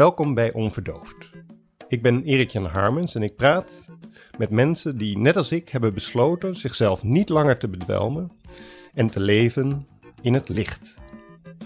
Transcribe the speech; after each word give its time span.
Welkom 0.00 0.34
bij 0.34 0.52
Onverdoofd. 0.52 1.30
Ik 1.88 2.02
ben 2.02 2.24
Erik-Jan 2.24 2.64
Harmens 2.64 3.14
en 3.14 3.22
ik 3.22 3.36
praat 3.36 3.84
met 4.38 4.50
mensen 4.50 4.98
die 4.98 5.18
net 5.18 5.36
als 5.36 5.52
ik 5.52 5.68
hebben 5.68 5.94
besloten 5.94 6.54
zichzelf 6.56 7.02
niet 7.02 7.28
langer 7.28 7.58
te 7.58 7.68
bedwelmen 7.68 8.32
en 8.94 9.06
te 9.06 9.20
leven 9.20 9.86
in 10.22 10.34
het 10.34 10.48
licht. 10.48 10.94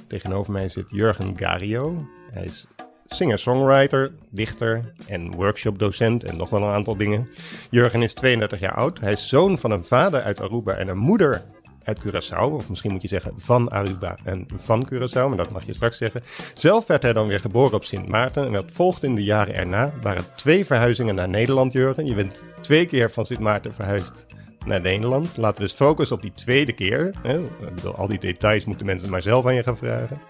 Tegenover 0.07 0.53
mij 0.53 0.69
zit 0.69 0.87
Jurgen 0.89 1.39
Gario. 1.39 2.07
Hij 2.31 2.45
is 2.45 2.67
singer-songwriter, 3.07 4.13
dichter 4.31 4.93
en 5.07 5.35
workshopdocent 5.35 6.25
en 6.25 6.37
nog 6.37 6.51
wel 6.51 6.63
een 6.63 6.75
aantal 6.75 6.97
dingen. 6.97 7.29
Jurgen 7.71 8.03
is 8.03 8.15
32 8.15 8.61
jaar 8.61 8.75
oud. 8.75 9.01
Hij 9.01 9.13
is 9.13 9.29
zoon 9.29 9.59
van 9.59 9.71
een 9.71 9.85
vader 9.85 10.23
uit 10.23 10.41
Aruba 10.41 10.75
en 10.75 10.89
een 10.89 10.99
moeder 10.99 11.45
uit 11.85 11.99
Curaçao. 11.99 12.53
Of 12.53 12.69
misschien 12.69 12.93
moet 12.93 13.03
je 13.03 13.09
zeggen 13.09 13.33
van 13.37 13.69
Aruba 13.69 14.19
en 14.25 14.47
van 14.55 14.89
Curaçao, 14.93 15.29
maar 15.29 15.37
dat 15.37 15.51
mag 15.51 15.67
je 15.67 15.75
straks 15.75 15.99
zeggen. 15.99 16.23
Zelf 16.55 16.87
werd 16.87 17.03
hij 17.03 17.13
dan 17.13 17.27
weer 17.27 17.41
geboren 17.41 17.75
op 17.75 17.85
Sint 17.85 18.09
Maarten. 18.09 18.45
En 18.45 18.53
wat 18.53 18.71
volgde 18.73 19.07
in 19.07 19.15
de 19.15 19.25
jaren 19.25 19.55
erna 19.55 19.93
waren 20.03 20.25
twee 20.37 20.65
verhuizingen 20.65 21.15
naar 21.15 21.29
Nederland, 21.29 21.73
Jurgen. 21.73 22.07
Je 22.07 22.15
bent 22.15 22.45
twee 22.61 22.87
keer 22.87 23.11
van 23.11 23.27
Sint 23.27 23.41
Maarten 23.41 23.75
verhuisd 23.75 24.27
naar 24.67 24.81
Nederland. 24.81 25.37
Laten 25.37 25.63
we 25.63 25.69
eens 25.69 25.77
focussen 25.77 26.17
op 26.17 26.23
die 26.23 26.33
tweede 26.35 26.73
keer. 26.73 27.15
Hè? 27.23 27.39
Ik 27.39 27.75
bedoel, 27.75 27.95
al 27.95 28.09
die 28.09 28.19
details 28.19 28.65
moeten 28.65 28.87
mensen 28.87 29.11
maar 29.11 29.23
zelf 29.23 29.47
aan 29.47 29.55
je 29.55 29.63
gaan 29.63 29.77
vragen. 29.77 30.21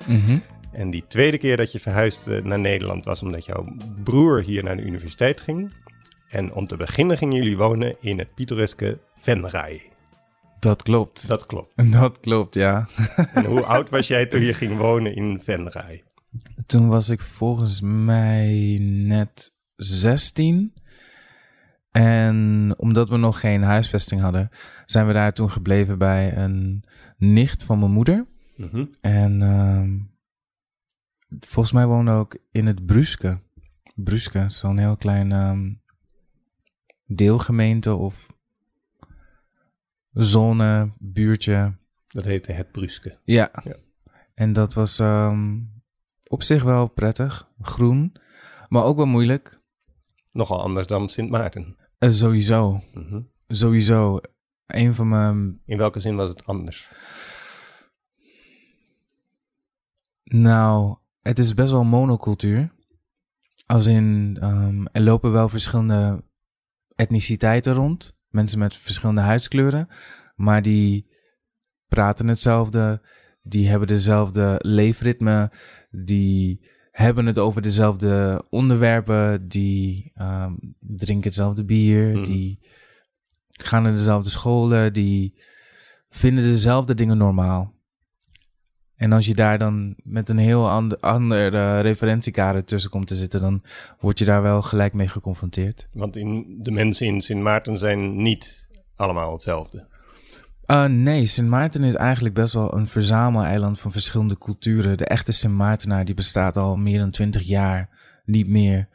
En 0.73 0.91
die 0.91 1.05
tweede 1.09 1.39
keer 1.39 1.57
dat 1.57 1.73
je 1.73 1.81
verhuisde 1.81 2.43
naar 2.43 2.59
Nederland 2.59 3.05
was 3.05 3.23
omdat 3.23 3.45
jouw 3.45 3.67
broer 4.05 4.43
hier 4.43 4.65
naar 4.65 4.77
de 4.77 4.83
universiteit 4.83 5.41
ging. 5.41 5.73
En 6.29 6.53
om 6.53 6.65
te 6.65 6.77
beginnen 6.77 7.19
gingen 7.19 7.37
jullie 7.37 7.57
wonen 7.57 7.97
in 8.01 8.19
het 8.19 8.35
pittoreske 8.35 8.99
Venray. 9.17 9.94
Dat 10.65 10.83
klopt. 10.83 11.29
Dat 11.29 11.47
klopt. 11.47 11.93
Dat 11.93 12.21
klopt, 12.21 12.55
ja. 12.55 12.89
En 13.35 13.45
hoe 13.45 13.63
oud 13.63 13.91
was 13.91 14.07
jij 14.07 14.27
toen 14.27 14.41
je 14.41 14.55
ging 14.55 14.77
wonen 14.77 15.15
in 15.15 15.41
Venray? 15.43 16.03
Toen 16.67 16.89
was 16.89 17.09
ik 17.09 17.21
volgens 17.21 17.81
mij 17.81 18.79
net 18.81 19.55
16. 19.77 20.75
En 21.91 22.75
omdat 22.77 23.09
we 23.09 23.17
nog 23.17 23.41
geen 23.41 23.63
huisvesting 23.63 24.21
hadden, 24.21 24.51
zijn 24.87 25.07
we 25.07 25.13
daar 25.13 25.33
toen 25.33 25.51
gebleven 25.51 25.99
bij 25.99 26.37
een 26.37 26.85
nicht 27.17 27.65
van 27.65 27.79
mijn 27.79 27.93
moeder. 27.93 28.27
Mhm. 28.57 28.85
En 29.01 29.43
ehm, 29.43 29.99
volgens 31.41 31.75
mij 31.75 31.87
woonde 31.87 32.11
ook 32.11 32.39
in 32.53 32.67
het 32.67 32.87
Bruske. 32.87 33.41
Bruske, 33.95 34.45
zo'n 34.49 34.79
heel 34.79 34.97
klein 34.97 35.33
ehm, 35.33 35.73
deelgemeente 37.07 37.95
of 37.95 38.34
zone, 40.15 40.93
buurtje. 40.99 41.77
Dat 42.09 42.25
heette 42.25 42.53
Het 42.53 42.73
Bruske. 42.73 43.19
Ja. 43.25 43.51
Ja. 43.65 43.77
En 44.35 44.53
dat 44.53 44.75
was 44.75 44.99
ehm, 44.99 45.59
op 46.27 46.43
zich 46.43 46.63
wel 46.63 46.87
prettig, 46.87 47.49
groen, 47.61 48.13
maar 48.69 48.85
ook 48.85 48.97
wel 48.97 49.07
moeilijk. 49.07 49.61
Nogal 50.33 50.63
anders 50.63 50.87
dan 50.87 51.09
Sint 51.09 51.31
Maarten. 51.31 51.77
Eh, 51.99 52.11
sowieso, 52.11 52.81
Mhm. 52.95 53.21
sowieso. 53.49 54.21
Een 54.67 54.95
van 54.95 55.09
mijn, 55.09 55.61
In 55.67 55.79
welke 55.79 56.01
zin 56.01 56.17
was 56.17 56.29
het 56.29 56.45
anders? 56.45 56.89
nou, 60.25 60.97
het 61.23 61.39
is 61.39 61.55
best 61.55 61.71
wel 61.71 61.85
monocultuur. 61.85 62.73
Als 63.67 63.87
in, 63.87 64.37
ehm, 64.41 64.85
er 64.93 65.03
lopen 65.03 65.33
wel 65.33 65.49
verschillende 65.49 66.25
etniciteiten 66.95 67.73
rond. 67.75 68.17
Mensen 68.35 68.59
met 68.59 68.77
verschillende 68.77 69.21
huidskleuren. 69.21 69.89
Maar 70.35 70.63
die 70.63 71.07
praten 71.89 72.29
hetzelfde. 72.29 73.03
Die 73.43 73.69
hebben 73.69 73.89
dezelfde 73.89 74.55
leefritme. 74.59 75.53
Die 75.91 76.69
hebben 76.91 77.27
het 77.27 77.39
over 77.39 77.63
dezelfde 77.63 78.45
onderwerpen. 78.51 79.49
Die 79.49 80.13
ehm, 80.15 80.53
drinken 80.81 81.27
hetzelfde 81.27 81.65
bier. 81.65 82.09
Mhm. 82.09 82.25
Die 82.25 82.59
gaan 83.51 83.83
naar 83.83 83.93
dezelfde 83.93 84.31
scholen. 84.31 84.93
Die 84.93 85.41
vinden 86.09 86.45
dezelfde 86.45 86.95
dingen 86.95 87.19
normaal. 87.19 87.74
En 88.97 89.13
als 89.13 89.27
je 89.27 89.35
daar 89.35 89.59
dan 89.59 89.95
met 90.03 90.29
een 90.29 90.39
heel 90.39 90.71
ander, 90.71 90.99
ander 90.99 91.55
eh, 91.55 91.81
referentiekader 91.81 92.65
tussen 92.65 92.91
komt 92.91 93.07
te 93.07 93.17
zitten, 93.17 93.41
dan 93.41 93.63
word 94.01 94.19
je 94.19 94.25
daar 94.25 94.43
wel 94.43 94.63
gelijk 94.63 94.93
mee 94.93 95.09
geconfronteerd. 95.09 95.89
Want 95.93 96.17
in, 96.17 96.59
de 96.63 96.71
mensen 96.71 97.07
in 97.07 97.23
Sint 97.23 97.43
Maarten 97.43 97.79
zijn 97.79 98.23
niet 98.23 98.67
allemaal 98.97 99.33
hetzelfde. 99.33 99.87
Uh, 100.67 100.85
nee, 100.85 101.27
Sint 101.27 101.49
Maarten 101.49 101.85
is 101.85 101.95
eigenlijk 101.95 102.35
best 102.35 102.53
wel 102.53 102.77
een 102.77 102.87
verzameleiland 102.87 103.81
van 103.81 103.93
verschillende 103.93 104.39
culturen. 104.39 104.97
De 104.97 105.07
echte 105.07 105.33
Sint 105.33 105.55
Maartenaar 105.55 106.05
die 106.05 106.15
bestaat 106.15 106.57
al 106.57 106.77
meer 106.77 106.99
dan 106.99 107.11
twintig 107.11 107.43
jaar, 107.43 107.89
niet 108.25 108.49
meer. 108.49 108.89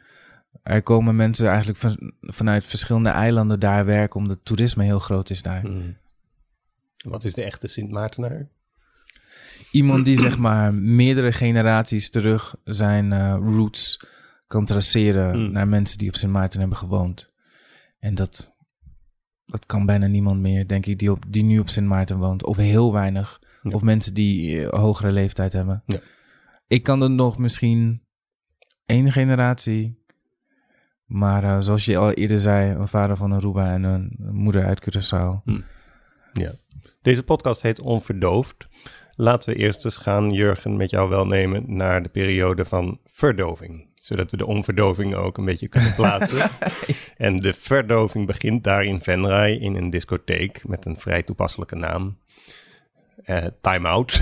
Er 0.64 0.84
komen 0.84 1.16
mensen 1.16 1.48
eigenlijk 1.48 1.78
van, 1.78 2.14
vanuit 2.22 2.66
verschillende 2.66 3.10
eilanden 3.10 3.60
daar 3.60 3.86
werken, 3.86 4.20
omdat 4.20 4.40
toerisme 4.44 4.84
heel 4.84 5.00
groot 5.00 5.30
is 5.30 5.42
daar. 5.42 5.68
Mhm. 5.68 5.92
Wat 6.98 7.24
is 7.24 7.34
de 7.34 7.44
echte 7.44 7.68
Sint 7.68 7.92
Maartenaar? 7.92 8.48
Iemand 9.72 10.06
die 10.06 10.20
zeg 10.20 10.38
maar 10.38 10.74
meerdere 10.74 11.32
generaties 11.32 12.10
terug 12.10 12.56
zijn 12.64 13.14
eh, 13.14 13.36
roots 13.42 14.00
kan 14.48 14.66
traceren 14.66 15.40
Mm. 15.40 15.52
naar 15.52 15.68
mensen 15.68 15.98
die 15.98 16.08
op 16.08 16.16
Sint 16.16 16.32
Maarten 16.32 16.60
hebben 16.60 16.78
gewoond. 16.78 17.32
En 18.00 18.16
dat, 18.16 18.56
dat 19.46 19.66
kan 19.66 19.86
bijna 19.86 20.08
niemand 20.08 20.40
meer, 20.42 20.68
denk 20.68 20.86
ik, 20.86 21.00
die, 21.00 21.12
op, 21.12 21.24
die 21.28 21.44
nu 21.44 21.60
op 21.60 21.70
Sint 21.70 21.88
Maarten 21.88 22.18
woont. 22.18 22.44
Of 22.46 22.58
heel 22.58 22.94
weinig. 22.94 23.40
Ja. 23.64 23.72
Of 23.72 23.82
mensen 23.82 24.14
die 24.14 24.66
eh, 24.66 24.80
hogere 24.80 25.12
leeftijd 25.12 25.54
hebben. 25.54 25.84
Ja. 25.86 26.00
Ik 26.68 26.84
kan 26.84 27.02
er 27.02 27.10
nog 27.12 27.38
misschien 27.38 28.02
één 28.86 29.12
generatie. 29.12 29.98
Maar 31.06 31.44
eh, 31.44 31.60
zoals 31.60 31.86
je 31.86 31.98
al 31.98 32.12
eerder 32.12 32.40
zei, 32.40 32.76
een 32.76 32.88
vader 32.88 33.18
van 33.18 33.32
Aruba 33.32 33.74
en 33.74 33.84
een 33.84 34.16
moeder 34.32 34.66
uit 34.66 34.82
Curaçao. 34.90 35.54
Ja. 36.34 36.54
Deze 37.02 37.24
podcast 37.24 37.62
heet 37.62 37.80
Onverdoofd. 37.82 38.68
Laten 39.22 39.50
we 39.50 39.56
eerst 39.56 39.86
eens 39.86 39.98
gaan, 39.98 40.32
Jurgen, 40.32 40.78
met 40.78 40.90
jou 40.90 41.10
welnemen 41.10 41.64
naar 41.68 42.04
de 42.04 42.10
periode 42.10 42.66
van 42.66 43.00
verdoving. 43.06 43.88
Zodat 43.96 44.32
we 44.32 44.38
de 44.38 44.46
onverdoving 44.46 45.16
ook 45.16 45.38
een 45.38 45.46
beetje 45.46 45.68
kunnen 45.68 45.96
plaatsen. 45.96 46.50
en 47.18 47.36
de 47.36 47.54
verdoving 47.54 48.26
begint 48.26 48.64
daar 48.64 48.84
in 48.84 49.02
Venray 49.02 49.56
in 49.56 49.76
een 49.76 49.90
discotheek 49.90 50.68
met 50.68 50.86
een 50.86 51.00
vrij 51.00 51.24
toepasselijke 51.24 51.76
naam. 51.76 52.18
Eh 53.24 53.46
Time 53.62 53.88
Out. 53.88 54.22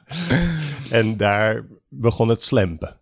en 0.90 1.16
daar 1.16 1.66
begon 1.88 2.28
het 2.28 2.42
slempen. 2.42 3.00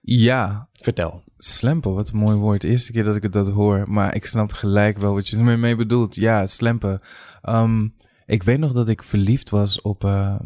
Ja, 0.00 0.68
Vertel. 0.80 1.22
Slempen, 1.38 1.94
wat 1.94 2.08
een 2.08 2.18
mooi 2.18 2.36
woord. 2.36 2.60
De 2.60 2.68
eerste 2.68 2.92
keer 2.92 3.04
dat 3.04 3.16
ik 3.16 3.22
het 3.22 3.32
dat 3.32 3.48
hoor, 3.48 3.84
maar 3.88 4.14
ik 4.14 4.26
snap 4.26 4.52
gelijk 4.52 4.98
wel 4.98 5.14
wat 5.14 5.28
je 5.28 5.36
ermee 5.36 5.56
mee 5.56 5.76
bedoelt. 5.76 6.14
Ja, 6.14 6.46
slempen. 6.46 7.00
Ehm, 7.42 7.86
ik 8.30 8.42
weet 8.42 8.58
nog 8.58 8.72
dat 8.72 8.88
ik 8.88 9.02
verliefd 9.02 9.50
was 9.50 9.80
op, 9.80 10.04
eh, 10.04 10.36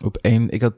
op 0.00 0.18
een... 0.20 0.50
Ik, 0.50 0.60
had, 0.60 0.74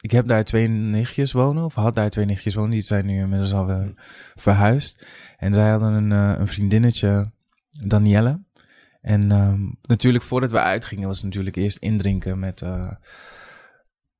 ik 0.00 0.10
heb 0.10 0.26
daar 0.26 0.44
twee 0.44 0.68
nichtjes 0.68 1.32
wonen, 1.32 1.64
of 1.64 1.74
had 1.74 1.94
daar 1.94 2.10
twee 2.10 2.24
nichtjes 2.24 2.54
wonen. 2.54 2.70
Die 2.70 2.82
zijn 2.82 3.06
nu 3.06 3.18
inmiddels 3.18 3.52
alweer 3.52 3.92
verhuisd. 4.34 5.06
En 5.36 5.54
zij 5.54 5.70
hadden 5.70 5.92
een, 5.92 6.12
eh, 6.12 6.38
een 6.38 6.48
vriendinnetje, 6.48 7.30
Danielle. 7.70 8.42
En 9.00 9.32
ehm, 9.32 9.60
natuurlijk, 9.82 10.24
voordat 10.24 10.50
we 10.52 10.58
uitgingen, 10.60 11.06
was 11.06 11.16
het 11.16 11.26
natuurlijk 11.26 11.56
eerst 11.56 11.76
indrinken 11.78 12.38
met... 12.38 12.62
eh, 12.62 12.90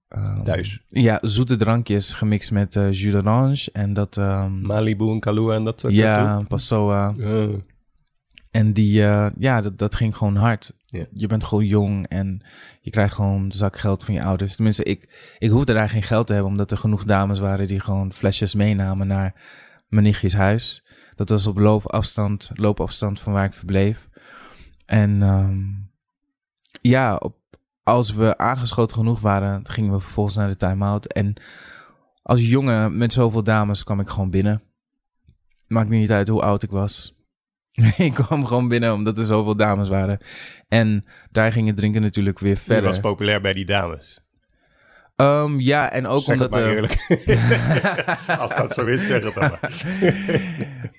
ehm, 0.08 0.42
Thuis. 0.42 0.82
Ja, 0.88 1.18
zoete 1.20 1.56
drankjes 1.56 2.12
gemixt 2.12 2.50
met 2.50 2.76
eh 2.76 2.92
jus 2.92 3.12
d'orange 3.12 3.68
en 3.72 3.92
dat... 3.92 4.16
ehm, 4.16 4.60
Malibu 4.60 5.10
en 5.10 5.20
Kahlua 5.20 5.54
en 5.54 5.64
dat 5.64 5.80
soort 5.80 5.92
ja, 5.94 6.42
Passoa. 6.48 7.14
Uh, 7.16 7.54
En 8.50 8.72
die, 8.72 9.02
eh, 9.04 9.30
ja, 9.38 9.60
dat, 9.60 9.78
dat 9.78 9.94
ging 9.94 10.16
gewoon 10.16 10.36
hard. 10.36 10.72
Je 11.12 11.26
bent 11.26 11.44
gewoon 11.44 11.66
jong 11.66 12.08
en 12.08 12.42
je 12.80 12.90
krijgt 12.90 13.14
gewoon 13.14 13.52
zakgeld 13.52 14.04
van 14.04 14.14
je 14.14 14.22
ouders. 14.22 14.54
Tenminste, 14.54 14.84
ik, 14.84 15.34
ik 15.38 15.50
hoefde 15.50 15.72
daar 15.72 15.88
geen 15.88 16.02
geld 16.02 16.26
te 16.26 16.32
hebben, 16.32 16.50
omdat 16.50 16.70
er 16.70 16.78
genoeg 16.78 17.04
dames 17.04 17.38
waren 17.38 17.66
die 17.66 17.80
gewoon 17.80 18.12
flesjes 18.12 18.54
meenamen 18.54 19.06
naar 19.06 19.34
mijn 19.88 20.04
nichtjes 20.04 20.34
huis. 20.34 20.84
Dat 21.14 21.28
was 21.28 21.46
op 21.46 21.58
loopafstand, 21.58 22.50
loopafstand 22.54 23.20
van 23.20 23.32
waar 23.32 23.44
ik 23.44 23.54
verbleef. 23.54 24.08
En 24.86 25.22
ehm, 25.22 25.62
ja, 26.80 27.20
als 27.82 28.12
we 28.12 28.38
aangeschoten 28.38 28.96
genoeg 28.96 29.20
waren, 29.20 29.68
gingen 29.68 29.92
we 29.92 30.00
vervolgens 30.00 30.36
naar 30.36 30.48
de 30.48 30.56
time-out. 30.56 31.06
En 31.06 31.34
als 32.22 32.48
jongen 32.48 32.96
met 32.96 33.12
zoveel 33.12 33.42
dames 33.42 33.84
kwam 33.84 34.00
ik 34.00 34.08
gewoon 34.08 34.30
binnen. 34.30 34.62
Maakt 35.66 35.88
niet 35.88 36.10
uit 36.10 36.28
hoe 36.28 36.42
oud 36.42 36.62
ik 36.62 36.70
was. 36.70 37.13
ik 37.96 38.14
kwam 38.14 38.46
gewoon 38.46 38.68
binnen 38.68 38.92
omdat 38.92 39.18
er 39.18 39.24
zoveel 39.24 39.56
dames 39.56 39.88
waren. 39.88 40.18
En 40.68 41.04
daar 41.30 41.52
ging 41.52 41.66
het 41.66 41.76
drinken 41.76 42.02
natuurlijk 42.02 42.38
weer 42.38 42.50
Je 42.50 42.56
verder. 42.56 42.90
was 42.90 43.00
populair 43.00 43.40
bij 43.40 43.52
die 43.52 43.64
dames. 43.64 44.22
Ehm, 45.16 45.60
ja, 45.60 45.90
en 45.90 46.06
ook 46.06 46.22
zeg 46.22 46.40
omdat... 46.40 46.54
het 46.54 46.62
maar 46.62 46.74
eerlijk. 46.74 47.06
Als 48.40 48.56
dat 48.56 48.74
zo 48.74 48.84
is, 48.84 49.06
zeg 49.06 49.24
het 49.24 49.34
dan 49.34 49.50
maar. 49.50 49.84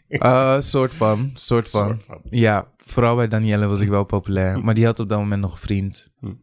eh, 0.56 0.60
soort 0.60 0.94
van, 0.94 1.32
soort 1.34 1.70
van. 1.70 1.88
Soort 1.88 2.04
van. 2.04 2.22
Ja, 2.30 2.68
vooral 2.78 3.16
bij 3.16 3.28
Danielle 3.28 3.66
was 3.66 3.82
ik 3.82 3.90
wel 3.90 4.04
populair. 4.04 4.64
Maar 4.64 4.74
die 4.74 4.86
had 4.86 5.00
op 5.00 5.10
dat 5.10 5.20
moment 5.20 5.42
nog 5.42 5.52
een 5.52 5.58
vriend. 5.58 6.10
Hm. 6.20 6.34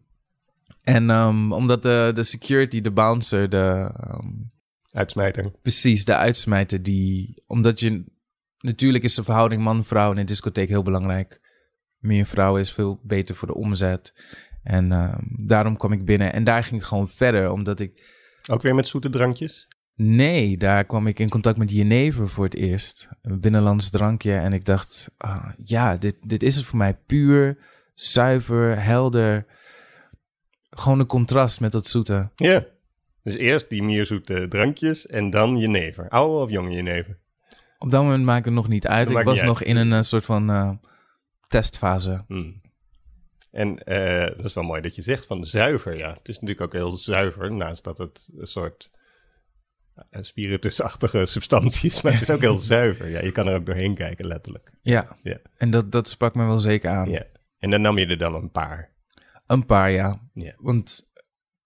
En 0.82 1.10
ehm, 1.10 1.52
omdat 1.52 1.82
de, 1.82 2.10
de 2.14 2.22
security, 2.22 2.80
de 2.80 2.90
bouncer, 2.90 3.48
de, 3.48 3.90
ehm, 3.96 4.28
Uitsmijter. 4.92 5.50
Precies, 5.62 6.04
de 6.04 6.16
uitsmijter 6.16 6.82
die... 6.82 7.42
Omdat 7.46 7.80
je... 7.80 8.04
Natuurlijk 8.62 9.04
is 9.04 9.14
de 9.14 9.24
verhouding 9.24 9.62
man-vrouw 9.62 10.12
in 10.12 10.18
een 10.18 10.26
discotheek 10.26 10.68
heel 10.68 10.82
belangrijk. 10.82 11.40
Meer 11.98 12.26
vrouwen 12.26 12.60
is 12.60 12.72
veel 12.72 13.00
beter 13.02 13.34
voor 13.34 13.48
de 13.48 13.54
omzet. 13.54 14.14
En 14.62 14.92
ehm, 14.92 15.22
daarom 15.46 15.76
kwam 15.76 15.92
ik 15.92 16.04
binnen. 16.04 16.32
En 16.32 16.44
daar 16.44 16.62
ging 16.62 16.80
ik 16.80 16.86
gewoon 16.86 17.08
verder, 17.08 17.50
omdat 17.50 17.80
ik... 17.80 18.20
Ook 18.50 18.62
weer 18.62 18.74
met 18.74 18.86
zoete 18.86 19.10
drankjes? 19.10 19.68
Nee, 19.94 20.56
daar 20.56 20.84
kwam 20.84 21.06
ik 21.06 21.18
in 21.18 21.28
contact 21.28 21.58
met 21.58 21.70
Jenever 21.70 22.28
voor 22.28 22.44
het 22.44 22.54
eerst. 22.54 23.08
Een 23.22 23.40
binnenlands 23.40 23.90
drankje. 23.90 24.34
En 24.34 24.52
ik 24.52 24.64
dacht, 24.64 25.10
ah, 25.16 25.50
ja, 25.64 25.96
dit, 25.96 26.16
dit 26.20 26.42
is 26.42 26.56
het 26.56 26.64
voor 26.64 26.78
mij. 26.78 26.94
Puur, 27.06 27.58
zuiver, 27.94 28.82
helder. 28.82 29.46
Gewoon 30.70 31.00
een 31.00 31.06
contrast 31.06 31.60
met 31.60 31.72
dat 31.72 31.86
zoete. 31.86 32.30
Ja. 32.36 32.66
Dus 33.22 33.34
eerst 33.34 33.68
die 33.68 33.82
meer 33.82 34.06
zoete 34.06 34.48
drankjes 34.48 35.06
en 35.06 35.30
dan 35.30 35.56
jenever. 35.56 36.08
Oude 36.08 36.44
of 36.44 36.50
jonge 36.50 36.70
jenever? 36.70 37.18
Op 37.82 37.90
dat 37.90 38.02
moment 38.02 38.24
maakte 38.24 38.48
het 38.48 38.58
nog 38.58 38.68
niet 38.68 38.86
uit. 38.86 38.98
Dat 38.98 39.08
ik 39.08 39.14
maakt 39.14 39.26
was 39.26 39.42
nog 39.42 39.58
uit. 39.58 39.68
in 39.68 39.76
een 39.76 39.92
eh, 39.92 40.02
soort 40.02 40.24
van 40.24 40.50
eh, 40.50 40.70
testfase. 41.48 42.24
Hmm. 42.26 42.60
En 43.50 43.78
eh, 43.78 44.36
dat 44.36 44.44
is 44.44 44.54
wel 44.54 44.64
mooi 44.64 44.80
dat 44.80 44.94
je 44.94 45.02
zegt 45.02 45.26
van 45.26 45.44
zuiver. 45.44 45.96
Ja, 45.96 46.12
het 46.12 46.28
is 46.28 46.34
natuurlijk 46.34 46.60
ook 46.60 46.72
heel 46.72 46.96
zuiver, 46.96 47.52
naast 47.52 47.84
dat 47.84 47.98
het 47.98 48.28
een 48.38 48.46
soort 48.46 48.90
spiritusachtige 50.10 51.26
substantie 51.36 51.90
is. 51.90 52.02
Maar 52.02 52.12
het 52.12 52.22
is 52.22 52.30
ook 52.30 52.40
heel 52.40 52.58
zuiver. 52.74 53.08
Ja, 53.08 53.20
je 53.20 53.32
kan 53.32 53.46
er 53.48 53.54
ook 53.54 53.66
doorheen 53.66 53.94
kijken, 53.94 54.26
letterlijk. 54.26 54.72
Ja, 54.82 55.16
Ja. 55.22 55.38
en 55.56 55.70
dat, 55.70 55.92
dat 55.92 56.08
sprak 56.08 56.34
me 56.34 56.44
wel 56.44 56.58
zeker 56.58 56.90
aan. 56.90 57.10
Ja. 57.10 57.24
En 57.58 57.70
dan 57.70 57.80
nam 57.80 57.98
je 57.98 58.06
er 58.06 58.18
dan 58.18 58.34
een 58.34 58.50
paar. 58.50 58.90
Een 59.46 59.66
paar, 59.66 59.90
ja. 59.90 60.20
Ja. 60.34 60.54
Want 60.56 61.12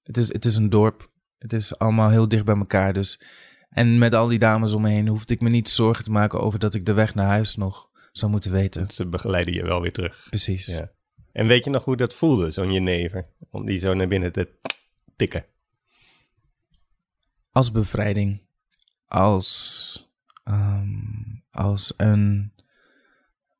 het 0.02 0.16
is, 0.16 0.32
het 0.32 0.44
is 0.44 0.56
een 0.56 0.70
dorp. 0.70 1.10
Het 1.38 1.52
is 1.52 1.78
allemaal 1.78 2.10
heel 2.10 2.28
dicht 2.28 2.44
bij 2.44 2.56
elkaar. 2.56 2.92
Dus. 2.92 3.20
En 3.76 3.98
met 3.98 4.14
al 4.14 4.28
die 4.28 4.38
dames 4.38 4.72
om 4.72 4.82
me 4.82 4.88
heen 4.88 5.08
hoefde 5.08 5.34
ik 5.34 5.40
me 5.40 5.48
niet 5.48 5.68
zorgen 5.68 6.04
te 6.04 6.10
maken 6.10 6.40
over 6.40 6.58
dat 6.58 6.74
ik 6.74 6.86
de 6.86 6.92
weg 6.92 7.14
naar 7.14 7.26
huis 7.26 7.56
nog 7.56 7.90
zou 8.12 8.30
moeten 8.30 8.52
weten. 8.52 8.90
Ze 8.90 9.06
begeleiden 9.06 9.54
je 9.54 9.62
wel 9.62 9.80
weer 9.80 9.92
terug. 9.92 10.26
Precies. 10.28 10.66
Ja. 10.66 10.90
En 11.32 11.46
weet 11.46 11.64
je 11.64 11.70
nog 11.70 11.84
hoe 11.84 11.96
dat 11.96 12.14
voelde, 12.14 12.50
zo'n 12.50 12.72
jenever? 12.72 13.26
Om 13.50 13.66
die 13.66 13.78
zo 13.78 13.94
naar 13.94 14.08
binnen 14.08 14.32
te 14.32 14.48
tikken. 15.16 15.44
Als 17.50 17.72
bevrijding. 17.72 18.40
Als, 19.06 20.10
ehm, 20.44 20.88
als 21.50 21.94
een, 21.96 22.52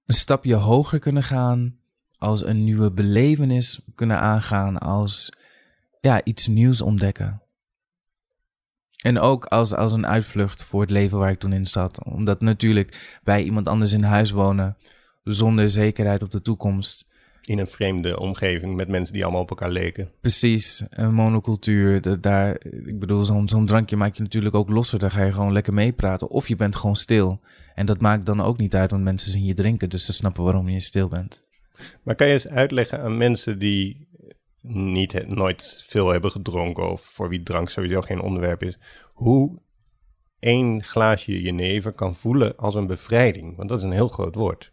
een 0.06 0.14
stapje 0.14 0.54
hoger 0.54 0.98
kunnen 0.98 1.22
gaan. 1.22 1.78
Als 2.18 2.44
een 2.44 2.64
nieuwe 2.64 2.92
belevenis 2.92 3.80
kunnen 3.94 4.18
aangaan. 4.18 4.78
Als 4.78 5.32
ja, 6.00 6.24
iets 6.24 6.46
nieuws 6.46 6.80
ontdekken. 6.80 7.45
En 9.02 9.18
ook 9.18 9.44
als, 9.44 9.74
als 9.74 9.92
een 9.92 10.06
uitvlucht 10.06 10.64
voor 10.64 10.80
het 10.80 10.90
leven 10.90 11.18
waar 11.18 11.30
ik 11.30 11.38
toen 11.38 11.52
in 11.52 11.66
zat. 11.66 12.04
Omdat 12.04 12.40
natuurlijk 12.40 13.18
bij 13.24 13.42
iemand 13.42 13.68
anders 13.68 13.92
in 13.92 14.02
huis 14.02 14.30
wonen. 14.30 14.76
Zonder 15.24 15.68
zekerheid 15.68 16.22
op 16.22 16.30
de 16.30 16.42
toekomst. 16.42 17.08
In 17.42 17.58
een 17.58 17.66
vreemde 17.66 18.20
omgeving 18.20 18.76
met 18.76 18.88
mensen 18.88 19.14
die 19.14 19.22
allemaal 19.24 19.42
op 19.42 19.50
elkaar 19.50 19.70
leken. 19.70 20.10
Precies, 20.20 20.84
een 20.90 21.14
monocultuur. 21.14 22.00
de- 22.00 22.20
daar, 22.20 22.56
ik 22.84 22.98
bedoel, 22.98 23.24
zo'n 23.24 23.48
zo'n 23.48 23.66
drankje 23.66 23.96
maakt 23.96 24.16
je 24.16 24.22
natuurlijk 24.22 24.54
ook 24.54 24.68
losser. 24.70 24.98
Daar 24.98 25.10
ga 25.10 25.22
je 25.22 25.32
gewoon 25.32 25.52
lekker 25.52 25.74
meepraten. 25.74 26.28
Of 26.28 26.48
je 26.48 26.56
bent 26.56 26.76
gewoon 26.76 26.96
stil. 26.96 27.40
En 27.74 27.86
dat 27.86 28.00
maakt 28.00 28.26
dan 28.26 28.40
ook 28.40 28.58
niet 28.58 28.74
uit, 28.74 28.90
want 28.90 29.02
mensen 29.02 29.32
zien 29.32 29.44
je 29.44 29.54
drinken. 29.54 29.88
Dus 29.90 30.04
ze 30.04 30.12
snappen 30.12 30.44
waarom 30.44 30.68
je 30.68 30.80
stil 30.80 31.08
bent. 31.08 31.42
Maar 32.02 32.14
kan 32.14 32.26
je 32.26 32.32
eens 32.32 32.48
uitleggen 32.48 33.00
aan 33.02 33.16
mensen 33.16 33.58
die 33.58 34.08
niet, 34.68 35.28
nooit 35.28 35.84
veel 35.86 36.08
hebben 36.08 36.30
gedronken... 36.30 36.90
of 36.90 37.02
voor 37.02 37.28
wie 37.28 37.42
drank 37.42 37.68
sowieso 37.68 38.00
geen 38.00 38.20
onderwerp 38.20 38.62
is... 38.62 38.78
hoe 39.12 39.62
één 40.38 40.84
glaasje 40.84 41.42
jenever 41.42 41.92
kan 41.92 42.14
voelen 42.14 42.56
als 42.56 42.74
een 42.74 42.86
bevrijding? 42.86 43.56
Want 43.56 43.68
dat 43.68 43.78
is 43.78 43.84
een 43.84 43.90
heel 43.90 44.08
groot 44.08 44.34
woord. 44.34 44.72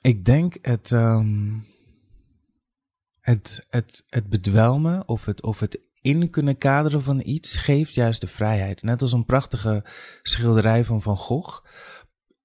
Ik 0.00 0.24
denk 0.24 0.58
het, 0.62 0.92
ehm, 0.92 1.58
het, 3.20 3.66
het, 3.70 4.04
het 4.08 4.28
bedwelmen 4.28 5.08
of 5.08 5.24
het, 5.24 5.42
of 5.42 5.60
het 5.60 5.88
in 6.06 6.30
kunnen 6.30 6.58
kaderen 6.58 7.02
van 7.02 7.20
iets 7.24 7.56
geeft 7.56 7.94
juist 7.94 8.20
de 8.20 8.26
vrijheid. 8.26 8.82
Net 8.82 9.02
als 9.02 9.12
een 9.12 9.24
prachtige 9.24 9.84
schilderij 10.22 10.84
van 10.84 11.02
Van 11.02 11.16
Gogh. 11.16 11.64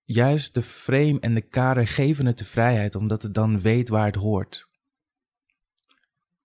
Juist 0.04 0.54
de 0.54 0.62
frame 0.62 1.20
en 1.20 1.34
de 1.34 1.42
kader 1.42 1.88
geven 1.88 2.26
het 2.26 2.38
de 2.38 2.46
vrijheid, 2.46 2.96
omdat 2.96 3.24
het 3.24 3.34
dan 3.34 3.60
weet 3.60 3.90
waar 3.90 4.06
het 4.06 4.16
hoort. 4.16 4.70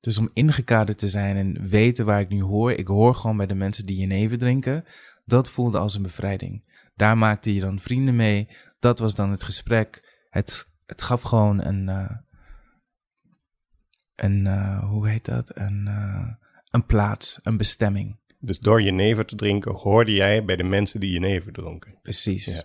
Dus 0.00 0.18
om 0.18 0.30
ingekaderd 0.32 0.98
te 0.98 1.08
zijn 1.08 1.36
en 1.36 1.68
weten 1.68 2.04
waar 2.04 2.20
ik 2.20 2.28
nu 2.28 2.42
hoor, 2.42 2.72
ik 2.72 2.86
hoor 2.86 3.14
gewoon 3.14 3.36
bij 3.36 3.46
de 3.46 3.54
mensen 3.54 3.86
die 3.86 3.96
jenever 3.96 4.38
drinken, 4.38 4.84
dat 5.24 5.50
voelde 5.50 5.78
als 5.78 5.94
een 5.94 6.02
bevrijding. 6.02 6.64
Daar 6.94 7.18
maakte 7.18 7.54
je 7.54 7.60
dan 7.60 7.78
vrienden 7.78 8.16
mee, 8.16 8.48
dat 8.78 8.98
was 8.98 9.14
dan 9.14 9.30
het 9.30 9.42
gesprek. 9.42 10.14
Het, 10.30 10.68
het 10.86 11.02
gaf 11.02 11.22
gewoon 11.22 11.64
een, 11.64 11.88
eh, 11.88 12.16
een 14.14 14.46
eh, 14.46 14.84
hoe 14.84 15.08
heet 15.08 15.24
dat, 15.24 15.50
een, 15.54 15.86
eh, 15.86 16.28
een 16.70 16.86
plaats, 16.86 17.40
een 17.42 17.56
bestemming. 17.56 18.18
Dus 18.38 18.58
door 18.58 18.82
jenever 18.82 19.24
te 19.26 19.36
drinken 19.36 19.72
hoorde 19.72 20.12
jij 20.12 20.44
bij 20.44 20.56
de 20.56 20.64
mensen 20.64 21.00
die 21.00 21.12
jenever 21.12 21.52
dronken. 21.52 21.98
Precies. 22.02 22.46
Ja. 22.46 22.62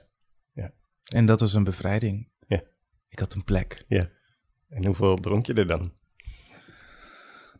En 1.13 1.25
dat 1.25 1.39
was 1.39 1.53
een 1.53 1.63
bevrijding. 1.63 2.27
Ja. 2.47 2.61
Ik 3.07 3.19
had 3.19 3.33
een 3.33 3.43
plek. 3.43 3.85
Ja. 3.87 4.07
En 4.69 4.85
hoeveel 4.85 5.15
dronk 5.15 5.45
je 5.45 5.53
er 5.53 5.67
dan? 5.67 5.93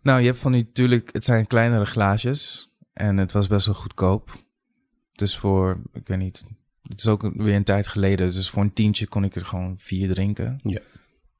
Nou, 0.01 0.19
je 0.19 0.25
hebt 0.25 0.39
van 0.39 0.51
die 0.51 0.63
natuurlijk, 0.63 1.13
het 1.13 1.25
zijn 1.25 1.47
kleinere 1.47 1.85
glaasjes. 1.85 2.71
En 2.93 3.17
het 3.17 3.31
was 3.31 3.47
best 3.47 3.65
wel 3.65 3.75
goedkoop. 3.75 4.43
Dus 5.11 5.37
voor, 5.37 5.81
ik 5.93 6.07
weet 6.07 6.17
niet, 6.17 6.43
het 6.83 6.99
is 6.99 7.07
ook 7.07 7.31
weer 7.33 7.55
een 7.55 7.63
tijd 7.63 7.87
geleden. 7.87 8.31
Dus 8.31 8.49
voor 8.49 8.63
een 8.63 8.73
tientje 8.73 9.07
kon 9.07 9.23
ik 9.23 9.35
er 9.35 9.45
gewoon 9.45 9.75
vier 9.77 10.13
drinken. 10.13 10.59
Ja. 10.63 10.81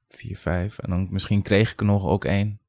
Vier, 0.08 0.36
vijf. 0.36 0.78
En 0.78 0.90
dan 0.90 1.08
misschien 1.10 1.42
kreeg 1.42 1.72
ik 1.72 1.80
er 1.80 1.86
nog 1.86 2.06
ook 2.06 2.24
één. 2.24 2.60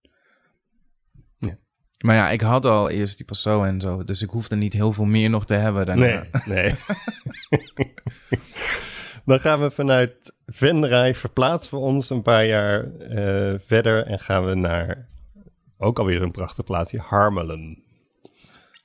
Ja. 1.37 1.57
Maar 1.99 2.15
ja, 2.15 2.29
ik 2.29 2.41
had 2.41 2.65
al 2.65 2.89
eerst 2.89 3.17
die 3.17 3.25
passo 3.25 3.63
en 3.63 3.81
zo. 3.81 4.03
Dus 4.03 4.21
ik 4.21 4.29
hoefde 4.29 4.55
niet 4.55 4.73
heel 4.73 4.93
veel 4.93 5.05
meer 5.05 5.29
nog 5.29 5.45
te 5.45 5.53
hebben 5.53 5.85
daarna. 5.85 6.05
Nee, 6.05 6.29
nee. 6.45 6.73
Dan 9.25 9.39
gaan 9.39 9.61
we 9.61 9.71
vanuit 9.71 10.33
Venray 10.45 11.15
verplaatsen 11.15 11.77
we 11.77 11.83
ons 11.83 12.09
een 12.09 12.21
paar 12.21 12.45
jaar 12.45 12.83
eh, 12.99 13.59
verder 13.65 14.05
en 14.05 14.19
gaan 14.19 14.45
we 14.45 14.53
naar 14.55 15.07
ook 15.77 15.99
alweer 15.99 16.21
een 16.21 16.31
prachtig 16.31 16.63
plaatsje, 16.63 16.99
Harmelen. 16.99 17.83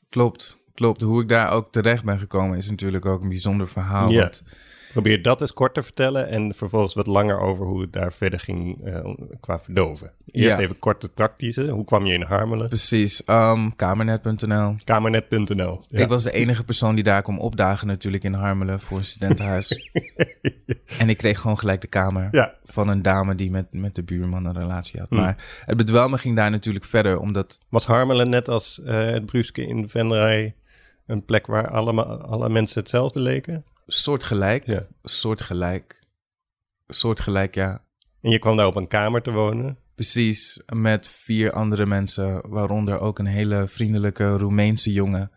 Klopt, 0.09 0.64
klopt. 0.75 1.02
Hoe 1.02 1.23
ik 1.23 1.28
daar 1.28 1.50
ook 1.50 1.73
terecht 1.73 2.04
ben 2.04 2.18
gekomen 2.18 2.57
is 2.57 2.71
natuurlijk 2.71 3.07
ook 3.07 3.23
een 3.23 3.28
bijzonder 3.28 3.68
verhaal. 3.68 4.11
Ja. 4.11 4.21
Want 4.21 4.45
Probeer 4.92 5.23
dat 5.23 5.40
eens 5.40 5.52
kort 5.52 5.75
te 5.75 5.83
vertellen 5.83 6.28
en 6.28 6.54
vervolgens 6.54 6.95
wat 6.95 7.07
langer 7.07 7.40
over 7.40 7.66
hoe 7.66 7.80
het 7.80 7.92
daar 7.92 8.12
verder 8.12 8.40
ging 8.40 8.85
eh, 8.85 9.14
qua 9.40 9.61
verdoven. 9.61 10.12
Eerst 10.30 10.57
Ja. 10.57 10.62
even 10.62 10.78
kort 10.78 11.02
het 11.02 11.14
praktische. 11.14 11.68
Hoe 11.68 11.85
kwam 11.85 12.07
je 12.07 12.14
in 12.14 12.23
Harmelen? 12.23 12.68
precies, 12.68 13.25
ehm, 13.25 13.71
kamernet.nl. 13.76 14.75
Kamernet.nl. 14.85 15.85
Ja. 15.87 15.99
Ik 15.99 16.09
was 16.09 16.23
de 16.23 16.33
enige 16.33 16.64
persoon 16.64 16.95
die 16.95 17.04
daar 17.04 17.23
kwam 17.23 17.38
opdagen 17.38 17.87
natuurlijk 17.87 18.25
in 18.25 18.33
Harmelen 18.35 18.80
voor 18.80 18.99
een 18.99 19.04
studentenhuis. 19.04 19.90
en 20.99 21.09
ik 21.09 21.16
kreeg 21.16 21.40
gewoon 21.40 21.59
gelijk 21.59 21.80
de 21.80 21.87
kamer 21.87 22.28
Ja, 22.30 22.54
van 22.64 22.88
een 22.88 23.02
dame 23.02 23.35
die 23.35 23.50
met, 23.50 23.66
met 23.71 23.95
de 23.95 24.02
buurman 24.02 24.45
een 24.45 24.59
relatie 24.59 25.00
had. 25.00 25.09
Hmm. 25.09 25.18
Maar 25.18 25.62
het 25.64 25.76
bedwelmen 25.76 26.18
ging 26.18 26.37
daar 26.37 26.50
natuurlijk 26.50 26.85
verder, 26.85 27.18
omdat... 27.18 27.59
was 27.68 27.87
Harmelen 27.87 28.30
net 28.30 28.49
als 28.49 28.83
eh, 28.83 29.04
het 29.04 29.26
Bruske 29.26 29.66
in 29.66 29.88
Venray 29.88 30.54
een 31.07 31.25
plek 31.25 31.47
waar 31.47 31.68
allemaal, 31.68 32.21
alle 32.21 32.49
mensen 32.49 32.80
hetzelfde 32.80 33.21
leken? 33.21 33.64
Soortgelijk, 33.90 34.66
Ja. 34.66 34.87
soortgelijk, 35.02 36.07
soortgelijk, 36.87 37.54
ja. 37.54 37.85
En 38.21 38.30
je 38.30 38.38
kwam 38.38 38.57
daar 38.57 38.66
op 38.66 38.76
een 38.76 38.88
kamer 38.88 39.23
te 39.23 39.30
wonen? 39.33 39.78
Precies, 39.95 40.62
met 40.75 41.09
vier 41.09 41.52
andere 41.52 41.87
mensen, 41.87 42.49
waaronder 42.50 42.99
ook 43.00 43.18
een 43.18 43.26
hele 43.26 43.68
vriendelijke 43.68 44.37
Roemeense 44.37 44.92
jongen 44.92 45.30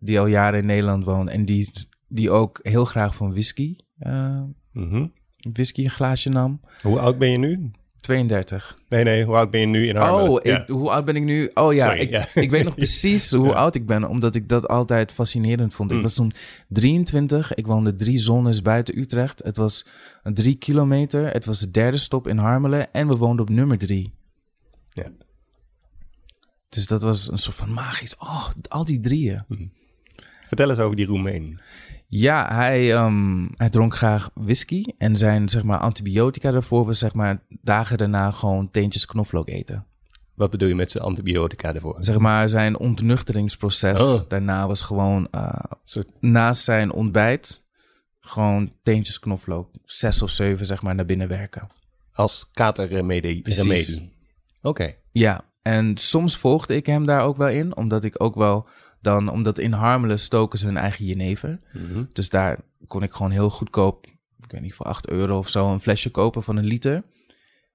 die 0.00 0.20
al 0.20 0.26
jaren 0.26 0.60
in 0.60 0.66
Nederland 0.66 1.04
woont 1.04 1.28
en 1.28 1.44
die, 1.44 1.70
die 2.08 2.30
ook 2.30 2.60
heel 2.62 2.84
graag 2.84 3.14
van 3.14 3.30
whisky, 3.30 3.76
eh, 3.98 4.42
Mhm. 4.72 5.06
whisky 5.52 5.84
een 5.84 5.90
glaasje 5.90 6.28
nam. 6.28 6.60
Hoe 6.82 6.98
oud 6.98 7.18
ben 7.18 7.30
je 7.30 7.38
nu? 7.38 7.70
32. 8.02 8.76
Nee, 8.88 9.04
nee, 9.04 9.24
hoe 9.24 9.34
oud 9.34 9.50
ben 9.50 9.60
je 9.60 9.66
nu 9.66 9.86
in 9.88 9.96
Harmelen? 9.96 10.30
Oh, 10.30 10.44
Ja. 10.44 10.62
ik, 10.62 10.68
hoe 10.68 10.90
oud 10.90 11.04
ben 11.04 11.16
ik 11.16 11.22
nu? 11.22 11.50
Oh 11.54 11.74
ja, 11.74 11.84
Sorry, 11.86 12.00
ik, 12.00 12.10
ja. 12.10 12.26
ik 12.34 12.50
weet 12.50 12.64
nog 12.64 12.74
precies 12.84 13.30
hoe 13.30 13.46
Ja. 13.46 13.52
oud 13.52 13.74
ik 13.74 13.86
ben, 13.86 14.08
omdat 14.08 14.34
ik 14.34 14.48
dat 14.48 14.68
altijd 14.68 15.12
fascinerend 15.12 15.74
vond. 15.74 15.90
Ik 15.90 15.96
Mm. 15.96 16.02
was 16.02 16.14
toen 16.14 16.32
23, 16.68 17.54
ik 17.54 17.66
woonde 17.66 17.94
drie 17.94 18.18
zones 18.18 18.62
buiten 18.62 18.98
Utrecht. 18.98 19.42
Het 19.44 19.56
was 19.56 19.86
een 20.22 20.34
drie 20.34 20.54
kilometer, 20.54 21.32
het 21.32 21.44
was 21.44 21.58
de 21.60 21.70
derde 21.70 21.96
stop 21.96 22.26
in 22.28 22.38
Harmelen 22.38 22.92
en 22.92 23.08
we 23.08 23.16
woonden 23.16 23.44
op 23.44 23.50
nummer 23.50 23.78
drie. 23.78 24.12
Ja. 24.92 25.08
Dus 26.68 26.86
dat 26.86 27.02
was 27.02 27.30
een 27.30 27.38
soort 27.38 27.56
van 27.56 27.72
magisch. 27.72 28.16
Oh, 28.16 28.48
al 28.68 28.84
die 28.84 29.00
drieën. 29.00 29.44
Vertel 30.46 30.70
eens 30.70 30.78
over 30.78 30.96
die 30.96 31.06
Roemeen. 31.06 31.60
Ja, 32.14 32.54
hij, 32.54 32.94
ehm, 32.94 33.46
hij 33.56 33.70
dronk 33.70 33.94
graag 33.94 34.30
whisky. 34.34 34.84
En 34.98 35.16
zijn 35.16 35.48
zeg 35.48 35.62
maar, 35.62 35.78
antibiotica 35.78 36.50
daarvoor 36.50 36.86
was 36.86 36.98
zeg 36.98 37.14
maar, 37.14 37.42
dagen 37.48 37.98
daarna 37.98 38.30
gewoon 38.30 38.70
teentjes 38.70 39.06
knoflook 39.06 39.48
eten. 39.48 39.86
Wat 40.34 40.50
bedoel 40.50 40.68
je 40.68 40.74
met 40.74 40.90
zijn 40.90 41.04
antibiotica 41.04 41.74
ervoor? 41.74 41.96
Zeg 41.98 42.18
maar, 42.18 42.48
zijn 42.48 42.78
ontnuchteringsproces 42.78 44.00
Oh. 44.00 44.20
daarna 44.28 44.66
was 44.66 44.82
gewoon 44.82 45.28
eh, 45.30 45.52
soort 45.84 46.08
naast 46.20 46.64
zijn 46.64 46.92
ontbijt 46.92 47.62
gewoon 48.20 48.72
teentjes 48.82 49.18
knoflook, 49.18 49.70
zes 49.84 50.22
of 50.22 50.30
zeven 50.30 50.66
zeg 50.66 50.82
maar, 50.82 50.94
naar 50.94 51.06
binnen 51.06 51.28
werken. 51.28 51.66
als 52.12 52.48
katerremedie. 52.52 53.42
Precies. 53.42 54.00
Oké. 54.62 54.94
Ja, 55.12 55.44
en 55.62 55.96
soms 55.96 56.36
volgde 56.36 56.76
ik 56.76 56.86
hem 56.86 57.06
daar 57.06 57.24
ook 57.24 57.36
wel 57.36 57.48
in, 57.48 57.76
omdat 57.76 58.04
ik 58.04 58.22
ook 58.22 58.34
wel 58.34 58.66
dan, 59.02 59.28
omdat 59.28 59.58
in 59.58 59.72
Harmelen 59.72 60.18
stoken 60.18 60.58
ze 60.58 60.66
hun 60.66 60.76
eigen 60.76 61.04
jenever. 61.04 61.60
Mhm. 61.72 62.04
Dus 62.12 62.28
daar 62.28 62.58
kon 62.86 63.02
ik 63.02 63.12
gewoon 63.12 63.30
heel 63.32 63.50
goedkoop, 63.50 64.06
ik 64.44 64.50
weet 64.50 64.60
niet, 64.60 64.74
voor 64.74 64.86
8 64.86 65.08
euro 65.08 65.38
of 65.38 65.48
zo, 65.48 65.72
een 65.72 65.80
flesje 65.80 66.10
kopen 66.10 66.42
van 66.42 66.56
een 66.56 66.64
liter. 66.64 67.02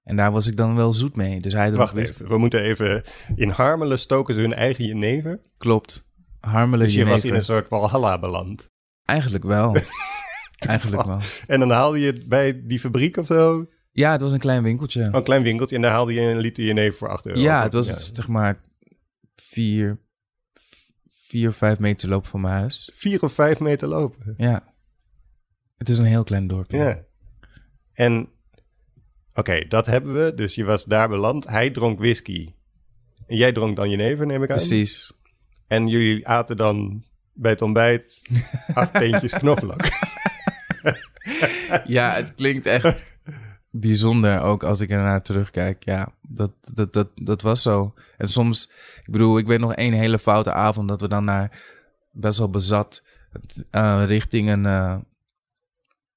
En 0.03 0.15
daar 0.15 0.31
was 0.31 0.47
ik 0.47 0.57
dan 0.57 0.75
wel 0.75 0.93
zoet 0.93 1.15
mee. 1.15 1.41
Dus 1.41 1.53
hij 1.53 1.71
Wacht 1.71 1.95
even, 1.95 2.27
we 2.27 2.37
moeten 2.37 2.61
even... 2.61 3.03
In 3.35 3.49
Harmelen 3.49 3.99
stoken 3.99 4.33
ze 4.33 4.39
hun 4.39 4.53
eigen 4.53 4.85
jenever. 4.85 5.41
Klopt. 5.57 6.05
Harmelen 6.39 6.85
Dus 6.85 6.95
je 6.95 6.99
was 6.99 7.07
jenever. 7.09 7.29
in 7.29 7.35
een 7.35 7.43
soort 7.43 7.67
Valhalla 7.67 8.19
beland. 8.19 8.69
Eigenlijk 9.05 9.43
wel. 9.43 9.75
Eigenlijk 10.67 11.03
wel. 11.05 11.19
En 11.47 11.59
dan 11.59 11.69
haalde 11.69 11.99
je 11.99 12.05
het 12.05 12.27
bij 12.27 12.61
die 12.65 12.79
fabriek 12.79 13.17
of 13.17 13.25
zo. 13.25 13.67
Ja, 13.91 14.11
het 14.11 14.21
was 14.21 14.31
een 14.31 14.39
klein 14.39 14.63
winkeltje. 14.63 15.07
Oh, 15.07 15.13
een 15.13 15.23
klein 15.23 15.43
winkeltje. 15.43 15.75
En 15.75 15.81
daar 15.81 15.91
haalde 15.91 16.13
je 16.13 16.21
een 16.21 16.37
liter 16.37 16.63
jenever 16.63 16.97
voor 16.97 17.09
8 17.09 17.25
euro. 17.27 17.39
ja, 17.39 17.63
het 17.63 17.73
was 17.73 18.11
zeg 18.13 18.27
maar 18.27 18.61
vier, 19.35 19.99
vier 21.27 21.49
of 21.49 21.55
vijf 21.55 21.79
meter 21.79 22.09
lopen 22.09 22.29
van 22.29 22.41
mijn 22.41 22.53
huis. 22.53 22.91
Vier 22.93 23.23
of 23.23 23.33
vijf 23.33 23.59
meter 23.59 23.87
lopen. 23.87 24.33
Ja. 24.37 24.73
Het 25.77 25.89
is 25.89 25.97
een 25.97 26.05
heel 26.05 26.23
klein 26.23 26.47
dorp. 26.47 26.71
Ja. 26.71 27.03
En 27.93 28.29
oké, 29.33 29.67
dat 29.67 29.85
hebben 29.85 30.13
we. 30.13 30.33
Dus 30.35 30.55
je 30.55 30.63
was 30.63 30.83
daar 30.83 31.09
beland. 31.09 31.47
Hij 31.47 31.69
dronk 31.69 31.99
whisky. 31.99 32.53
En 33.25 33.37
jij 33.37 33.51
dronk 33.51 33.75
dan 33.75 33.89
jenever, 33.89 34.25
neem 34.25 34.43
ik 34.43 34.49
aan. 34.49 34.55
Precies. 34.55 35.13
En 35.67 35.87
jullie 35.87 36.27
aten 36.27 36.57
dan 36.57 37.05
bij 37.33 37.51
het 37.51 37.61
ontbijt 37.61 38.21
acht 38.73 38.93
teentjes 38.99 39.31
knoflook. 39.31 39.81
Ja, 41.85 42.13
het 42.13 42.35
klinkt 42.35 42.65
echt 42.65 43.17
bijzonder, 43.79 44.41
ook 44.41 44.63
als 44.63 44.81
ik 44.81 44.89
ernaar 44.89 45.21
terugkijk. 45.21 45.83
Ja, 45.83 46.13
dat, 46.21 46.51
dat, 46.73 46.93
dat, 46.93 47.09
dat 47.15 47.41
was 47.41 47.61
zo. 47.61 47.93
En 48.17 48.29
soms, 48.29 48.71
ik 49.03 49.11
bedoel, 49.11 49.37
ik 49.37 49.47
weet 49.47 49.59
nog 49.59 49.73
één 49.73 49.93
hele 49.93 50.19
foute 50.19 50.53
avond 50.53 50.87
dat 50.87 51.01
we 51.01 51.07
dan 51.07 51.23
naar 51.23 51.63
best 52.11 52.37
wel 52.37 52.49
bezat 52.49 53.03
eh, 53.71 54.03
richting 54.05 54.49
een, 54.49 54.65
eh, 54.65 54.97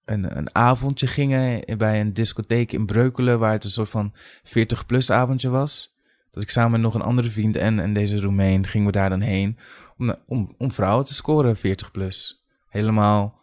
een, 0.05 0.37
een 0.37 0.55
avondje 0.55 1.07
gingen 1.07 1.79
bij 1.79 2.01
een 2.01 2.13
discotheek 2.13 2.73
in 2.73 2.87
Breukelen, 2.87 3.39
waar 3.39 3.53
het 3.53 3.65
een 3.65 3.71
soort 3.71 3.89
van 3.89 4.15
40-plus 4.45 5.11
avondje 5.11 5.49
was. 5.49 5.99
Dat 6.31 6.43
ik 6.43 6.51
samen 6.51 6.71
met 6.71 6.81
nog 6.81 6.95
een 6.95 7.03
andere 7.03 7.31
vriend 7.31 7.57
en, 7.57 7.81
en 7.81 7.93
deze 7.93 8.21
Roemeen 8.21 8.67
gingen 8.67 8.87
we 8.87 8.93
daar 8.93 9.11
dan 9.11 9.21
heen 9.21 9.59
om, 9.97 10.15
om, 10.27 10.55
om 10.59 10.73
vrouwen 10.73 11.07
te 11.07 11.15
scoren, 11.15 11.57
40-plus. 11.57 12.45
Helemaal, 12.69 13.41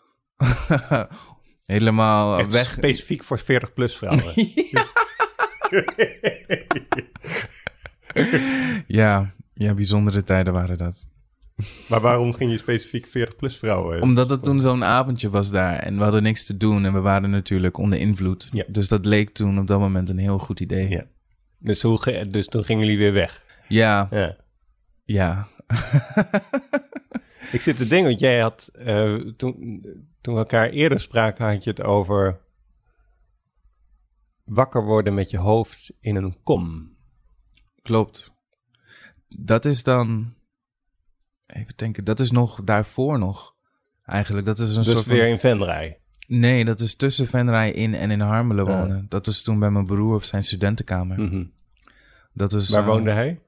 helemaal 1.68 2.40
Echt 2.40 2.52
weg. 2.52 2.70
specifiek 2.72 3.24
voor 3.24 3.40
40 3.40 3.74
plus 3.74 3.98
vrouwen. 3.98 4.24
Ja, 8.88 9.34
ja, 9.54 9.74
bijzondere 9.74 10.24
tijden 10.24 10.54
waren 10.54 10.78
dat. 10.78 11.06
maar 11.88 12.02
waarom 12.02 12.34
ging 12.34 12.52
je 12.52 12.58
specifiek 12.58 13.08
40 13.08 13.36
plus 13.36 13.58
vrouwen? 13.58 14.02
Omdat 14.02 14.30
het 14.30 14.44
toen 14.44 14.62
zo'n 14.62 14.84
avondje 14.84 15.30
was 15.30 15.50
daar 15.50 15.80
en 15.80 15.98
we 15.98 16.04
hadden 16.04 16.24
niks 16.24 16.46
te 16.46 16.58
doen 16.58 16.86
en 16.86 16.94
we 16.94 17.00
waren 17.00 17.30
natuurlijk 17.30 17.78
onder 17.78 18.00
invloed. 18.00 18.50
Ja. 18.52 18.64
Dus 18.68 18.88
dat 18.88 19.06
leek 19.06 19.30
toen 19.34 19.60
op 19.60 19.68
dat 19.68 19.80
moment 19.80 20.10
een 20.10 20.18
heel 20.18 20.40
goed 20.40 20.60
idee. 20.60 20.90
Ja. 20.90 21.04
Dus, 21.60 21.82
hoe 21.82 22.28
dus 22.30 22.48
toen 22.48 22.64
gingen 22.64 22.84
jullie 22.86 22.98
weer 23.00 23.14
weg. 23.14 23.44
Ja, 23.68 24.08
Ja. 24.12 24.36
ja. 25.06 25.48
Ik 27.52 27.62
zit 27.62 27.78
te 27.78 27.88
denken, 27.88 28.08
want 28.08 28.20
jij 28.20 28.40
had 28.40 28.70
eh, 28.74 29.16
toen, 29.16 29.86
toen 30.22 30.34
we 30.34 30.40
elkaar 30.40 30.70
eerder 30.70 31.00
spraken, 31.00 31.46
had 31.46 31.64
je 31.64 31.70
het 31.70 31.82
over 31.82 32.40
wakker 34.44 34.84
worden 34.86 35.14
met 35.14 35.30
je 35.30 35.38
hoofd 35.38 35.92
in 36.00 36.16
een 36.16 36.38
kom. 36.44 36.96
klopt. 37.82 38.36
Dat 39.28 39.66
is 39.66 39.84
dan, 39.84 40.34
even 41.48 41.74
denken, 41.76 42.04
dat 42.04 42.20
is 42.20 42.32
nog 42.32 42.64
daarvoor 42.64 43.20
nog. 43.20 43.56
Eigenlijk, 44.06 44.46
dat 44.46 44.60
is 44.60 44.76
een 44.76 44.84
dus 44.84 44.94
soort 44.94 45.06
weer 45.06 45.22
van... 45.22 45.28
in 45.28 45.40
Venray. 45.40 46.00
Nee, 46.28 46.66
dat 46.66 46.80
is 46.80 46.96
tussen 46.96 47.28
Venray 47.28 47.70
in 47.70 47.94
en 47.94 48.12
in 48.12 48.20
Harmelen 48.20 48.66
Ja. 48.66 48.80
wonen. 48.80 49.06
Dat 49.10 49.26
was 49.26 49.42
toen 49.42 49.60
bij 49.60 49.72
mijn 49.72 49.86
broer 49.86 50.16
op 50.16 50.24
zijn 50.24 50.44
studentenkamer. 50.44 51.20
Mhm. 51.22 51.46
Dat 52.34 52.52
was, 52.52 52.70
Waar 52.70 52.82
eh, 52.82 52.88
woonde 52.88 53.12
hij? 53.12 53.40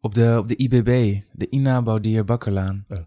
Op 0.00 0.14
de, 0.14 0.36
op 0.38 0.48
de 0.48 0.56
IBB, 0.56 1.20
de 1.32 1.48
Ina 1.50 1.82
Boudier 1.82 2.24
Bakkerlaan. 2.24 2.84
Oh. 2.88 2.98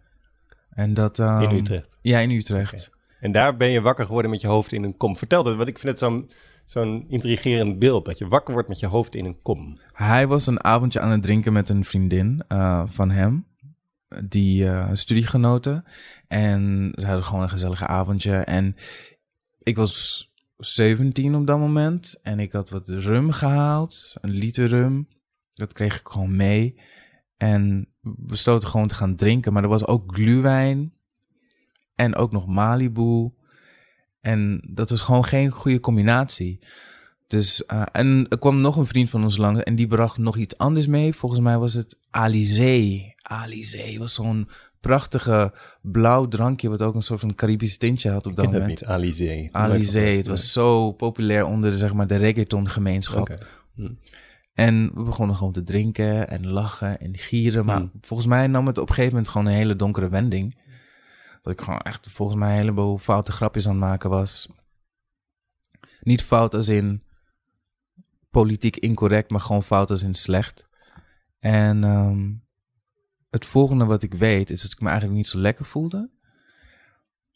En 0.76 0.94
dat... 0.94 1.20
ehm, 1.20 1.42
In 1.42 1.56
Utrecht. 1.56 1.88
Ja, 2.02 2.20
in 2.20 2.32
Utrecht. 2.32 2.92
En 3.20 3.32
daar 3.32 3.58
ben 3.58 3.70
je 3.70 3.82
wakker 3.82 4.06
geworden 4.06 4.32
met 4.32 4.42
je 4.42 4.48
hoofd 4.48 4.72
in 4.72 4.84
een 4.84 4.98
kom. 4.98 5.18
Vertel 5.18 5.44
dat, 5.44 5.56
want 5.56 5.68
ik 5.68 5.80
vind 5.80 5.92
het 5.92 6.00
zo'n 6.00 6.30
zo'n 6.66 7.06
intrigerend 7.08 7.80
beeld. 7.80 8.06
Dat 8.06 8.18
je 8.18 8.28
wakker 8.28 8.54
wordt 8.54 8.68
met 8.70 8.80
je 8.80 8.88
hoofd 8.88 9.16
in 9.16 9.26
een 9.26 9.42
kom. 9.42 9.78
Hij 9.94 10.28
was 10.28 10.48
een 10.48 10.64
avondje 10.64 11.00
aan 11.00 11.12
het 11.12 11.22
drinken 11.24 11.54
met 11.54 11.70
een 11.70 11.86
vriendin 11.86 12.44
eh, 12.48 12.84
van 12.86 13.12
hem. 13.12 13.46
Die 14.24 14.68
eh 14.68 14.90
studiegenoten. 14.94 15.86
En 16.28 16.92
ze 16.96 17.06
hadden 17.06 17.24
gewoon 17.26 17.42
een 17.44 17.50
gezellige 17.50 17.88
avondje. 17.88 18.36
En 18.36 18.76
ik 19.60 19.76
was 19.76 20.28
17 20.58 21.36
op 21.36 21.48
dat 21.48 21.60
moment. 21.60 22.20
En 22.24 22.40
ik 22.40 22.52
had 22.52 22.70
wat 22.70 22.90
rum 22.90 23.32
gehaald. 23.32 24.14
Een 24.22 24.32
liter 24.32 24.68
rum. 24.68 25.08
Dat 25.54 25.74
kreeg 25.74 26.00
ik 26.00 26.08
gewoon 26.08 26.36
mee. 26.36 26.80
En 27.44 27.88
we 28.02 28.14
besloten 28.18 28.70
gewoon 28.70 28.88
te 28.88 28.94
gaan 28.94 29.16
drinken. 29.16 29.54
Maar 29.54 29.64
er 29.64 29.70
was 29.70 29.86
ook 29.86 30.16
gluwijn. 30.16 30.94
En 31.96 32.16
ook 32.16 32.32
nog 32.32 32.48
Malibu. 32.48 33.32
En 34.22 34.68
dat 34.70 34.90
was 34.90 35.02
gewoon 35.02 35.26
geen 35.26 35.50
goede 35.50 35.80
combinatie. 35.80 36.60
Dus, 37.28 37.66
eh, 37.66 37.84
en 37.92 38.26
er 38.30 38.40
kwam 38.40 38.62
nog 38.62 38.76
een 38.76 38.86
vriend 38.86 39.10
van 39.10 39.24
ons 39.24 39.38
langs 39.38 39.64
en 39.64 39.76
die 39.76 39.88
bracht 39.88 40.18
nog 40.18 40.38
iets 40.38 40.58
anders 40.58 40.88
mee. 40.88 41.14
Volgens 41.14 41.42
mij 41.42 41.58
was 41.58 41.74
het 41.74 41.98
Alizé. 42.10 43.14
Alizé 43.22 43.98
was 43.98 44.14
zo'n 44.14 44.50
prachtige 44.80 45.54
blauw 45.82 46.28
drankje, 46.28 46.70
wat 46.70 46.82
ook 46.82 46.96
een 46.96 47.02
soort 47.02 47.20
van 47.20 47.36
Caribisch 47.36 47.78
tintje 47.78 48.10
had 48.10 48.26
op 48.26 48.32
Ik 48.32 48.36
dat 48.36 48.46
ken 48.46 48.54
dat 48.54 48.62
moment. 48.62 48.80
niet, 48.80 48.90
Alizé. 48.90 49.50
Alizé, 49.52 50.00
het 50.00 50.28
was 50.28 50.52
zo 50.52 50.92
populair 50.92 51.46
onder 51.46 51.70
de, 51.70 51.78
zeg 51.78 51.94
maar, 51.94 52.08
de 52.08 52.16
reggaeton 52.16 52.70
gemeenschap. 52.70 53.46
Hm. 53.76 53.92
En 54.54 54.92
we 54.94 55.04
begonnen 55.04 55.36
gewoon 55.36 55.54
te 55.54 55.64
drinken 55.64 56.30
en 56.30 56.48
lachen 56.48 57.00
en 57.00 57.18
gieren. 57.18 57.66
Maar 57.66 57.78
Hmm. 57.78 57.92
volgens 58.02 58.30
mij 58.30 58.48
nam 58.48 58.68
het 58.68 58.78
op 58.78 58.90
een 58.90 58.94
gegeven 58.94 59.16
moment 59.16 59.32
gewoon 59.32 59.48
een 59.48 59.54
hele 59.54 59.76
donkere 59.76 60.10
wending. 60.10 60.62
Dat 61.42 61.54
ik 61.54 61.62
gewoon 61.62 61.80
echt 61.80 62.12
volgens 62.12 62.38
mij 62.40 62.52
een 62.52 62.58
heleboel 62.58 62.98
foute 62.98 63.32
grapjes 63.32 63.66
aan 63.66 63.72
het 63.72 63.82
maken 63.82 64.10
was. 64.10 64.50
Niet 66.02 66.24
fout 66.24 66.54
als 66.54 66.70
in 66.70 67.04
politiek 68.30 68.78
incorrect, 68.78 69.30
maar 69.30 69.40
gewoon 69.40 69.64
fout 69.64 69.92
als 69.92 70.04
in 70.04 70.14
slecht. 70.14 70.68
En 71.40 71.84
ehm, 71.84 72.32
het 73.30 73.46
volgende 73.46 73.86
wat 73.86 74.04
ik 74.04 74.14
weet 74.14 74.50
is 74.50 74.62
dat 74.62 74.72
ik 74.72 74.80
me 74.80 74.88
eigenlijk 74.88 75.18
niet 75.18 75.28
zo 75.28 75.38
lekker 75.38 75.66
voelde. 75.66 76.12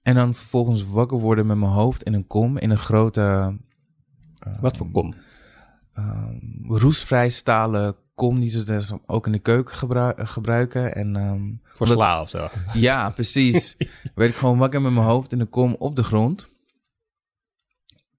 En 0.01 0.15
dan 0.15 0.33
vervolgens 0.33 0.83
wakker 0.83 1.17
worden 1.17 1.45
met 1.45 1.57
mijn 1.57 1.71
hoofd 1.71 2.03
in 2.03 2.13
een 2.13 2.27
kom, 2.27 2.57
in 2.57 2.69
een 2.69 2.77
grote... 2.77 3.57
Wat 4.59 4.77
voor 4.77 4.91
kom? 4.91 5.13
Ehm, 5.97 6.73
roestvrij 6.73 7.29
stalen 7.29 7.95
kom 8.15 8.39
die 8.39 8.49
ze 8.49 8.63
dus 8.63 8.91
ook 9.05 9.25
in 9.25 9.31
de 9.31 9.39
keuken 9.39 9.75
gebru- 9.75 10.25
gebruiken. 10.25 10.95
En 10.95 11.15
ehm, 11.15 11.53
Voor 11.73 11.87
sla 11.87 12.21
of 12.21 12.29
zo. 12.29 12.47
ja, 12.73 13.09
precies. 13.09 13.77
werd 14.15 14.29
ik 14.29 14.35
gewoon 14.35 14.57
wakker 14.57 14.81
met 14.81 14.91
mijn 14.91 15.05
hoofd 15.05 15.31
in 15.31 15.37
de 15.37 15.45
kom 15.45 15.75
op 15.79 15.95
de 15.95 16.03
grond. 16.03 16.49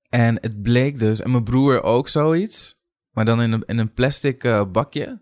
En 0.08 0.38
het 0.40 0.62
bleek 0.62 0.98
dus, 0.98 1.20
en 1.20 1.30
mijn 1.30 1.44
broer 1.44 1.82
ook 1.82 2.08
zoiets, 2.08 2.80
maar 3.10 3.24
dan 3.24 3.42
in 3.42 3.52
een, 3.52 3.62
in 3.66 3.78
een 3.78 3.92
plastic 3.92 4.44
eh, 4.44 4.64
bakje. 4.72 5.20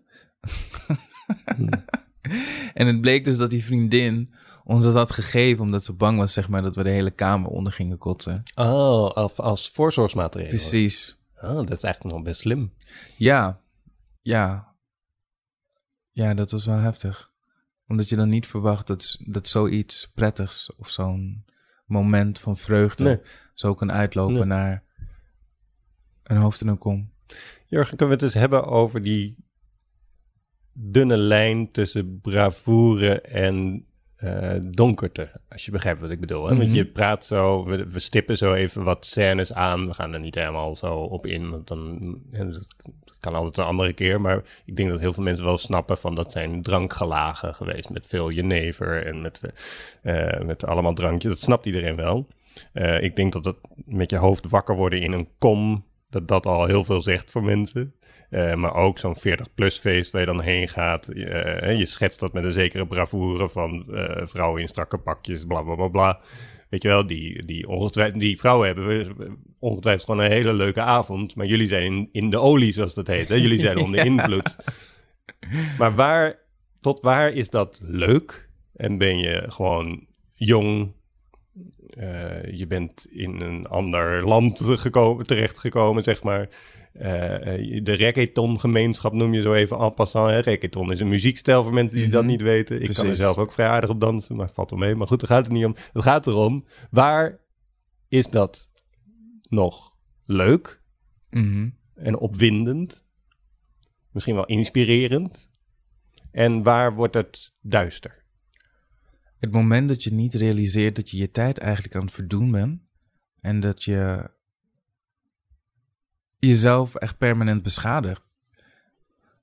en 2.73 2.87
het 2.87 3.01
bleek 3.01 3.25
dus 3.25 3.37
dat 3.37 3.49
die 3.49 3.63
vriendin 3.63 4.33
ons 4.63 4.83
dat 4.83 4.93
had 4.93 5.11
gegeven 5.11 5.63
omdat 5.63 5.85
ze 5.85 5.93
bang 5.93 6.17
was, 6.17 6.33
zeg 6.33 6.49
maar, 6.49 6.61
dat 6.61 6.75
we 6.75 6.83
de 6.83 6.89
hele 6.89 7.11
kamer 7.11 7.49
onder 7.49 7.73
gingen 7.73 7.97
kotsen. 7.97 8.43
Oh, 8.55 9.11
als, 9.11 9.37
als 9.37 9.69
voorzorgsmaatregel. 9.69 10.49
Precies. 10.49 11.17
Oh, 11.41 11.55
dat 11.55 11.71
is 11.71 11.83
eigenlijk 11.83 12.15
nog 12.15 12.23
best 12.23 12.39
slim. 12.41 12.73
Ja, 13.17 13.61
ja. 14.21 14.75
Ja, 16.11 16.33
dat 16.33 16.51
was 16.51 16.65
wel 16.65 16.77
heftig. 16.77 17.31
Omdat 17.87 18.09
je 18.09 18.15
dan 18.15 18.29
niet 18.29 18.47
verwacht 18.47 18.87
dat, 18.87 19.17
dat 19.25 19.47
zoiets 19.47 20.11
prettigs 20.11 20.75
of 20.75 20.89
zo'n 20.89 21.45
moment 21.85 22.39
van 22.39 22.57
vreugde 22.57 23.03
Nee. 23.03 23.19
zo 23.53 23.73
kan 23.73 23.91
uitlopen 23.91 24.33
Nee. 24.35 24.45
naar 24.45 24.83
een 26.23 26.37
hoofd 26.37 26.61
en 26.61 26.67
een 26.67 26.77
kom. 26.77 27.11
Jurgen, 27.65 27.97
kunnen 27.97 28.17
we 28.17 28.23
het 28.23 28.33
eens 28.33 28.41
hebben 28.41 28.65
over 28.65 29.01
die 29.01 29.45
dunne 30.73 31.17
lijn 31.17 31.71
tussen 31.71 32.19
bravoure 32.21 33.21
en 33.21 33.85
eh, 34.17 34.53
donkerte, 34.67 35.29
als 35.49 35.65
je 35.65 35.71
begrijpt 35.71 36.01
wat 36.01 36.09
ik 36.09 36.19
bedoel. 36.19 36.47
Hè? 36.47 36.55
Want 36.55 36.67
Mhm. 36.67 36.77
je 36.77 36.85
praat 36.85 37.25
zo, 37.25 37.65
we, 37.65 37.87
we 37.87 37.99
stippen 37.99 38.37
zo 38.37 38.53
even 38.53 38.83
wat 38.83 39.05
scènes 39.05 39.53
aan. 39.53 39.87
We 39.87 39.93
gaan 39.93 40.13
er 40.13 40.19
niet 40.19 40.35
helemaal 40.35 40.75
zo 40.75 40.95
op 40.95 41.25
in. 41.25 41.49
Want 41.49 41.67
dan, 41.67 41.99
dat, 42.31 42.67
kan 43.19 43.33
altijd 43.35 43.57
een 43.57 43.63
andere 43.63 43.93
keer. 43.93 44.21
Maar 44.21 44.43
ik 44.65 44.75
denk 44.75 44.89
dat 44.89 44.99
heel 44.99 45.13
veel 45.13 45.23
mensen 45.23 45.45
wel 45.45 45.57
snappen 45.57 45.97
van 45.97 46.15
dat 46.15 46.31
zijn 46.31 46.61
drankgelagen 46.61 47.55
geweest. 47.55 47.89
Met 47.89 48.05
veel 48.07 48.31
jenever 48.31 49.05
en 49.05 49.21
met, 49.21 49.41
eh, 50.01 50.39
met 50.41 50.65
allemaal 50.65 50.93
drankjes. 50.93 51.31
Dat 51.31 51.41
snapt 51.41 51.65
iedereen 51.65 51.95
wel. 51.95 52.27
Eh, 52.73 53.03
ik 53.03 53.15
denk 53.15 53.33
dat 53.33 53.43
dat 53.43 53.57
met 53.85 54.09
je 54.09 54.17
hoofd 54.17 54.49
wakker 54.49 54.75
worden 54.75 55.01
in 55.01 55.11
een 55.11 55.27
kom, 55.37 55.85
dat 56.09 56.27
dat 56.27 56.45
al 56.45 56.65
heel 56.65 56.83
veel 56.83 57.01
zegt 57.01 57.31
voor 57.31 57.43
mensen. 57.43 57.93
Eh, 58.29 58.55
maar 58.55 58.73
ook 58.73 58.99
zo'n 58.99 59.17
40-plus 59.17 59.77
feest 59.77 60.11
waar 60.11 60.21
je 60.21 60.27
dan 60.27 60.41
heen 60.41 60.69
gaat. 60.69 61.07
Eh, 61.07 61.77
je 61.77 61.85
schetst 61.85 62.19
dat 62.19 62.33
met 62.33 62.43
een 62.43 62.53
zekere 62.53 62.87
bravoure 62.87 63.49
van 63.49 63.93
eh, 63.93 64.27
vrouwen 64.27 64.61
in 64.61 64.67
strakke 64.67 64.97
pakjes, 64.97 65.45
bla 65.45 65.61
bla 65.61 65.75
bla 65.75 65.87
bla. 65.87 66.19
Weet 66.69 66.81
je 66.81 66.87
wel, 66.87 67.07
die, 67.07 67.45
die, 67.45 68.11
die 68.13 68.39
vrouwen 68.39 68.67
hebben 68.67 69.15
ongetwijfeld 69.59 70.05
gewoon 70.05 70.25
een 70.25 70.31
hele 70.31 70.53
leuke 70.53 70.81
avond. 70.81 71.35
Maar 71.35 71.45
jullie 71.45 71.67
zijn 71.67 71.83
in, 71.83 72.09
in 72.11 72.29
de 72.29 72.37
olie, 72.37 72.71
zoals 72.71 72.93
dat 72.93 73.07
heet. 73.07 73.27
Hè? 73.27 73.35
Jullie 73.35 73.59
zijn 73.59 73.77
onder 73.77 74.05
invloed. 74.11 74.55
Maar 75.77 75.95
waar, 75.95 76.39
tot 76.81 76.99
waar 76.99 77.29
is 77.29 77.49
dat 77.49 77.79
leuk? 77.83 78.49
En 78.73 78.97
ben 78.97 79.17
je 79.17 79.43
gewoon 79.47 80.05
jong, 80.33 80.93
je 82.51 82.65
bent 82.67 83.07
in 83.09 83.41
een 83.41 83.67
ander 83.67 84.27
land 84.27 84.61
gekomen, 84.63 85.25
terechtgekomen, 85.25 86.03
zeg 86.03 86.23
maar. 86.23 86.49
Eh, 86.93 87.53
eh, 87.75 87.83
de 87.83 87.91
reggaeton-gemeenschap 87.93 89.13
noem 89.13 89.33
je 89.33 89.41
zo 89.41 89.53
even 89.53 89.77
en 89.79 89.93
passant. 89.93 90.29
Hè? 90.29 90.39
Reggaeton 90.39 90.91
is 90.91 90.99
een 90.99 91.07
muziekstijl 91.07 91.63
voor 91.63 91.73
mensen 91.73 91.97
die 91.97 92.09
dat 92.09 92.21
Mhm. 92.21 92.31
niet 92.31 92.41
weten. 92.41 92.81
Ik 92.81 92.93
kan 92.93 93.05
er 93.05 93.15
zelf 93.15 93.37
ook 93.37 93.51
vrij 93.51 93.67
aardig 93.67 93.89
op 93.89 94.01
dansen, 94.01 94.35
maar 94.35 94.49
valt 94.49 94.69
wel 94.69 94.79
mee. 94.79 94.95
Maar 94.95 95.07
goed, 95.07 95.19
daar 95.19 95.29
gaat 95.29 95.45
het 95.45 95.53
niet 95.53 95.65
om. 95.65 95.75
Het 95.93 96.03
gaat 96.03 96.27
erom, 96.27 96.65
waar 96.91 97.39
is 98.07 98.27
dat 98.29 98.71
nog 99.49 99.95
leuk 100.23 100.81
Mhm. 101.29 101.69
en 101.95 102.17
opwindend? 102.17 103.05
Misschien 104.11 104.35
wel 104.35 104.45
inspirerend. 104.45 105.49
En 106.31 106.63
waar 106.63 106.93
wordt 106.95 107.13
het 107.13 107.53
duister? 107.61 108.23
Het 109.39 109.51
moment 109.51 109.87
dat 109.87 110.03
je 110.03 110.13
niet 110.13 110.33
realiseert 110.33 110.95
dat 110.95 111.09
je 111.09 111.17
je 111.17 111.31
tijd 111.31 111.57
eigenlijk 111.57 111.95
aan 111.95 112.01
het 112.01 112.11
verdoen 112.11 112.51
bent. 112.51 112.81
En 113.39 113.59
dat 113.59 113.83
je 113.83 114.29
jezelf 116.39 116.95
echt 116.95 117.17
permanent 117.17 117.63
beschadigt. 117.63 118.23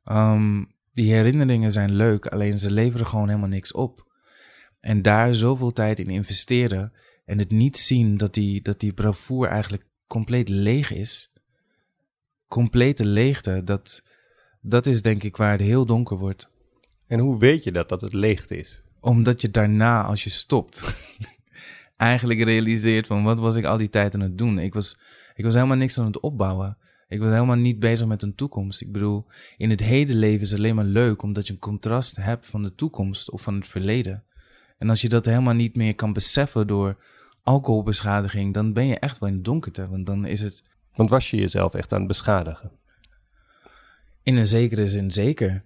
Ehm, 0.04 0.64
die 0.92 1.12
herinneringen 1.12 1.72
zijn 1.72 1.92
leuk, 1.92 2.26
alleen 2.26 2.58
ze 2.58 2.70
leveren 2.70 3.06
gewoon 3.06 3.28
helemaal 3.28 3.48
niks 3.48 3.72
op. 3.72 4.12
En 4.80 5.02
daar 5.02 5.34
zoveel 5.34 5.72
tijd 5.72 5.98
in 5.98 6.10
investeren 6.10 6.92
en 7.24 7.38
het 7.38 7.50
niet 7.50 7.76
zien 7.76 8.16
dat 8.16 8.34
die, 8.34 8.62
dat 8.62 8.80
die 8.80 8.92
bravoer 8.92 9.46
eigenlijk 9.46 9.86
compleet 10.06 10.48
leeg 10.48 10.90
is. 10.90 11.32
Complete 12.48 13.04
leegte, 13.04 13.64
dat, 13.64 14.02
dat 14.60 14.86
is 14.86 15.02
denk 15.02 15.22
ik 15.22 15.36
waar 15.36 15.52
het 15.52 15.60
heel 15.60 15.86
donker 15.86 16.16
wordt 16.16 16.50
En 17.06 17.18
hoe 17.18 17.38
weet 17.38 17.64
je 17.64 17.72
dat, 17.72 17.88
dat 17.88 18.00
het 18.00 18.12
leegte 18.12 18.56
is? 18.56 18.82
Omdat 19.04 19.40
je 19.40 19.50
daarna, 19.50 20.02
als 20.02 20.24
je 20.24 20.30
stopt, 20.30 20.82
eigenlijk 21.96 22.42
realiseert 22.42 23.06
van 23.06 23.22
wat 23.22 23.38
was 23.38 23.56
ik 23.56 23.64
al 23.64 23.76
die 23.76 23.90
tijd 23.90 24.14
aan 24.14 24.20
het 24.20 24.38
doen. 24.38 24.58
Ik 24.58 24.74
was, 24.74 24.98
ik 25.34 25.44
was 25.44 25.54
helemaal 25.54 25.76
niks 25.76 25.98
aan 25.98 26.06
het 26.06 26.20
opbouwen. 26.20 26.78
Ik 27.08 27.20
was 27.20 27.32
helemaal 27.32 27.56
niet 27.56 27.78
bezig 27.78 28.06
met 28.06 28.22
een 28.22 28.34
toekomst. 28.34 28.80
Ik 28.80 28.92
bedoel, 28.92 29.26
in 29.56 29.70
het 29.70 29.80
heden 29.80 30.16
leven 30.16 30.40
is 30.40 30.54
alleen 30.54 30.74
maar 30.74 30.84
leuk 30.84 31.22
omdat 31.22 31.46
je 31.46 31.52
een 31.52 31.58
contrast 31.58 32.16
hebt 32.16 32.46
van 32.46 32.62
de 32.62 32.74
toekomst 32.74 33.30
of 33.30 33.42
van 33.42 33.54
het 33.54 33.66
verleden. 33.66 34.24
En 34.78 34.90
als 34.90 35.00
je 35.00 35.08
dat 35.08 35.24
helemaal 35.24 35.54
niet 35.54 35.76
meer 35.76 35.94
kan 35.94 36.12
beseffen 36.12 36.66
door 36.66 37.04
alcoholbeschadiging, 37.42 38.54
dan 38.54 38.72
ben 38.72 38.86
je 38.86 38.98
echt 38.98 39.18
wel 39.18 39.28
in 39.28 39.34
het 39.34 39.44
donkerte. 39.44 39.88
Want 39.88 40.06
dan 40.06 40.24
is 40.24 40.40
het 40.40 40.64
Want 40.94 41.10
was 41.10 41.30
je 41.30 41.36
jezelf 41.36 41.74
echt 41.74 41.92
aan 41.92 41.98
het 41.98 42.08
beschadigen? 42.08 42.72
In 44.22 44.36
een 44.36 44.46
zekere 44.46 44.88
zin 44.88 45.10
zeker. 45.10 45.64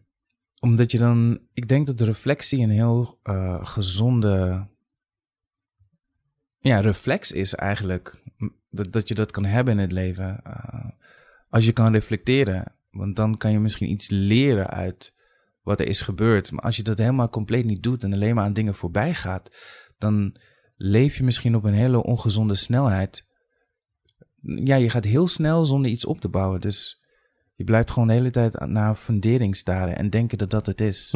Omdat 0.61 0.93
je 0.93 0.99
dan, 0.99 1.41
ik 1.53 1.69
denk 1.69 1.87
dat 1.87 1.99
de 1.99 2.05
reflectie 2.05 2.63
een 2.63 2.71
heel 2.71 3.19
eh, 3.23 3.65
gezonde 3.65 4.67
ja, 6.59 6.81
reflex 6.81 7.33
is 7.33 7.55
eigenlijk. 7.55 8.23
Dat, 8.71 8.93
dat 8.93 9.09
je 9.09 9.15
dat 9.15 9.31
kan 9.31 9.45
hebben 9.45 9.75
in 9.75 9.81
het 9.81 9.93
leven. 9.93 10.41
Eh, 10.45 10.91
als 11.49 11.65
je 11.65 11.73
kan 11.73 11.93
reflecteren. 11.93 12.73
Want 12.91 13.17
dan 13.17 13.37
kan 13.37 13.51
je 13.51 13.59
misschien 13.59 13.91
iets 13.91 14.09
leren 14.09 14.71
uit 14.71 15.15
wat 15.63 15.81
er 15.81 15.87
is 15.87 16.03
gebeurd. 16.03 16.53
Maar 16.53 16.65
als 16.65 16.77
je 16.77 16.83
dat 16.83 16.99
helemaal 16.99 17.29
compleet 17.29 17.65
niet 17.65 17.83
doet 17.83 18.03
en 18.03 18.13
alleen 18.13 18.35
maar 18.35 18.45
aan 18.45 18.53
dingen 18.53 18.75
voorbij 18.75 19.15
gaat, 19.15 19.57
dan 19.99 20.37
leef 20.77 21.17
je 21.17 21.25
misschien 21.25 21.57
op 21.57 21.65
een 21.65 21.75
hele 21.75 22.03
ongezonde 22.03 22.55
snelheid. 22.55 23.25
Ja, 24.41 24.77
je 24.77 24.91
gaat 24.91 25.05
heel 25.05 25.29
snel 25.29 25.67
zonder 25.67 25.91
iets 25.91 26.05
op 26.05 26.21
te 26.21 26.29
bouwen. 26.29 26.61
Dus 26.61 27.03
je 27.59 27.65
blijft 27.65 27.91
gewoon 27.91 28.09
de 28.09 28.15
hele 28.15 28.31
tijd 28.31 28.67
naar 28.67 28.89
een 28.89 28.95
fundering 28.95 29.57
staren 29.57 29.97
en 29.97 30.11
denken 30.11 30.39
dat 30.39 30.51
dat 30.51 30.67
het 30.67 30.81
is. 30.81 31.11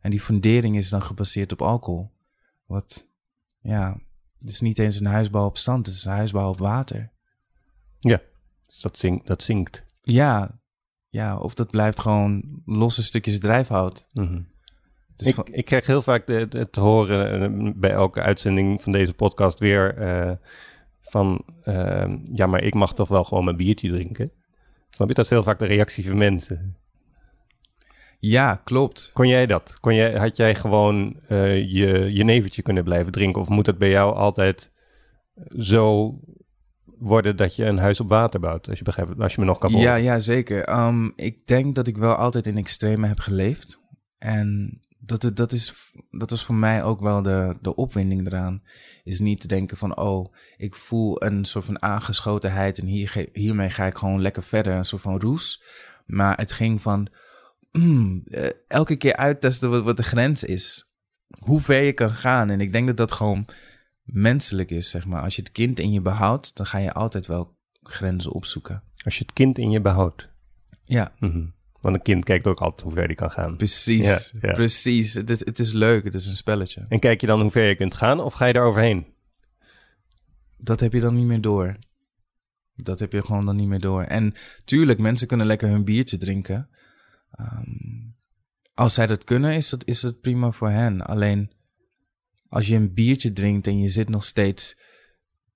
En 0.00 0.10
die 0.10 0.20
fundering 0.20 0.76
is 0.76 0.88
dan 0.88 1.02
gebaseerd 1.02 1.52
op 1.52 1.62
alcohol. 1.62 2.10
Wat, 2.66 3.08
ja, 3.60 4.00
het 4.38 4.48
is 4.48 4.60
niet 4.60 4.78
eens 4.78 5.00
een 5.00 5.06
huisbouw 5.06 5.46
op 5.46 5.56
zand, 5.56 5.86
het 5.86 5.94
is 5.94 6.04
een 6.04 6.12
huisbouw 6.12 6.48
op 6.48 6.58
water. 6.58 7.10
Ja, 7.98 8.20
dus 8.62 8.80
dat, 8.80 8.96
zink, 8.98 9.26
dat 9.26 9.42
zinkt. 9.42 9.84
Ja, 10.02 10.60
ja, 11.08 11.38
of 11.38 11.54
dat 11.54 11.70
blijft 11.70 12.00
gewoon 12.00 12.62
losse 12.64 13.02
stukjes 13.02 13.38
drijfhout. 13.38 14.06
Dus 15.16 15.26
ik, 15.28 15.34
van- 15.34 15.46
ik 15.50 15.64
krijg 15.64 15.86
heel 15.86 16.02
vaak 16.02 16.26
de, 16.26 16.48
de- 16.48 16.70
te 16.70 16.80
horen 16.80 17.42
eh, 17.66 17.72
bij 17.76 17.90
elke 17.90 18.20
uitzending 18.20 18.82
van 18.82 18.92
deze 18.92 19.14
podcast 19.14 19.58
weer 19.58 19.96
eh, 19.98 20.32
van... 21.00 21.44
eh, 21.62 22.14
ja, 22.32 22.46
maar 22.46 22.62
ik 22.62 22.74
mag 22.74 22.94
toch 22.94 23.08
wel 23.08 23.24
gewoon 23.24 23.44
mijn 23.44 23.56
biertje 23.56 23.90
drinken? 23.90 24.30
Snap 24.96 25.08
je? 25.08 25.14
Dat 25.14 25.24
is 25.24 25.30
heel 25.30 25.42
vaak 25.42 25.58
de 25.58 25.66
reactie 25.66 26.06
van 26.06 26.16
mensen. 26.16 26.76
ja, 28.18 28.60
klopt. 28.64 29.10
Kon 29.12 29.28
jij 29.28 29.46
dat? 29.46 29.78
Kon 29.80 29.94
jij, 29.94 30.12
had 30.12 30.36
jij 30.36 30.54
gewoon 30.54 31.20
eh, 31.28 31.56
je, 31.72 32.12
je 32.12 32.24
nevertje 32.24 32.62
kunnen 32.62 32.84
blijven 32.84 33.12
drinken? 33.12 33.40
Of 33.40 33.48
moet 33.48 33.66
het 33.66 33.78
bij 33.78 33.90
jou 33.90 34.14
altijd 34.14 34.72
zo 35.58 36.14
worden 36.84 37.36
dat 37.36 37.56
je 37.56 37.64
een 37.64 37.78
huis 37.78 38.00
op 38.00 38.08
water 38.08 38.40
bouwt? 38.40 38.68
Als 38.68 38.78
je, 38.78 38.84
begrijpt, 38.84 39.20
als 39.20 39.34
je 39.34 39.40
me 39.40 39.46
nog 39.46 39.58
kan 39.58 39.70
volgen. 39.70 39.88
Ja, 39.88 39.94
ja, 39.94 40.18
zeker. 40.18 40.64
Ehm, 40.64 41.10
ik 41.14 41.46
denk 41.46 41.74
dat 41.74 41.86
ik 41.86 41.96
wel 41.96 42.14
altijd 42.14 42.46
in 42.46 42.56
extreme 42.56 43.06
heb 43.06 43.18
geleefd. 43.18 43.80
En 44.18 44.80
dat, 45.06 45.30
dat, 45.36 45.52
is, 45.52 45.92
dat 46.10 46.30
was 46.30 46.44
voor 46.44 46.54
mij 46.54 46.82
ook 46.82 47.00
wel 47.00 47.22
de, 47.22 47.56
de 47.60 47.74
opwinding 47.74 48.26
eraan. 48.26 48.62
Is 49.04 49.20
niet 49.20 49.40
te 49.40 49.46
denken 49.46 49.76
van, 49.76 49.96
oh, 49.96 50.34
ik 50.56 50.74
voel 50.74 51.24
een 51.24 51.44
soort 51.44 51.64
van 51.64 51.82
aangeschotenheid 51.82 52.78
en 52.78 52.86
hier, 52.86 53.28
hiermee 53.32 53.70
ga 53.70 53.86
ik 53.86 53.96
gewoon 53.96 54.20
lekker 54.20 54.42
verder. 54.42 54.74
Een 54.74 54.84
soort 54.84 55.02
van 55.02 55.20
roes. 55.20 55.62
Maar 56.06 56.36
het 56.36 56.52
ging 56.52 56.80
van, 56.80 57.08
mm, 57.72 58.22
eh, 58.26 58.50
elke 58.68 58.96
keer 58.96 59.16
uittesten 59.16 59.70
wat, 59.70 59.84
wat 59.84 59.96
de 59.96 60.02
grens 60.02 60.44
is. 60.44 60.90
Hoe 61.38 61.60
ver 61.60 61.82
je 61.82 61.92
kan 61.92 62.10
gaan. 62.10 62.50
En 62.50 62.60
ik 62.60 62.72
denk 62.72 62.86
dat 62.86 62.96
dat 62.96 63.12
gewoon 63.12 63.46
menselijk 64.02 64.70
is, 64.70 64.90
zeg 64.90 65.06
maar. 65.06 65.22
Als 65.22 65.36
je 65.36 65.42
het 65.42 65.52
kind 65.52 65.78
in 65.78 65.92
je 65.92 66.00
behoudt, 66.00 66.56
dan 66.56 66.66
ga 66.66 66.78
je 66.78 66.92
altijd 66.92 67.26
wel 67.26 67.56
grenzen 67.82 68.32
opzoeken. 68.32 68.82
Als 69.04 69.18
je 69.18 69.24
het 69.24 69.32
kind 69.32 69.58
in 69.58 69.70
je 69.70 69.80
behoudt. 69.80 70.28
Ja, 70.84 71.12
Mhm. 71.18 71.46
Want 71.80 71.96
een 71.96 72.02
kind 72.02 72.24
kijkt 72.24 72.46
ook 72.46 72.60
altijd 72.60 72.80
hoe 72.80 72.92
ver 72.92 73.06
die 73.06 73.16
kan 73.16 73.30
gaan. 73.30 73.56
Precies, 73.56 74.04
Ja, 74.04 74.48
ja. 74.48 74.52
precies. 74.52 75.14
Het 75.14 75.30
is, 75.30 75.44
het 75.44 75.58
is 75.58 75.72
leuk, 75.72 76.04
het 76.04 76.14
is 76.14 76.26
een 76.26 76.36
spelletje. 76.36 76.86
En 76.88 76.98
kijk 76.98 77.20
je 77.20 77.26
dan 77.26 77.40
hoe 77.40 77.50
ver 77.50 77.68
je 77.68 77.74
kunt 77.74 77.94
gaan 77.94 78.20
of 78.20 78.32
ga 78.32 78.46
je 78.46 78.52
daar 78.52 78.64
overheen? 78.64 79.06
Dat 80.58 80.80
heb 80.80 80.92
je 80.92 81.00
dan 81.00 81.14
niet 81.14 81.26
meer 81.26 81.40
door. 81.40 81.76
Dat 82.74 82.98
heb 82.98 83.12
je 83.12 83.22
gewoon 83.22 83.44
dan 83.46 83.56
niet 83.56 83.68
meer 83.68 83.80
door. 83.80 84.02
En 84.02 84.34
tuurlijk, 84.64 84.98
mensen 84.98 85.26
kunnen 85.26 85.46
lekker 85.46 85.68
hun 85.68 85.84
biertje 85.84 86.16
drinken. 86.16 86.68
Ehm, 87.30 87.70
als 88.74 88.94
zij 88.94 89.06
dat 89.06 89.24
kunnen, 89.24 89.54
is 89.54 89.68
dat, 89.68 89.84
is 89.86 90.00
dat 90.00 90.20
prima 90.20 90.50
voor 90.50 90.70
hen. 90.70 91.02
Alleen 91.06 91.50
als 92.48 92.66
je 92.66 92.74
een 92.74 92.94
biertje 92.94 93.32
drinkt 93.32 93.66
en 93.66 93.78
je 93.78 93.88
zit 93.88 94.08
nog 94.08 94.24
steeds 94.24 94.78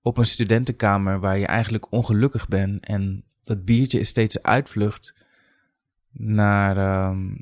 op 0.01 0.17
een 0.17 0.25
studentenkamer 0.25 1.19
waar 1.19 1.37
je 1.37 1.45
eigenlijk 1.45 1.91
ongelukkig 1.91 2.47
bent 2.47 2.85
en 2.85 3.23
dat 3.43 3.65
biertje 3.65 3.99
is 3.99 4.07
steeds 4.07 4.35
een 4.35 4.45
uitvlucht 4.45 5.15
naar, 6.11 6.77
ehm, 6.77 7.35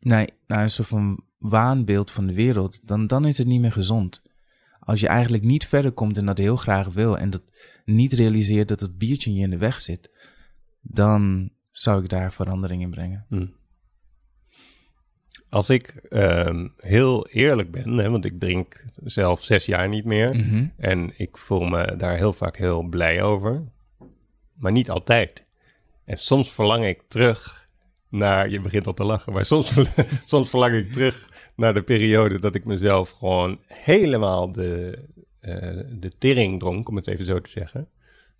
naar, 0.00 0.28
naar 0.46 0.62
een 0.62 0.70
soort 0.70 0.88
van 0.88 1.24
waanbeeld 1.38 2.10
van 2.10 2.26
de 2.26 2.34
wereld, 2.34 2.88
dan, 2.88 3.06
dan 3.06 3.24
is 3.24 3.38
het 3.38 3.46
niet 3.46 3.60
meer 3.60 3.72
gezond. 3.72 4.22
Als 4.78 5.00
je 5.00 5.08
eigenlijk 5.08 5.42
niet 5.42 5.66
verder 5.66 5.92
komt 5.92 6.18
en 6.18 6.26
dat 6.26 6.38
heel 6.38 6.56
graag 6.56 6.88
wil 6.88 7.18
en 7.18 7.30
dat 7.30 7.42
niet 7.84 8.12
realiseert 8.12 8.68
dat 8.68 8.80
het 8.80 8.98
biertje 8.98 9.34
je 9.34 9.42
in 9.42 9.50
de 9.50 9.56
weg 9.56 9.80
zit, 9.80 10.10
dan 10.80 11.50
zou 11.70 12.02
ik 12.02 12.08
daar 12.08 12.32
verandering 12.32 12.82
in 12.82 12.90
brengen. 12.90 13.26
Als 15.48 15.70
ik 15.70 15.88
ehm, 16.08 16.68
heel 16.76 17.26
eerlijk 17.26 17.70
ben, 17.70 17.92
hè, 17.92 18.10
want 18.10 18.24
ik 18.24 18.40
drink 18.40 18.84
zelf 18.94 19.42
zes 19.42 19.66
jaar 19.66 19.88
niet 19.88 20.04
meer. 20.04 20.36
Mhm. 20.36 20.66
En 20.76 21.12
ik 21.16 21.36
voel 21.36 21.64
me 21.64 21.96
daar 21.96 22.16
heel 22.16 22.32
vaak 22.32 22.56
heel 22.56 22.82
blij 22.82 23.22
over. 23.22 23.64
Maar 24.54 24.72
niet 24.72 24.90
altijd. 24.90 25.44
En 26.04 26.16
soms 26.16 26.52
verlang 26.52 26.86
ik 26.86 27.02
terug 27.08 27.65
naar, 28.08 28.50
je 28.50 28.60
begint 28.60 28.86
al 28.86 28.94
te 28.94 29.04
lachen, 29.04 29.32
maar 29.32 29.44
soms, 29.44 29.72
soms 30.24 30.50
verlang 30.50 30.74
ik 30.74 30.92
terug 30.92 31.28
naar 31.56 31.74
de 31.74 31.82
periode 31.82 32.38
dat 32.38 32.54
ik 32.54 32.64
mezelf 32.64 33.10
gewoon 33.10 33.58
helemaal 33.66 34.52
de, 34.52 34.98
uh, 35.42 35.80
de 36.00 36.12
tering 36.18 36.58
dronk, 36.58 36.88
om 36.88 36.96
het 36.96 37.06
even 37.06 37.24
zo 37.24 37.40
te 37.40 37.50
zeggen. 37.50 37.88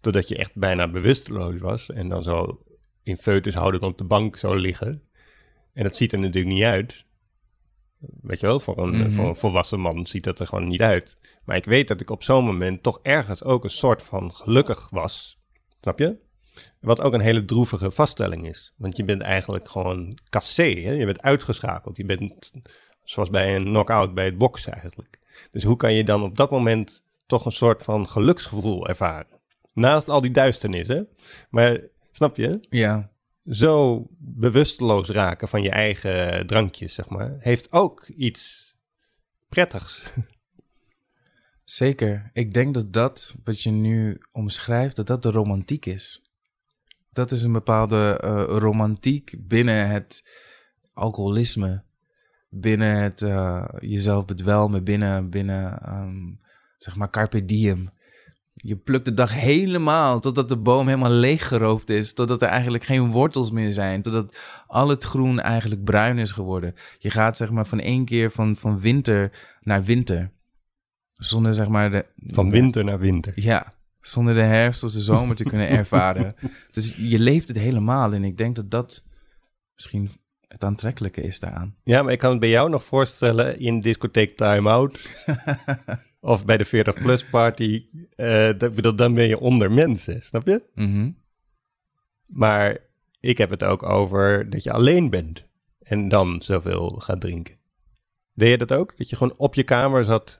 Totdat 0.00 0.28
je 0.28 0.36
echt 0.36 0.54
bijna 0.54 0.88
bewusteloos 0.88 1.60
was 1.60 1.90
en 1.90 2.08
dan 2.08 2.22
zo 2.22 2.60
in 3.02 3.16
foetushouding 3.16 3.82
op 3.82 3.98
de 3.98 4.04
bank 4.04 4.36
zou 4.36 4.58
liggen. 4.58 5.02
En 5.72 5.82
dat 5.82 5.96
ziet 5.96 6.12
er 6.12 6.20
natuurlijk 6.20 6.54
niet 6.54 6.62
uit. 6.64 7.04
Weet 8.22 8.40
je 8.40 8.46
wel, 8.46 8.60
voor 8.60 8.78
een, 8.78 8.96
Mhm. 8.96 9.10
voor 9.10 9.28
een 9.28 9.36
volwassen 9.36 9.80
man 9.80 10.06
ziet 10.06 10.24
dat 10.24 10.40
er 10.40 10.46
gewoon 10.46 10.68
niet 10.68 10.80
uit. 10.80 11.16
Maar 11.44 11.56
ik 11.56 11.64
weet 11.64 11.88
dat 11.88 12.00
ik 12.00 12.10
op 12.10 12.22
zo'n 12.22 12.44
moment 12.44 12.82
toch 12.82 13.00
ergens 13.02 13.44
ook 13.44 13.64
een 13.64 13.70
soort 13.70 14.02
van 14.02 14.34
gelukkig 14.34 14.88
was. 14.90 15.38
Snap 15.80 15.98
je? 15.98 16.16
Wat 16.80 17.00
ook 17.00 17.12
een 17.12 17.20
hele 17.20 17.44
droevige 17.44 17.90
vaststelling 17.90 18.48
is. 18.48 18.72
Want 18.76 18.96
je 18.96 19.04
bent 19.04 19.22
eigenlijk 19.22 19.68
gewoon 19.68 20.18
cassé. 20.28 20.80
Hè? 20.80 20.92
Je 20.92 21.04
bent 21.04 21.22
uitgeschakeld. 21.22 21.96
Je 21.96 22.04
bent 22.04 22.52
zoals 23.04 23.30
bij 23.30 23.56
een 23.56 23.64
knock-out 23.64 24.14
bij 24.14 24.24
het 24.24 24.38
boksen 24.38 24.72
eigenlijk. 24.72 25.18
Dus 25.50 25.62
hoe 25.62 25.76
kan 25.76 25.92
je 25.92 26.04
dan 26.04 26.22
op 26.22 26.36
dat 26.36 26.50
moment 26.50 27.04
toch 27.26 27.44
een 27.44 27.52
soort 27.52 27.82
van 27.82 28.08
geluksgevoel 28.08 28.88
ervaren? 28.88 29.40
Naast 29.72 30.08
al 30.08 30.20
die 30.20 30.30
duisternis, 30.30 30.88
hè? 30.88 31.02
Maar 31.50 31.80
snap 32.10 32.36
je? 32.36 32.58
Ja, 32.70 33.10
Zo 33.44 34.06
bewusteloos 34.18 35.08
raken 35.08 35.48
van 35.48 35.62
je 35.62 35.70
eigen 35.70 36.46
drankjes, 36.46 36.94
zeg 36.94 37.08
maar, 37.08 37.36
heeft 37.38 37.72
ook 37.72 38.08
iets 38.08 38.74
prettigs. 39.48 40.12
zeker. 41.64 42.30
Ik 42.32 42.54
denk 42.54 42.74
dat 42.74 42.92
dat, 42.92 43.36
wat 43.44 43.62
je 43.62 43.70
nu 43.70 44.20
omschrijft, 44.32 44.96
dat 44.96 45.06
dat 45.06 45.22
de 45.22 45.30
romantiek 45.30 45.86
is. 45.86 46.25
Dat 47.16 47.32
is 47.32 47.42
een 47.42 47.52
bepaalde 47.52 48.18
eh, 48.20 48.42
romantiek 48.46 49.34
binnen 49.38 49.88
het 49.88 50.24
alcoholisme. 50.94 51.82
Binnen 52.48 52.96
het 52.96 53.22
eh, 53.22 53.64
jezelf 53.80 54.24
bedwelmen, 54.24 54.84
binnen, 54.84 55.30
binnen 55.30 55.82
ehm, 55.82 56.32
zeg 56.78 56.96
maar 56.96 57.10
carpe 57.10 57.44
diem. 57.44 57.90
Je 58.54 58.76
plukt 58.76 59.04
de 59.04 59.14
dag 59.14 59.32
helemaal 59.32 60.20
totdat 60.20 60.48
de 60.48 60.56
boom 60.56 60.86
helemaal 60.86 61.10
leeggeroofd 61.10 61.90
is. 61.90 62.12
Totdat 62.12 62.42
er 62.42 62.48
eigenlijk 62.48 62.84
geen 62.84 63.10
wortels 63.10 63.50
meer 63.50 63.72
zijn. 63.72 64.02
Totdat 64.02 64.36
al 64.66 64.88
het 64.88 65.04
groen 65.04 65.40
eigenlijk 65.40 65.84
bruin 65.84 66.18
is 66.18 66.32
geworden. 66.32 66.74
Je 66.98 67.10
gaat 67.10 67.36
zeg 67.36 67.50
maar 67.50 67.66
van 67.66 67.80
één 67.80 68.04
keer 68.04 68.30
van, 68.30 68.56
van 68.56 68.80
winter 68.80 69.32
naar 69.60 69.84
winter. 69.84 70.30
Zonder 71.14 71.54
zeg 71.54 71.68
maar 71.68 71.90
de... 71.90 72.06
Van 72.16 72.50
winter 72.50 72.84
naar 72.84 72.98
winter. 72.98 73.32
Ja, 73.34 73.74
zonder 74.08 74.34
de 74.34 74.40
herfst 74.40 74.82
of 74.82 74.92
de 74.92 75.00
zomer 75.00 75.36
te 75.36 75.44
kunnen 75.44 75.68
ervaren. 75.78 76.34
Dus 76.70 76.96
je 76.96 77.18
leeft 77.18 77.48
het 77.48 77.58
helemaal. 77.58 78.12
En 78.12 78.24
ik 78.24 78.38
denk 78.38 78.56
dat 78.56 78.70
dat 78.70 79.04
misschien 79.74 80.10
het 80.48 80.64
aantrekkelijke 80.64 81.20
is 81.22 81.38
daaraan. 81.40 81.76
Ja, 81.84 82.02
maar 82.02 82.12
ik 82.12 82.18
kan 82.18 82.30
het 82.30 82.40
bij 82.40 82.48
jou 82.48 82.70
nog 82.70 82.84
voorstellen 82.84 83.58
in 83.58 83.80
discotheek 83.80 84.36
Time 84.36 84.68
Out. 84.70 84.98
of 86.20 86.44
bij 86.44 86.56
de 86.56 86.66
40-plus 86.66 87.28
party. 87.28 87.86
eh, 88.16 88.50
dat, 88.58 88.74
bedoel, 88.74 88.96
dan 88.96 89.14
ben 89.14 89.28
je 89.28 89.40
onder 89.40 89.72
mensen, 89.72 90.22
snap 90.22 90.46
je? 90.46 90.70
Mhm. 90.74 91.10
Maar 92.26 92.78
ik 93.20 93.38
heb 93.38 93.50
het 93.50 93.64
ook 93.64 93.82
over 93.82 94.50
dat 94.50 94.62
je 94.62 94.72
alleen 94.72 95.10
bent. 95.10 95.44
En 95.82 96.08
dan 96.08 96.42
zoveel 96.42 96.88
gaat 96.88 97.20
drinken. 97.20 97.56
Deed 98.34 98.50
je 98.50 98.58
dat 98.58 98.72
ook? 98.72 98.96
Dat 98.96 99.08
je 99.08 99.16
gewoon 99.16 99.34
op 99.36 99.54
je 99.54 99.62
kamer 99.62 100.04
zat. 100.04 100.38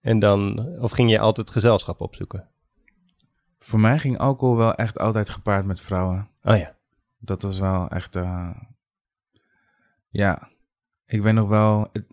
En 0.00 0.18
dan, 0.18 0.68
of 0.80 0.90
ging 0.92 1.10
je 1.10 1.18
altijd 1.18 1.50
gezelschap 1.50 2.00
opzoeken? 2.00 2.48
Voor 3.58 3.80
mij 3.80 3.98
ging 3.98 4.18
alcohol 4.18 4.56
wel 4.56 4.74
echt 4.74 4.98
altijd 4.98 5.30
gepaard 5.30 5.66
met 5.66 5.80
vrouwen. 5.80 6.28
Oh 6.42 6.56
ja. 6.56 6.76
Dat 7.18 7.42
was 7.42 7.58
wel 7.58 7.88
echt. 7.88 8.16
eh, 8.16 8.50
Ja, 10.08 10.48
ik 11.06 11.22
ben 11.22 11.34
nog 11.34 11.48
wel. 11.48 11.88
Het 11.92 12.06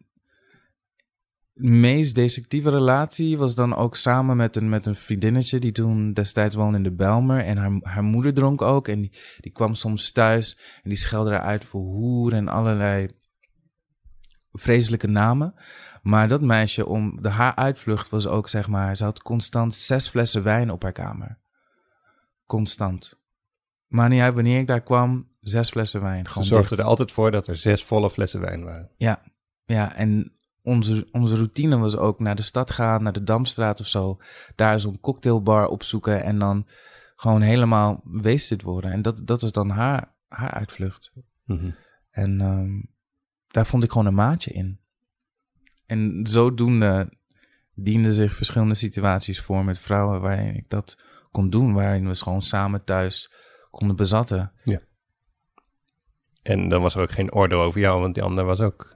de 1.55 1.69
meest 1.69 2.15
destructieve 2.15 2.69
relatie 2.69 3.37
was 3.37 3.55
dan 3.55 3.75
ook 3.75 3.95
samen 3.95 4.37
met 4.37 4.55
een, 4.55 4.69
met 4.69 4.85
een 4.85 4.95
vriendinnetje 4.95 5.59
die 5.59 5.71
toen 5.71 6.13
destijds 6.13 6.55
woonde 6.55 6.77
in 6.77 6.83
de 6.83 6.91
Belmer. 6.91 7.39
En 7.45 7.57
haar, 7.57 7.71
haar 7.81 8.03
moeder 8.03 8.33
dronk 8.33 8.61
ook. 8.61 8.87
En 8.87 9.01
die, 9.01 9.11
die 9.39 9.51
kwam 9.51 9.73
soms 9.73 10.11
thuis 10.11 10.59
en 10.83 10.89
die 10.89 10.97
schelde 10.97 11.29
haar 11.31 11.41
uit 11.41 11.65
voor 11.65 11.81
hoer 11.81 12.33
en 12.33 12.47
allerlei 12.47 13.07
vreselijke 14.51 15.07
namen. 15.07 15.53
Maar 16.03 16.27
dat 16.27 16.41
meisje, 16.41 16.85
om 16.85 17.21
de, 17.21 17.29
haar 17.29 17.55
uitvlucht 17.55 18.09
was 18.09 18.27
ook, 18.27 18.49
zeg 18.49 18.67
maar, 18.67 18.97
ze 18.97 19.03
had 19.03 19.21
constant 19.21 19.75
zes 19.75 20.09
flessen 20.09 20.43
wijn 20.43 20.71
op 20.71 20.83
haar 20.83 20.91
kamer. 20.91 21.37
Constant. 22.45 23.19
Maar 23.87 24.09
niet 24.09 24.21
uit 24.21 24.33
wanneer 24.33 24.59
ik 24.59 24.67
daar 24.67 24.81
kwam, 24.81 25.27
zes 25.39 25.69
flessen 25.69 26.01
wijn. 26.01 26.27
Ze 26.29 26.43
zorgde 26.43 26.75
er 26.75 26.83
altijd 26.83 27.11
voor 27.11 27.31
dat 27.31 27.47
er 27.47 27.55
zes 27.55 27.83
volle 27.83 28.09
flessen 28.09 28.39
wijn 28.39 28.63
waren. 28.63 28.89
ja, 28.97 29.21
ja, 29.65 29.95
en 29.95 30.31
onze, 30.61 31.07
onze 31.11 31.35
routine 31.35 31.77
was 31.77 31.95
ook 31.95 32.19
naar 32.19 32.35
de 32.35 32.41
stad 32.41 32.71
gaan, 32.71 33.03
naar 33.03 33.13
de 33.13 33.23
Damstraat 33.23 33.79
of 33.79 33.87
zo. 33.87 34.19
Daar 34.55 34.79
zo'n 34.79 34.99
cocktailbar 34.99 35.67
opzoeken 35.67 36.23
en 36.23 36.39
dan 36.39 36.67
gewoon 37.15 37.41
helemaal 37.41 38.01
wasted 38.03 38.61
worden. 38.61 38.91
En 38.91 39.01
dat, 39.01 39.27
dat 39.27 39.43
is 39.43 39.51
dan 39.51 39.69
haar, 39.69 40.13
haar 40.27 40.51
uitvlucht. 40.51 41.13
Mhm. 41.45 41.71
En 42.09 42.41
ehm, 42.41 42.81
daar 43.47 43.65
vond 43.65 43.83
ik 43.83 43.91
gewoon 43.91 44.07
een 44.07 44.13
maatje 44.13 44.51
in. 44.51 44.79
En 45.85 46.19
zodoende 46.23 47.13
dienden 47.75 48.13
zich 48.13 48.33
verschillende 48.33 48.75
situaties 48.75 49.41
voor 49.41 49.65
met 49.65 49.79
vrouwen 49.79 50.21
waarin 50.21 50.55
ik 50.55 50.69
dat 50.69 51.03
kon 51.31 51.49
doen. 51.49 51.73
Waarin 51.73 52.07
we 52.07 52.15
gewoon 52.15 52.41
samen 52.41 52.83
thuis 52.83 53.33
konden 53.71 53.95
bezatten. 53.95 54.51
En 56.41 56.69
dan 56.69 56.81
was 56.81 56.95
er 56.95 57.01
ook 57.01 57.11
geen 57.11 57.33
orde 57.33 57.55
over 57.55 57.79
jou, 57.79 58.01
want 58.01 58.13
die 58.13 58.23
ander 58.23 58.45
was 58.45 58.59
ook. 58.59 58.95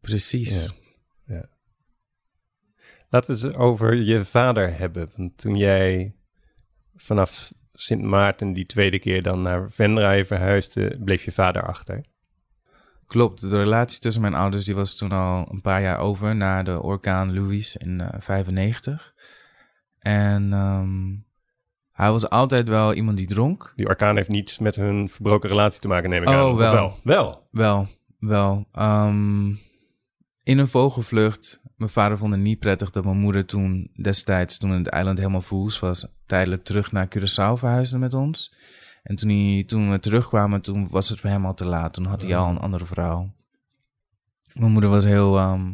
Precies. 0.00 0.74
Laten 3.08 3.40
we 3.40 3.46
het 3.46 3.56
over 3.56 3.94
je 3.94 4.24
vader 4.24 4.78
hebben. 4.78 5.10
Want 5.16 5.38
toen 5.38 5.54
jij 5.54 6.16
vanaf 6.94 7.52
Sint 7.72 8.02
Maarten 8.02 8.52
die 8.52 8.66
tweede 8.66 8.98
keer 8.98 9.22
dan 9.22 9.42
naar 9.42 9.70
Venray 9.70 10.26
verhuisde, 10.26 10.98
bleef 11.04 11.24
je 11.24 11.32
vader 11.32 11.62
achter. 11.62 12.04
Klopt, 13.06 13.40
de 13.40 13.56
relatie 13.56 14.00
tussen 14.00 14.22
mijn 14.22 14.34
ouders 14.34 14.64
die 14.64 14.74
was 14.74 14.96
toen 14.96 15.12
al 15.12 15.48
een 15.50 15.60
paar 15.60 15.82
jaar 15.82 15.98
over 15.98 16.36
na 16.36 16.62
de 16.62 16.82
orkaan 16.82 17.34
Louis 17.34 17.76
in 17.76 18.00
eh 18.00 18.08
95. 18.18 19.14
En 19.98 20.52
ehm, 20.52 21.14
hij 21.92 22.10
was 22.10 22.28
altijd 22.30 22.68
wel 22.68 22.94
iemand 22.94 23.16
die 23.16 23.26
dronk. 23.26 23.72
Die 23.76 23.88
orkaan 23.88 24.16
heeft 24.16 24.28
niets 24.28 24.58
met 24.58 24.74
hun 24.76 25.08
verbroken 25.08 25.48
relatie 25.48 25.80
te 25.80 25.88
maken, 25.88 26.10
neem 26.10 26.22
ik 26.22 26.28
Oh, 26.28 26.34
aan. 26.34 26.50
Of 26.50 26.56
wel. 26.56 26.72
wel. 26.72 26.98
Wel. 27.02 27.48
Wel, 27.50 27.86
wel. 28.18 28.68
Ehm, 28.72 29.48
in 30.42 30.58
een 30.58 30.68
vogelvlucht. 30.68 31.60
Mijn 31.76 31.90
vader 31.90 32.18
vond 32.18 32.32
het 32.32 32.40
niet 32.40 32.58
prettig 32.58 32.90
dat 32.90 33.04
mijn 33.04 33.16
moeder 33.16 33.46
toen 33.46 33.90
destijds, 34.02 34.58
toen 34.58 34.70
het 34.70 34.86
eiland 34.88 35.18
helemaal 35.18 35.40
verwoest 35.40 35.80
was, 35.80 36.06
tijdelijk 36.26 36.64
terug 36.64 36.92
naar 36.92 37.08
Curaçao 37.08 37.52
verhuisde 37.58 37.98
met 37.98 38.14
ons. 38.14 38.54
En 39.06 39.16
toen, 39.16 39.28
hij, 39.28 39.64
toen 39.66 39.90
we 39.90 39.98
terugkwamen, 39.98 40.60
toen 40.60 40.88
was 40.90 41.08
het 41.08 41.20
voor 41.20 41.30
hem 41.30 41.46
al 41.46 41.54
te 41.54 41.64
laat. 41.64 41.92
Toen 41.94 42.04
had 42.04 42.22
hij 42.22 42.36
al 42.36 42.48
een 42.48 42.58
andere 42.58 42.84
vrouw. 42.84 43.32
Mijn 44.54 44.72
moeder 44.72 44.90
was 44.90 45.04
heel 45.04 45.36
ehm, 45.38 45.72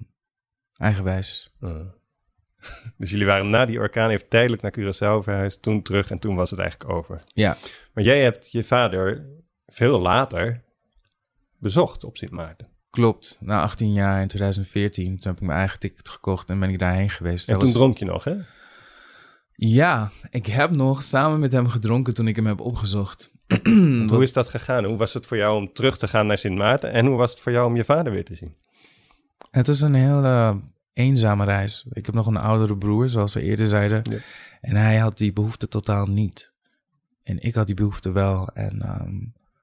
eigenwijs. 0.76 1.52
Dus 2.96 3.10
jullie 3.10 3.26
waren 3.26 3.50
na 3.50 3.66
die 3.66 3.78
orkaan 3.78 4.10
even 4.10 4.28
tijdelijk 4.28 4.62
naar 4.62 4.72
Curaçao 4.78 5.22
verhuisd, 5.24 5.62
toen 5.62 5.82
terug 5.82 6.10
en 6.10 6.18
toen 6.18 6.34
was 6.34 6.50
het 6.50 6.58
eigenlijk 6.58 6.90
over. 6.92 7.22
Ja, 7.26 7.56
Maar 7.94 8.04
jij 8.04 8.22
hebt 8.22 8.52
je 8.52 8.64
vader 8.64 9.26
veel 9.66 9.98
later 10.00 10.62
bezocht 11.58 12.04
op 12.04 12.16
Sint 12.16 12.30
Maarten. 12.30 12.66
klopt. 12.90 13.38
Na 13.40 13.62
18 13.62 13.92
jaar 13.92 14.20
in 14.20 14.28
2014, 14.28 15.06
toen 15.18 15.32
heb 15.32 15.40
ik 15.40 15.46
mijn 15.46 15.58
eigen 15.58 15.78
ticket 15.78 16.08
gekocht 16.08 16.50
en 16.50 16.60
ben 16.60 16.70
ik 16.70 16.78
daarheen 16.78 17.10
geweest. 17.10 17.46
En 17.48 17.52
Dat 17.52 17.62
toen 17.62 17.72
was- 17.72 17.78
dronk 17.80 17.98
je 17.98 18.04
nog, 18.04 18.24
hè? 18.24 18.36
Ja, 19.54 20.10
ik 20.30 20.46
heb 20.46 20.70
nog 20.70 21.02
samen 21.02 21.40
met 21.40 21.52
hem 21.52 21.68
gedronken 21.68 22.14
toen 22.14 22.28
ik 22.28 22.36
hem 22.36 22.46
heb 22.46 22.60
opgezocht. 22.60 23.32
Hoe 24.08 24.22
is 24.22 24.32
dat 24.32 24.48
gegaan? 24.48 24.84
Hoe 24.84 24.96
was 24.96 25.14
het 25.14 25.26
voor 25.26 25.36
jou 25.36 25.56
om 25.56 25.72
terug 25.72 25.98
te 25.98 26.08
gaan 26.08 26.26
naar 26.26 26.38
Sint 26.38 26.56
Maarten? 26.56 26.92
En 26.92 27.06
hoe 27.06 27.16
was 27.16 27.30
het 27.30 27.40
voor 27.40 27.52
jou 27.52 27.66
om 27.66 27.76
je 27.76 27.84
vader 27.84 28.12
weer 28.12 28.24
te 28.24 28.34
zien? 28.34 28.56
Het 29.50 29.66
was 29.66 29.80
een 29.80 29.94
hele 29.94 30.60
eenzame 30.92 31.44
reis. 31.44 31.86
Ik 31.90 32.06
heb 32.06 32.14
nog 32.14 32.26
een 32.26 32.36
oudere 32.36 32.76
broer, 32.78 33.08
zoals 33.08 33.34
we 33.34 33.42
eerder 33.42 33.68
zeiden. 33.68 34.02
Ja. 34.10 34.18
En 34.60 34.76
hij 34.76 34.96
had 34.96 35.18
die 35.18 35.32
behoefte 35.32 35.68
totaal 35.68 36.06
niet. 36.06 36.52
En 37.22 37.40
ik 37.42 37.54
had 37.54 37.66
die 37.66 37.76
behoefte 37.76 38.12
wel. 38.12 38.48
En 38.48 38.82
ehm, 38.82 39.14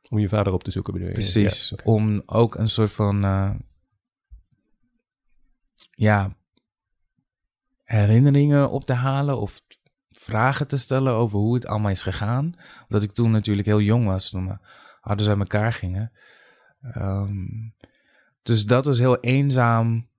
Om 0.10 0.20
je 0.20 0.30
vader 0.30 0.54
op 0.54 0.64
te 0.64 0.72
zoeken 0.72 0.94
bedoel 0.94 1.08
je? 1.08 1.14
precies, 1.14 1.70
Ja, 1.70 1.78
om 1.84 2.24
ook 2.26 2.56
een 2.56 2.70
soort 2.70 2.92
van... 2.92 3.24
eh, 3.24 3.52
ja, 5.92 6.36
herinneringen 7.84 8.72
op 8.72 8.86
te 8.86 8.94
halen 8.94 9.40
of 9.40 9.62
vragen 10.12 10.68
te 10.68 10.78
stellen 10.78 11.14
over 11.14 11.40
hoe 11.40 11.54
het 11.54 11.66
allemaal 11.66 11.92
is 11.92 12.02
gegaan. 12.02 12.54
Omdat 12.84 13.04
ik 13.04 13.12
toen 13.12 13.32
natuurlijk 13.32 13.68
heel 13.68 13.82
jong 13.82 14.06
was, 14.06 14.30
toen 14.30 14.44
mijn 14.44 14.62
ouders 15.02 15.30
uit 15.30 15.40
elkaar 15.40 15.74
gingen. 15.74 16.12
Ehm, 16.82 17.46
dus 18.42 18.66
dat 18.66 18.86
was 18.86 19.00
heel 19.00 19.20
eenzaam, 19.20 20.10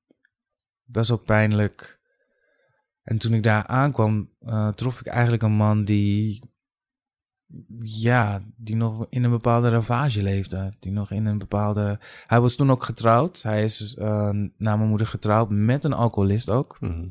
best 0.85 1.09
wel 1.09 1.19
pijnlijk. 1.19 2.01
En 3.03 3.19
toen 3.19 3.35
ik 3.35 3.43
daar 3.43 3.67
aankwam, 3.67 4.31
eh, 4.41 4.69
trof 4.69 5.01
ik 5.01 5.07
eigenlijk 5.07 5.43
een 5.43 5.53
man 5.53 5.85
die 5.85 6.51
ja, 7.81 8.43
die 8.57 8.77
nog 8.77 9.07
in 9.09 9.25
een 9.25 9.31
bepaalde 9.31 9.69
ravage 9.69 10.23
leefde. 10.23 10.77
Die 10.81 10.93
nog 10.93 11.11
in 11.11 11.27
een 11.27 11.39
bepaalde... 11.39 11.99
Hij 12.27 12.41
was 12.41 12.55
toen 12.55 12.71
ook 12.71 12.85
getrouwd. 12.85 13.43
Hij 13.43 13.65
is 13.65 13.97
uh, 13.99 14.31
na 14.57 14.77
mijn 14.77 14.89
moeder 14.89 15.07
getrouwd 15.07 15.51
met 15.51 15.85
een 15.85 15.93
alcoholist 15.93 16.51
ook. 16.51 16.81
Mhm. 16.81 17.09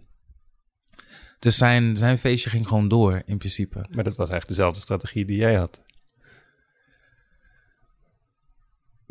Dus 1.39 1.58
zijn, 1.58 1.97
zijn 1.97 2.17
feestje 2.17 2.49
ging 2.49 2.67
gewoon 2.67 2.88
door, 2.88 3.21
in 3.25 3.38
principe. 3.38 3.86
Maar 3.91 4.04
dat 4.04 4.15
was 4.15 4.30
eigenlijk 4.30 4.47
dezelfde 4.47 4.82
strategie 4.82 5.25
die 5.25 5.38
jij 5.38 5.56
had. 5.56 5.82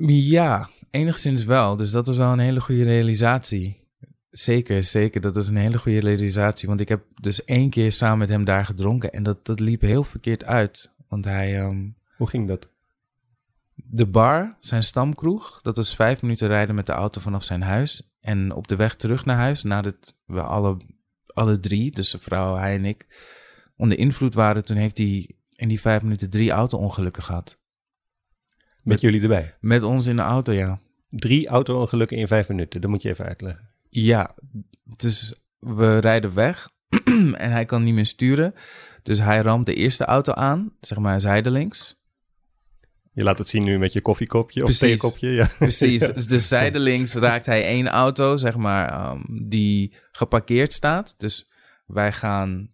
Ja, 0.07 0.69
enigszins 0.91 1.45
wel. 1.45 1.77
Dus 1.77 1.91
dat 1.91 2.07
was 2.07 2.17
wel 2.17 2.33
een 2.33 2.39
hele 2.39 2.61
goede 2.61 2.83
realisatie. 2.85 3.87
Zeker, 4.31 4.83
zeker. 4.83 5.21
Dat 5.21 5.37
is 5.37 5.49
een 5.49 5.57
hele 5.57 5.79
goede 5.79 6.01
realisatie. 6.01 6.69
Want 6.69 6.81
ik 6.81 6.89
heb 6.89 7.05
dus 7.15 7.45
één 7.45 7.71
keer 7.71 7.93
samen 7.93 8.19
met 8.19 8.29
hem 8.29 8.45
daar 8.45 8.65
gedronken. 8.65 9.13
En 9.13 9.23
dat, 9.23 9.47
dat 9.47 9.61
liep 9.61 9.81
heel 9.81 10.05
verkeerd 10.05 10.45
uit. 10.45 10.95
Want 11.09 11.25
hij... 11.25 11.61
ehm, 11.61 11.89
Hoe 12.17 12.29
ging 12.29 12.49
dat? 12.49 12.69
de 13.91 14.07
bar, 14.07 14.57
zijn 14.61 14.85
stamkroeg, 14.85 15.61
dat 15.63 15.77
was 15.77 15.95
vijf 15.95 16.23
minuten 16.23 16.49
rijden 16.49 16.75
met 16.75 16.87
de 16.87 16.93
auto 16.93 17.21
vanaf 17.21 17.45
zijn 17.45 17.63
huis. 17.63 18.11
En 18.21 18.53
op 18.53 18.69
de 18.69 18.77
weg 18.77 18.95
terug 18.95 19.25
naar 19.25 19.37
huis, 19.37 19.63
nadat 19.63 20.17
we 20.27 20.43
alle, 20.43 20.77
alle 21.39 21.61
drie, 21.61 21.91
dus 21.91 22.11
de 22.11 22.19
vrouw, 22.19 22.57
hij 22.57 22.75
en 22.75 22.85
ik, 22.85 23.07
onder 23.77 23.99
invloed 23.99 24.35
waren, 24.35 24.65
toen 24.65 24.77
heeft 24.77 24.99
hij 24.99 25.31
in 25.55 25.69
die 25.69 25.81
vijf 25.81 26.03
minuten 26.03 26.31
drie 26.31 26.51
auto-ongelukken 26.51 27.23
gehad. 27.23 27.59
Met, 28.57 28.83
Met- 28.83 29.01
jullie 29.01 29.21
erbij. 29.23 29.57
Met 29.61 29.83
ons 29.83 30.07
in 30.07 30.17
de 30.17 30.23
auto, 30.23 30.53
ja. 30.53 30.81
Drie 31.11 31.49
auto-ongelukken 31.49 32.17
in 32.17 32.27
vijf 32.27 32.49
minuten. 32.49 32.81
Dat 32.81 32.91
moet 32.91 33.03
je 33.03 33.09
even 33.09 33.25
uitleggen. 33.25 33.69
Ja, 33.89 34.35
dus 34.85 35.43
we 35.59 35.99
rijden 35.99 36.35
weg 36.35 36.69
en 37.35 37.51
hij 37.51 37.65
kan 37.65 37.83
niet 37.85 37.95
meer 37.95 38.07
sturen. 38.07 38.55
Dus 39.03 39.19
hij 39.19 39.41
ramt 39.41 39.67
de 39.67 39.75
eerste 39.75 40.05
auto 40.05 40.33
aan, 40.33 40.73
zeg 40.81 40.99
maar 40.99 41.21
zijdelings. 41.21 41.98
Je 43.19 43.25
laat 43.25 43.39
het 43.39 43.49
zien 43.49 43.65
nu 43.65 43.79
met 43.79 43.93
je 43.93 44.01
koffiekopje 44.01 44.65
of 44.65 44.77
theekopje. 44.77 45.31
Ja. 45.31 45.49
Precies. 45.59 46.01
Dus 46.27 46.49
zijdelings 46.49 47.15
raakt 47.15 47.47
hij 47.47 47.65
één 47.65 47.89
auto, 47.89 48.37
zeg 48.37 48.57
maar, 48.57 48.89
ehm, 48.89 49.21
die 49.49 49.95
geparkeerd 50.13 50.73
staat. 50.73 51.15
Dus 51.17 51.51
wij 51.87 52.13
gaan 52.13 52.71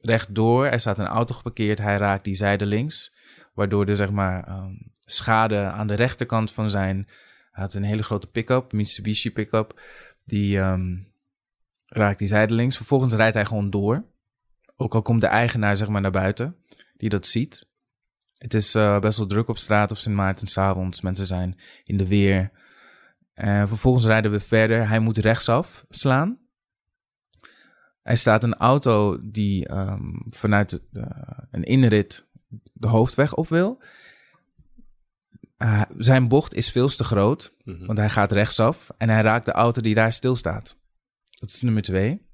rechtdoor. 0.00 0.66
Er 0.66 0.80
staat 0.80 0.98
een 0.98 1.06
auto 1.06 1.34
geparkeerd. 1.34 1.78
Hij 1.78 1.96
raakt 1.96 2.24
die 2.24 2.34
zijdelings. 2.34 3.14
Waardoor 3.54 3.86
er, 3.86 3.96
zeg 3.96 4.10
maar, 4.10 4.44
ehm, 4.46 4.72
schade 5.04 5.58
aan 5.58 5.86
de 5.86 5.94
rechterkant 5.94 6.52
van 6.52 6.70
zijn... 6.70 6.96
Hij 7.50 7.64
had 7.64 7.74
een 7.74 7.82
hele 7.82 8.02
grote 8.02 8.26
pick-up, 8.26 8.72
Mitsubishi 8.72 9.32
pick-up. 9.32 9.80
Die 10.24 10.58
ehm, 10.58 10.96
raakt 11.86 12.18
die 12.18 12.28
zijdelings. 12.28 12.76
Vervolgens 12.76 13.14
rijdt 13.14 13.34
hij 13.34 13.44
gewoon 13.44 13.70
door. 13.70 14.04
Ook 14.76 14.94
al 14.94 15.02
komt 15.02 15.20
de 15.20 15.26
eigenaar, 15.26 15.76
zeg 15.76 15.88
maar, 15.88 16.00
naar 16.00 16.10
buiten. 16.10 16.56
Die 16.96 17.08
dat 17.08 17.26
ziet. 17.26 17.66
Het 18.38 18.54
is 18.54 18.74
eh, 18.74 18.98
best 18.98 19.18
wel 19.18 19.26
druk 19.26 19.48
op 19.48 19.58
straat 19.58 19.90
op 19.90 19.96
Sint 19.96 20.14
Maarten 20.14 20.46
s'avonds. 20.46 21.00
Mensen 21.00 21.26
zijn 21.26 21.58
in 21.84 21.96
de 21.96 22.06
weer. 22.06 22.50
En 23.34 23.68
vervolgens 23.68 24.04
rijden 24.06 24.30
we 24.30 24.40
verder. 24.40 24.88
Hij 24.88 24.98
moet 24.98 25.18
rechtsaf 25.18 25.84
slaan. 25.88 26.38
Er 28.02 28.16
staat 28.16 28.42
een 28.42 28.54
auto 28.54 29.18
die 29.30 29.66
ehm, 29.68 30.12
vanuit 30.28 30.70
het, 30.70 30.82
eh, 30.92 31.04
een 31.50 31.62
inrit 31.62 32.26
de 32.72 32.88
hoofdweg 32.88 33.34
op 33.34 33.48
wil. 33.48 33.82
Eh, 35.56 35.82
zijn 35.98 36.28
bocht 36.28 36.54
is 36.54 36.70
veel 36.70 36.88
te 36.88 37.04
groot, 37.04 37.56
Mhm. 37.64 37.86
want 37.86 37.98
hij 37.98 38.08
gaat 38.08 38.32
rechtsaf 38.32 38.88
en 38.98 39.08
hij 39.08 39.22
raakt 39.22 39.46
de 39.46 39.52
auto 39.52 39.80
die 39.80 39.94
daar 39.94 40.12
stilstaat. 40.12 40.78
Dat 41.30 41.48
is 41.50 41.62
nummer 41.62 41.82
twee. 41.82 42.26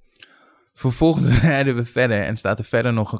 Vervolgens 0.74 1.40
rijden 1.42 1.76
we 1.76 1.84
verder 1.84 2.24
en 2.24 2.36
staat 2.36 2.58
er 2.58 2.64
verder 2.64 2.92
nog 2.92 3.12
een 3.12 3.18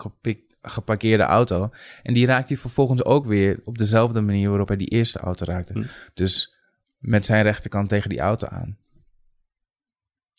geparkeerde 0.63 1.23
auto. 1.23 1.71
En 2.03 2.15
die 2.15 2.27
raakt 2.27 2.49
hij 2.49 2.59
vervolgens 2.59 3.05
ook 3.05 3.27
weer 3.27 3.61
op 3.65 3.79
dezelfde 3.79 4.21
manier 4.21 4.49
waarop 4.49 4.69
hij 4.69 4.77
die 4.77 4.89
eerste 4.89 5.19
auto 5.19 5.45
raakte. 5.45 5.73
Hm. 5.73 5.85
Dus 6.15 6.57
met 6.99 7.27
zijn 7.27 7.43
rechterkant 7.43 7.89
tegen 7.89 8.09
die 8.09 8.21
auto 8.21 8.47
aan. 8.47 8.79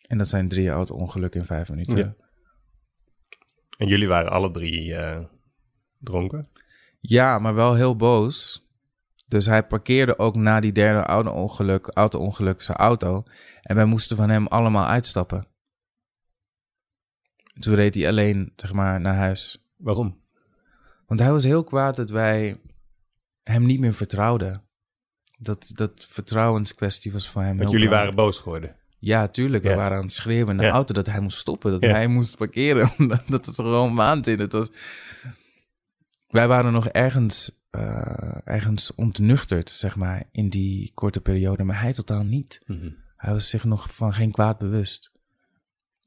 En 0.08 0.18
dat 0.18 0.30
zijn 0.30 0.48
drie 0.48 0.70
auto-ongelukken 0.70 1.40
in 1.40 1.46
vijf 1.46 1.70
minuten. 1.70 1.98
Ja. 1.98 2.16
En 3.78 3.88
jullie 3.88 4.08
waren 4.08 4.32
alle 4.32 4.52
drie 4.52 4.96
eh, 4.96 5.24
dronken. 6.00 6.48
Ja, 7.00 7.40
maar 7.40 7.54
wel 7.54 7.74
heel 7.74 7.96
boos. 7.96 8.68
Dus 9.28 9.46
hij 9.46 9.64
parkeerde 9.64 10.20
ook 10.20 10.36
na 10.36 10.60
die 10.60 10.72
derde 10.72 11.00
auto-ongeluk, 11.00 11.88
auto-ongeluk 11.88 12.62
zijn 12.62 12.78
auto. 12.78 13.24
En 13.62 13.76
wij 13.76 13.86
moesten 13.86 14.18
van 14.18 14.30
hem 14.30 14.48
allemaal 14.48 14.88
uitstappen. 14.88 15.48
Toen 17.60 17.76
reed 17.76 17.96
hij 17.96 18.08
alleen, 18.08 18.54
zeg 18.56 18.74
maar, 18.74 19.02
naar 19.02 19.16
huis. 19.16 19.63
Waarom? 19.84 20.20
Want 21.08 21.20
hij 21.20 21.32
was 21.32 21.44
heel 21.44 21.64
kwaad 21.64 21.96
dat 21.96 22.10
wij 22.10 22.62
hem 23.44 23.66
niet 23.66 23.80
meer 23.80 23.94
vertrouwden. 23.94 24.64
Dat, 25.38 25.72
dat 25.74 26.06
vertrouwenskwestie 26.08 27.12
was 27.12 27.30
voor 27.30 27.42
hem 27.42 27.58
Want 27.58 27.72
jullie 27.72 27.90
waren 27.90 28.16
boos 28.16 28.38
geworden. 28.40 28.76
Ja, 29.00 29.28
tuurlijk. 29.28 29.64
We 29.64 29.70
Ja. 29.70 29.76
waren 29.76 29.98
aan 29.98 30.04
het 30.04 30.14
schreeuwen 30.14 30.52
in 30.52 30.58
de 30.58 30.64
Ja. 30.64 30.72
auto 30.72 30.94
dat 30.94 31.08
hij 31.08 31.20
moest 31.20 31.38
stoppen. 31.38 31.72
Dat 31.72 31.84
Ja. 31.84 31.90
hij 31.90 32.08
moest 32.08 32.38
parkeren. 32.38 32.92
Omdat 32.98 33.24
dat 33.28 33.46
het 33.46 33.56
gewoon 33.56 33.96
waanzin. 33.96 34.40
Het 34.40 34.52
was... 34.52 34.70
Wij 36.28 36.48
waren 36.48 36.72
nog 36.74 36.88
ergens, 36.88 37.62
eh, 37.70 38.38
ergens 38.44 38.96
ontnuchterd, 38.96 39.70
zeg 39.70 39.96
maar, 39.96 40.24
in 40.32 40.50
die 40.50 40.92
korte 40.94 41.22
periode. 41.22 41.64
Maar 41.64 41.82
hij 41.82 41.94
totaal 41.94 42.24
niet. 42.24 42.62
Mhm. 42.66 42.90
Hij 43.16 43.34
was 43.34 43.50
zich 43.50 43.64
nog 43.64 43.94
van 43.96 44.14
geen 44.14 44.32
kwaad 44.32 44.58
bewust. 44.58 45.12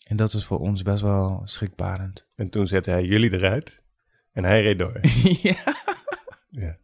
En 0.06 0.16
dat 0.16 0.32
is 0.32 0.44
voor 0.44 0.58
ons 0.58 0.82
best 0.82 1.02
wel 1.02 1.40
schrikbarend. 1.44 2.26
En 2.34 2.50
toen 2.50 2.66
zette 2.66 2.90
hij 2.90 3.04
jullie 3.04 3.32
eruit. 3.32 3.82
En 4.32 4.44
hij 4.44 4.62
reed 4.62 4.78
door. 4.78 5.00
ja. 5.48 5.74
ja. 6.50 6.78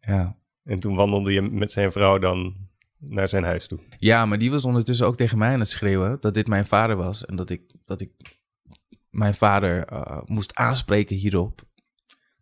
ja. 0.00 0.36
En 0.64 0.78
toen 0.80 0.94
wandelde 0.94 1.32
je 1.32 1.42
met 1.42 1.70
zijn 1.70 1.92
vrouw 1.92 2.18
dan 2.18 2.56
naar 2.98 3.28
zijn 3.28 3.44
huis 3.44 3.66
toe. 3.66 3.78
Ja, 3.98 4.26
maar 4.26 4.38
die 4.38 4.50
was 4.50 4.64
ondertussen 4.64 5.06
ook 5.06 5.16
tegen 5.16 5.38
mij 5.38 5.52
aan 5.52 5.60
het 5.60 5.68
schreeuwen 5.68 6.16
dat 6.20 6.34
dit 6.34 6.46
mijn 6.46 6.66
vader 6.66 6.96
was. 6.96 7.24
En 7.24 7.36
dat 7.36 7.50
ik, 7.50 7.62
dat 7.84 8.00
ik 8.00 8.10
mijn 9.10 9.34
vader 9.34 9.84
eh, 9.84 10.22
moest 10.24 10.54
aanspreken 10.54 11.16
hierop. 11.16 11.62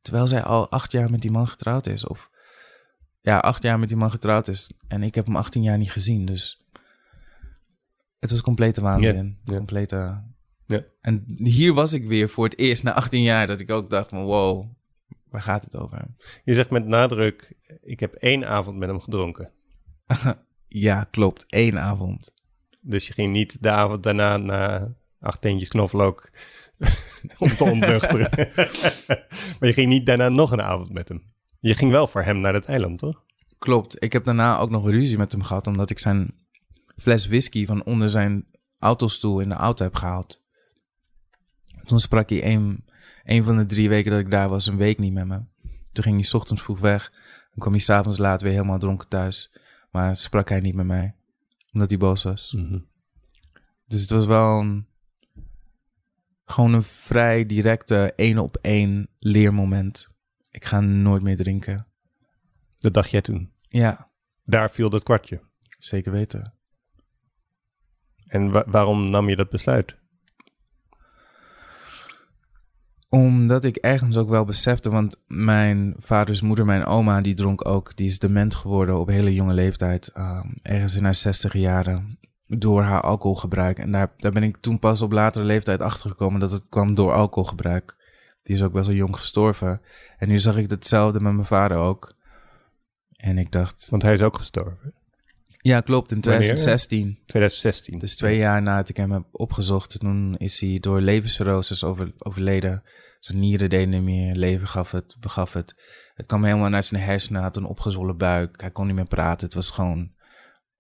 Terwijl 0.01 0.27
zij 0.27 0.43
al 0.43 0.71
acht 0.71 0.93
jaar 0.93 1.11
met 1.11 1.21
die 1.21 1.31
man 1.31 1.49
getrouwd 1.49 1.87
is. 1.87 2.07
Of 2.07 2.31
ja, 3.21 3.39
acht 3.39 3.63
jaar 3.63 3.79
met 3.79 3.89
die 3.89 3.99
man 3.99 4.11
getrouwd 4.11 4.49
is. 4.49 4.71
En 4.89 5.03
ik 5.03 5.15
heb 5.15 5.27
hem 5.27 5.37
18 5.37 5.63
jaar 5.63 5.79
niet 5.79 5.93
gezien. 5.93 6.25
Dus 6.25 6.62
het 8.23 8.31
was 8.31 8.41
complete 8.41 8.81
waanzin. 8.81 9.39
Ja. 9.45 9.57
Complete... 9.57 10.23
Ja. 10.67 10.85
En 11.01 11.25
hier 11.27 11.73
was 11.73 11.93
ik 11.93 12.05
weer 12.05 12.29
voor 12.29 12.45
het 12.45 12.59
eerst 12.59 12.83
na 12.83 12.93
18 12.93 13.23
jaar 13.23 13.47
dat 13.47 13.61
ik 13.61 13.71
ook 13.71 13.91
dacht 13.91 14.09
van 14.09 14.25
wow, 14.25 14.67
waar 15.31 15.41
gaat 15.41 15.65
het 15.65 15.77
over? 15.77 16.07
Je 16.45 16.55
zegt 16.55 16.71
met 16.71 16.87
nadruk, 16.87 17.53
ik 17.83 18.01
heb 18.01 18.15
één 18.15 18.49
avond 18.49 18.77
met 18.79 18.89
hem 18.89 19.01
gedronken. 19.01 19.51
Ja, 20.75 21.05
klopt. 21.11 21.45
Eén 21.49 21.79
avond. 21.79 22.35
Dus 22.81 23.07
je 23.07 23.13
ging 23.13 23.33
niet 23.33 23.63
de 23.63 23.71
avond 23.71 24.03
daarna 24.03 24.37
na 24.37 24.95
acht 25.21 25.41
teentjes 25.41 25.69
knoflook 25.69 26.31
om 27.39 27.49
te 27.49 27.65
ontnuchteren. 27.65 28.31
maar 29.59 29.69
je 29.69 29.73
ging 29.73 29.89
niet 29.89 30.07
daarna 30.07 30.29
nog 30.29 30.51
een 30.51 30.63
avond 30.63 30.93
met 30.93 31.09
hem. 31.09 31.23
Je 31.61 31.75
ging 31.75 31.91
wel 31.91 32.07
voor 32.07 32.23
hem 32.23 32.41
naar 32.41 32.55
het 32.55 32.67
eiland, 32.67 32.99
toch? 32.99 33.25
Klopt. 33.59 34.03
Ik 34.05 34.13
heb 34.13 34.25
daarna 34.25 34.59
ook 34.59 34.71
nog 34.71 34.91
ruzie 34.91 35.19
met 35.19 35.33
hem 35.33 35.43
gehad, 35.43 35.67
omdat 35.67 35.91
ik 35.91 35.99
zijn 35.99 36.35
fles 37.03 37.27
whisky 37.27 37.67
van 37.67 37.85
onder 37.85 38.09
zijn 38.09 38.47
autostoel 38.79 39.41
in 39.41 39.49
de 39.49 39.55
auto 39.55 39.85
heb 39.85 39.95
gehaald. 39.95 40.43
Toen 41.85 42.01
sprak 42.01 42.29
hij 42.29 42.45
een, 42.53 42.85
een 43.25 43.45
van 43.45 43.57
de 43.57 43.67
drie 43.67 43.89
weken 43.89 44.11
dat 44.11 44.21
ik 44.21 44.31
daar 44.31 44.49
was, 44.49 44.67
een 44.67 44.77
week 44.77 44.99
niet 44.99 45.13
met 45.13 45.27
me. 45.27 45.41
Toen 45.93 46.05
ging 46.05 46.15
hij 46.17 46.25
's 46.25 46.35
ochtends 46.35 46.63
vroeg 46.63 46.81
weg. 46.81 47.11
Dan 47.51 47.59
kwam 47.59 47.73
hij 47.73 47.81
s'avonds 47.83 48.19
laat 48.19 48.43
weer 48.43 48.53
helemaal 48.53 48.79
dronken 48.79 49.09
thuis. 49.09 49.55
Maar 49.91 50.17
sprak 50.17 50.49
hij 50.49 50.61
niet 50.61 50.75
met 50.75 50.87
mij, 50.87 51.15
omdat 51.73 51.89
hij 51.89 51.99
boos 51.99 52.23
was. 52.23 52.57
Dus 53.87 54.01
het 54.01 54.11
was 54.11 54.27
wel 54.27 54.61
een, 54.61 54.87
gewoon 56.45 56.73
een 56.73 56.83
vrij 56.83 57.47
directe 57.47 58.13
één 58.17 58.39
op 58.39 58.57
één 58.61 59.09
leermoment. 59.19 60.09
Ik 60.51 60.65
ga 60.65 60.81
nooit 60.81 61.23
meer 61.23 61.37
drinken. 61.37 61.87
Dat 62.79 62.95
dacht 62.95 63.11
jij 63.11 63.21
toen. 63.21 63.53
Ja, 63.69 64.11
Daar 64.45 64.71
viel 64.71 64.91
dat 64.91 65.03
kwartje. 65.03 65.41
zeker 65.79 66.13
weten. 66.13 66.55
En 68.33 68.51
wa- 68.51 68.65
waarom 68.67 69.11
nam 69.11 69.29
je 69.29 69.37
dat 69.37 69.51
besluit? 69.51 69.97
Omdat 73.09 73.65
ik 73.65 73.77
ergens 73.77 74.17
ook 74.17 74.29
wel 74.29 74.45
besefte, 74.45 74.91
want 74.91 75.17
mijn 75.27 75.95
vaders 75.99 76.41
moeder, 76.41 76.65
mijn 76.65 76.85
oma, 76.85 77.21
die 77.21 77.35
dronk 77.35 77.67
ook. 77.69 77.97
Die 77.97 78.07
is 78.07 78.19
dement 78.19 78.55
geworden 78.55 78.99
op 78.99 79.09
hele 79.09 79.35
jonge 79.35 79.55
leeftijd, 79.55 80.09
ehm, 80.09 80.49
ergens 80.63 80.95
in 80.97 81.05
haar 81.05 81.15
zestiger 81.15 81.61
jaren, 81.61 82.19
door 82.47 82.83
haar 82.83 83.01
alcoholgebruik. 83.01 83.79
En 83.79 83.91
daar, 83.93 84.13
daar 84.17 84.33
ben 84.33 84.43
ik 84.43 84.57
toen 84.57 84.79
pas 84.79 85.03
op 85.03 85.13
latere 85.13 85.45
leeftijd 85.45 85.81
achtergekomen 85.81 86.41
dat 86.41 86.51
het 86.51 86.69
kwam 86.69 86.95
door 86.95 87.13
alcoholgebruik. 87.13 87.97
Die 88.43 88.57
is 88.57 88.63
ook 88.63 88.73
best 88.73 88.87
wel 88.87 88.97
jong 88.97 89.17
gestorven. 89.17 89.81
En 90.19 90.29
nu 90.29 90.39
zag 90.39 90.57
ik 90.57 90.71
hetzelfde 90.71 91.21
met 91.21 91.33
mijn 91.33 91.47
vader 91.47 91.77
ook. 91.77 92.15
En 93.17 93.39
ik 93.39 93.53
dacht, 93.53 93.89
Want 93.91 94.03
hij 94.03 94.15
is 94.15 94.23
ook 94.23 94.37
gestorven. 94.37 94.95
Ja, 95.63 95.81
klopt. 95.81 96.11
In 96.11 96.21
Wanneer? 96.21 96.41
2016. 96.41 97.19
2016. 97.27 97.99
Dus 97.99 98.17
twee 98.17 98.37
jaar 98.37 98.63
nadat 98.63 98.89
ik 98.89 98.97
hem 98.97 99.11
heb 99.13 99.25
opgezocht, 99.31 100.01
toen 100.01 100.37
is 100.37 100.61
hij 100.61 100.79
door 100.81 101.01
levenscirrosis 101.01 101.85
over, 101.85 102.13
overleden. 102.19 102.83
Zijn 103.19 103.39
nieren 103.39 103.71
deden 103.71 103.89
niet 103.89 104.03
meer, 104.03 104.35
leven 104.35 104.69
gaf 104.69 104.91
het, 104.91 105.17
begaf 105.21 105.53
het. 105.53 105.75
Het 106.15 106.27
kwam 106.27 106.45
helemaal 106.45 106.69
naar 106.69 106.83
zijn 106.83 107.03
hersenen, 107.03 107.43
had 107.43 107.57
een 107.57 107.65
opgezwollen 107.65 108.17
buik. 108.17 108.61
Hij 108.61 108.71
kon 108.71 108.87
niet 108.87 108.95
meer 108.95 109.07
praten, 109.07 109.47
het 109.47 109.55
was 109.55 109.71
gewoon 109.71 110.13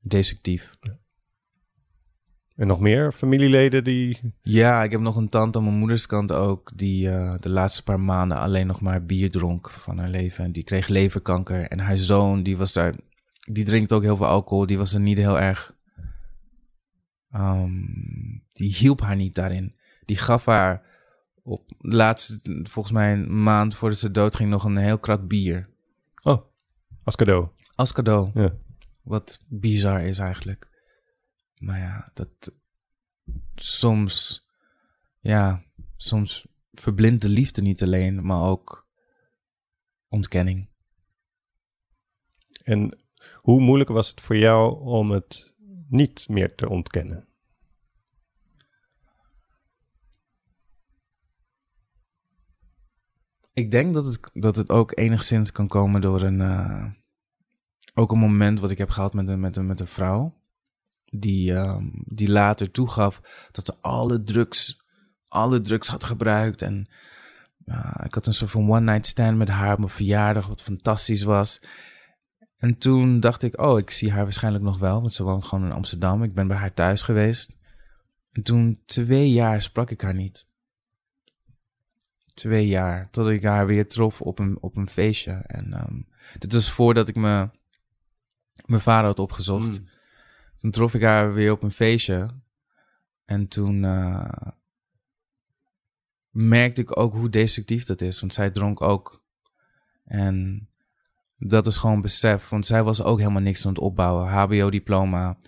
destructief. 0.01 0.77
En 2.57 2.66
nog 2.66 2.81
meer 2.81 3.12
familieleden 3.12 3.85
die... 3.85 4.35
Ja, 4.40 4.83
ik 4.83 4.90
heb 4.90 5.01
nog 5.01 5.16
een 5.16 5.29
tante 5.29 5.59
aan 5.59 5.64
mijn 5.64 5.77
moeders 5.77 6.07
kant 6.07 6.33
ook, 6.33 6.73
die 6.75 7.09
eh, 7.09 7.35
de 7.40 7.49
laatste 7.49 7.83
paar 7.83 8.01
maanden 8.01 8.38
alleen 8.38 8.66
nog 8.66 8.81
maar 8.81 9.05
bier 9.05 9.31
dronk 9.31 9.71
van 9.71 9.99
haar 9.99 10.09
leven. 10.09 10.45
En 10.45 10.53
die 10.53 10.64
kreeg 10.64 10.88
leverkanker. 10.88 11.62
En 11.62 11.79
haar 11.79 11.97
zoon, 11.97 12.42
die 12.42 12.57
was 12.57 12.73
daar, 12.73 12.95
die 13.50 13.64
drinkt 13.64 13.92
ook 13.92 14.02
heel 14.02 14.16
veel 14.16 14.26
alcohol, 14.26 14.66
die 14.66 14.78
was 14.78 14.94
er 14.94 15.00
niet 15.00 15.18
heel 15.18 15.40
erg... 15.40 15.76
ehm, 17.31 17.85
die 18.52 18.74
hielp 18.74 19.00
haar 19.00 19.16
niet 19.16 19.35
daarin. 19.35 19.76
Die 20.05 20.16
gaf 20.16 20.44
haar 20.44 20.90
op 21.42 21.72
laatste, 21.78 22.40
volgens 22.62 22.94
mij 22.94 23.12
een 23.12 23.42
maand 23.42 23.74
voordat 23.74 23.98
ze 23.98 24.11
doodging, 24.11 24.50
nog 24.50 24.64
een 24.64 24.76
heel 24.76 24.98
krat 24.98 25.28
bier. 25.28 25.68
Oh, 26.22 26.44
als 27.05 27.16
cadeau. 27.16 27.48
Als 27.74 27.92
cadeau. 27.92 28.31
Ja. 28.35 28.55
Wat 29.02 29.38
bizar 29.48 30.00
is 30.02 30.18
eigenlijk. 30.18 30.68
Maar 31.59 31.78
ja, 31.78 32.11
dat 32.14 32.52
soms, 33.55 34.46
ja, 35.20 35.64
soms 35.96 36.46
verblindt 36.72 37.22
de 37.22 37.28
liefde 37.28 37.62
niet 37.62 37.83
alleen, 37.83 38.26
maar 38.26 38.42
ook 38.42 38.88
ontkenning. 40.09 40.68
En 42.62 43.02
hoe 43.35 43.61
moeilijk 43.61 43.90
was 43.90 44.08
het 44.08 44.20
voor 44.20 44.37
jou 44.37 44.80
om 44.80 45.11
het 45.11 45.54
niet 45.88 46.28
meer 46.28 46.54
te 46.54 46.68
ontkennen? 46.68 47.26
Ik 53.54 53.70
denk 53.70 53.94
dat 53.94 54.04
het, 54.04 54.30
dat 54.32 54.56
het 54.56 54.70
ook 54.70 54.98
enigszins 54.98 55.52
kan 55.52 55.68
komen 55.68 56.00
door 56.00 56.22
een, 56.22 56.40
eh, 56.40 56.85
ook 57.94 58.12
een 58.12 58.18
moment 58.18 58.61
wat 58.61 58.70
ik 58.70 58.78
heb 58.78 58.90
gehad 58.90 59.14
met 59.14 59.28
een, 59.28 59.40
met 59.40 59.56
een, 59.56 59.66
met 59.66 59.80
een 59.80 59.88
vrouw. 59.88 60.40
Die, 61.04 61.54
ehm, 61.54 61.88
die 61.92 62.30
later 62.30 62.70
toegaf 62.70 63.20
dat 63.50 63.66
ze 63.66 63.74
alle 63.80 64.24
drugs, 64.24 64.80
alle 65.28 65.61
drugs 65.61 65.88
had 65.88 66.04
gebruikt. 66.04 66.62
En 66.62 66.88
uh, 67.66 67.94
ik 68.04 68.14
had 68.14 68.26
een 68.26 68.35
soort 68.35 68.50
van 68.50 68.70
one 68.70 68.92
night 68.92 69.06
stand 69.06 69.37
met 69.37 69.48
haar 69.48 69.72
op 69.72 69.78
mijn 69.78 69.90
verjaardag, 69.90 70.46
wat 70.46 70.62
fantastisch 70.62 71.22
was. 71.22 71.61
En 72.62 72.79
toen 72.79 73.20
dacht 73.20 73.42
ik, 73.42 73.61
oh, 73.61 73.79
ik 73.79 73.90
zie 73.90 74.11
haar 74.11 74.22
waarschijnlijk 74.22 74.64
nog 74.64 74.79
wel, 74.79 75.01
want 75.01 75.14
ze 75.14 75.22
woont 75.22 75.44
gewoon 75.44 75.64
in 75.64 75.72
Amsterdam. 75.72 76.22
Ik 76.22 76.35
ben 76.35 76.48
bij 76.48 76.57
haar 76.57 76.75
thuis 76.75 77.03
geweest. 77.03 77.57
En 78.33 78.42
toen, 78.42 78.83
twee 78.87 79.31
jaar, 79.31 79.62
sprak 79.62 79.90
ik 79.90 80.01
haar 80.01 80.14
niet. 80.14 80.48
Twee 82.35 82.66
jaar, 82.66 83.11
tot 83.11 83.27
ik 83.27 83.42
haar 83.42 83.66
weer 83.66 83.88
trof 83.88 84.20
op 84.20 84.38
een, 84.38 84.59
op 84.61 84.77
een 84.77 84.88
feestje. 84.88 85.33
En 85.33 85.72
ehm, 85.72 86.01
dit 86.38 86.53
was 86.53 86.72
voordat 86.72 87.09
ik 87.09 87.14
me, 87.14 87.51
mijn 88.64 88.81
vader 88.81 89.07
had 89.07 89.18
opgezocht. 89.18 89.81
Mm. 89.81 89.88
Toen 90.57 90.70
trof 90.70 90.94
ik 90.94 91.03
haar 91.03 91.35
weer 91.35 91.53
op 91.53 91.62
een 91.62 91.72
feestje. 91.72 92.40
En 93.25 93.48
toen 93.48 93.85
eh, 93.85 94.48
merkte 96.31 96.81
ik 96.81 96.98
ook 96.98 97.12
hoe 97.12 97.29
destructief 97.29 97.85
dat 97.85 98.01
is. 98.01 98.20
Want 98.20 98.35
zij 98.35 98.51
dronk 98.51 98.81
ook. 98.81 99.25
En 100.05 100.68
dat 101.46 101.66
is 101.66 101.76
gewoon 101.76 102.00
besef. 102.00 102.48
Want 102.48 102.66
zij 102.66 102.83
was 102.83 103.02
ook 103.02 103.18
helemaal 103.18 103.42
niks 103.42 103.66
aan 103.66 103.72
het 103.72 103.81
opbouwen. 103.81 104.28
HBO-diploma. 104.28 105.38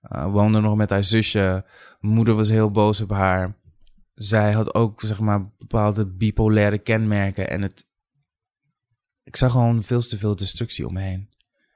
eh, 0.00 0.32
woonde 0.32 0.60
nog 0.60 0.76
met 0.76 0.90
haar 0.90 1.04
zusje. 1.04 1.64
Moeder 2.00 2.34
was 2.34 2.48
heel 2.48 2.70
boos 2.70 3.00
op 3.00 3.10
haar. 3.10 3.56
Zij 4.14 4.52
had 4.52 4.74
ook, 4.74 5.00
zeg 5.00 5.20
maar, 5.20 5.50
bepaalde 5.58 6.06
bipolaire 6.06 6.78
kenmerken. 6.78 7.50
En 7.50 7.62
het... 7.62 7.88
Ik 9.22 9.36
zag 9.36 9.52
gewoon 9.52 9.82
veel 9.82 10.00
te 10.00 10.18
veel 10.18 10.36
destructie 10.36 10.86
om 10.86 10.92
me 10.92 11.00
heen. 11.00 11.28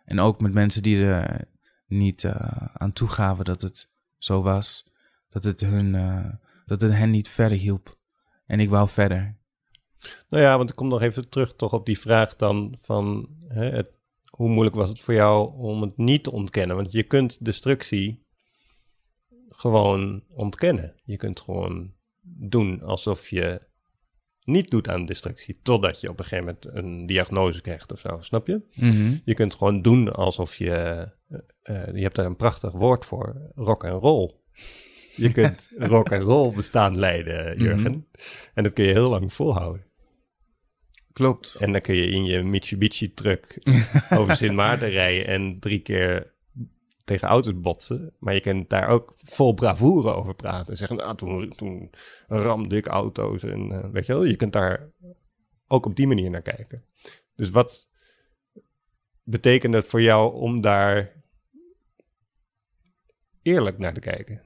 En 0.05 0.20
ook 0.20 0.40
met 0.40 0.53
mensen 0.53 0.83
die 0.83 1.05
er 1.05 1.48
niet 1.87 2.24
eh, 2.24 2.66
aan 2.72 2.92
toegaven 2.92 3.44
dat 3.44 3.62
het 3.62 3.90
zo 4.18 4.42
was. 4.42 4.92
Dat 5.29 5.44
het, 5.44 5.61
hun, 5.61 5.94
eh, 5.94 6.31
dat 6.64 6.81
het 6.81 6.92
hen 6.92 7.11
niet 7.11 7.29
verder 7.29 7.59
hielp. 7.59 7.98
En 8.46 8.61
ik 8.61 8.68
wou 8.68 8.88
verder. 8.88 9.37
Nou 10.29 10.43
ja, 10.43 10.57
want 10.57 10.71
ik 10.71 10.77
kom 10.77 10.88
nog 10.88 11.03
even 11.03 11.29
terug 11.29 11.55
toch 11.55 11.73
op 11.73 11.87
die 11.87 11.99
vraag 11.99 12.37
dan 12.37 12.79
van 12.81 13.29
hè, 13.49 13.64
het, 13.64 13.88
hoe 14.31 14.49
moeilijk 14.49 14.77
was 14.77 14.88
het 14.88 15.01
voor 15.01 15.14
jou 15.14 15.57
om 15.57 15.83
het 15.83 15.97
niet 15.97 16.25
te 16.25 16.33
ontkennen? 16.33 16.77
Want 16.77 16.93
je 16.93 17.03
kunt 17.03 17.45
destructie 17.45 18.27
gewoon 19.49 20.23
ontkennen. 20.29 20.95
Je 21.05 21.17
kunt 21.17 21.40
gewoon 21.40 21.93
doen 22.21 22.83
alsof 22.83 23.29
je 23.29 23.73
niet 24.45 24.71
doet 24.71 24.88
aan 24.88 25.07
destructie, 25.07 25.59
totdat 25.62 26.01
je 26.01 26.09
op 26.09 26.19
een 26.19 26.25
gegeven 26.25 26.45
moment 26.45 26.87
een 26.87 27.07
diagnose 27.07 27.61
krijgt 27.61 27.93
of 27.93 28.01
zo, 28.01 28.19
snap 28.21 28.47
je? 28.47 28.62
Je 29.25 29.35
kunt 29.35 29.55
gewoon 29.55 29.83
doen 29.83 30.12
alsof 30.12 30.55
je, 30.57 30.71
eh, 30.71 31.38
eh, 31.62 31.95
je 31.95 32.03
hebt 32.03 32.14
daar 32.14 32.27
een 32.27 32.37
prachtig 32.37 32.73
woord 32.73 33.05
voor, 33.05 33.51
rock 33.55 33.85
en 33.85 33.93
roll. 33.93 34.35
Je 35.17 35.33
kunt 35.33 35.71
rock 35.95 36.09
en 36.09 36.21
roll 36.21 36.55
bestaan 36.55 36.99
leiden, 36.99 37.59
Jurgen. 37.59 38.07
En 38.55 38.62
dat 38.62 38.73
kun 38.73 38.85
je 38.85 38.93
heel 38.93 39.09
lang 39.09 39.33
volhouden. 39.33 39.87
Klopt. 41.14 41.55
En 41.55 41.72
dan 41.72 41.81
kun 41.81 41.94
je 41.94 42.07
in 42.07 42.24
je 42.24 42.42
Mitsubishi 42.42 43.14
truck 43.14 43.59
over 44.18 44.37
Sint 44.37 44.55
Maarten 44.55 44.88
rijden 44.88 45.27
en 45.27 45.61
drie 45.61 45.81
keer 45.81 46.35
tegen 47.05 47.29
auto's 47.29 47.61
botsen. 47.61 48.14
Maar 48.18 48.35
je 48.35 48.40
kunt 48.40 48.70
daar 48.70 48.88
ook 48.88 49.12
vol 49.16 49.55
bravoure 49.55 50.12
over 50.12 50.35
praten. 50.35 50.66
En 50.66 50.77
zeggen, 50.77 51.05
ah, 51.05 51.14
toen, 51.14 51.53
toen 51.57 51.90
ramde 52.27 52.77
ik 52.77 52.87
auto's. 52.87 53.42
En 53.42 53.70
eh, 53.70 53.90
weet 53.90 54.07
je 54.07 54.12
wel, 54.12 54.24
je 54.24 54.37
kunt 54.37 54.53
daar 54.53 54.90
ook 55.66 55.87
op 55.87 55.96
die 55.96 56.07
manier 56.07 56.31
naar 56.31 56.42
kijken. 56.42 56.85
Dus 57.35 57.50
wat 57.50 57.90
betekent 59.22 59.74
het 59.74 59.87
voor 59.87 60.03
jou 60.03 60.35
om 60.35 60.61
daar 60.61 61.22
eerlijk 63.42 63.79
naar 63.79 63.94
te 63.94 64.00
kijken? 64.00 64.42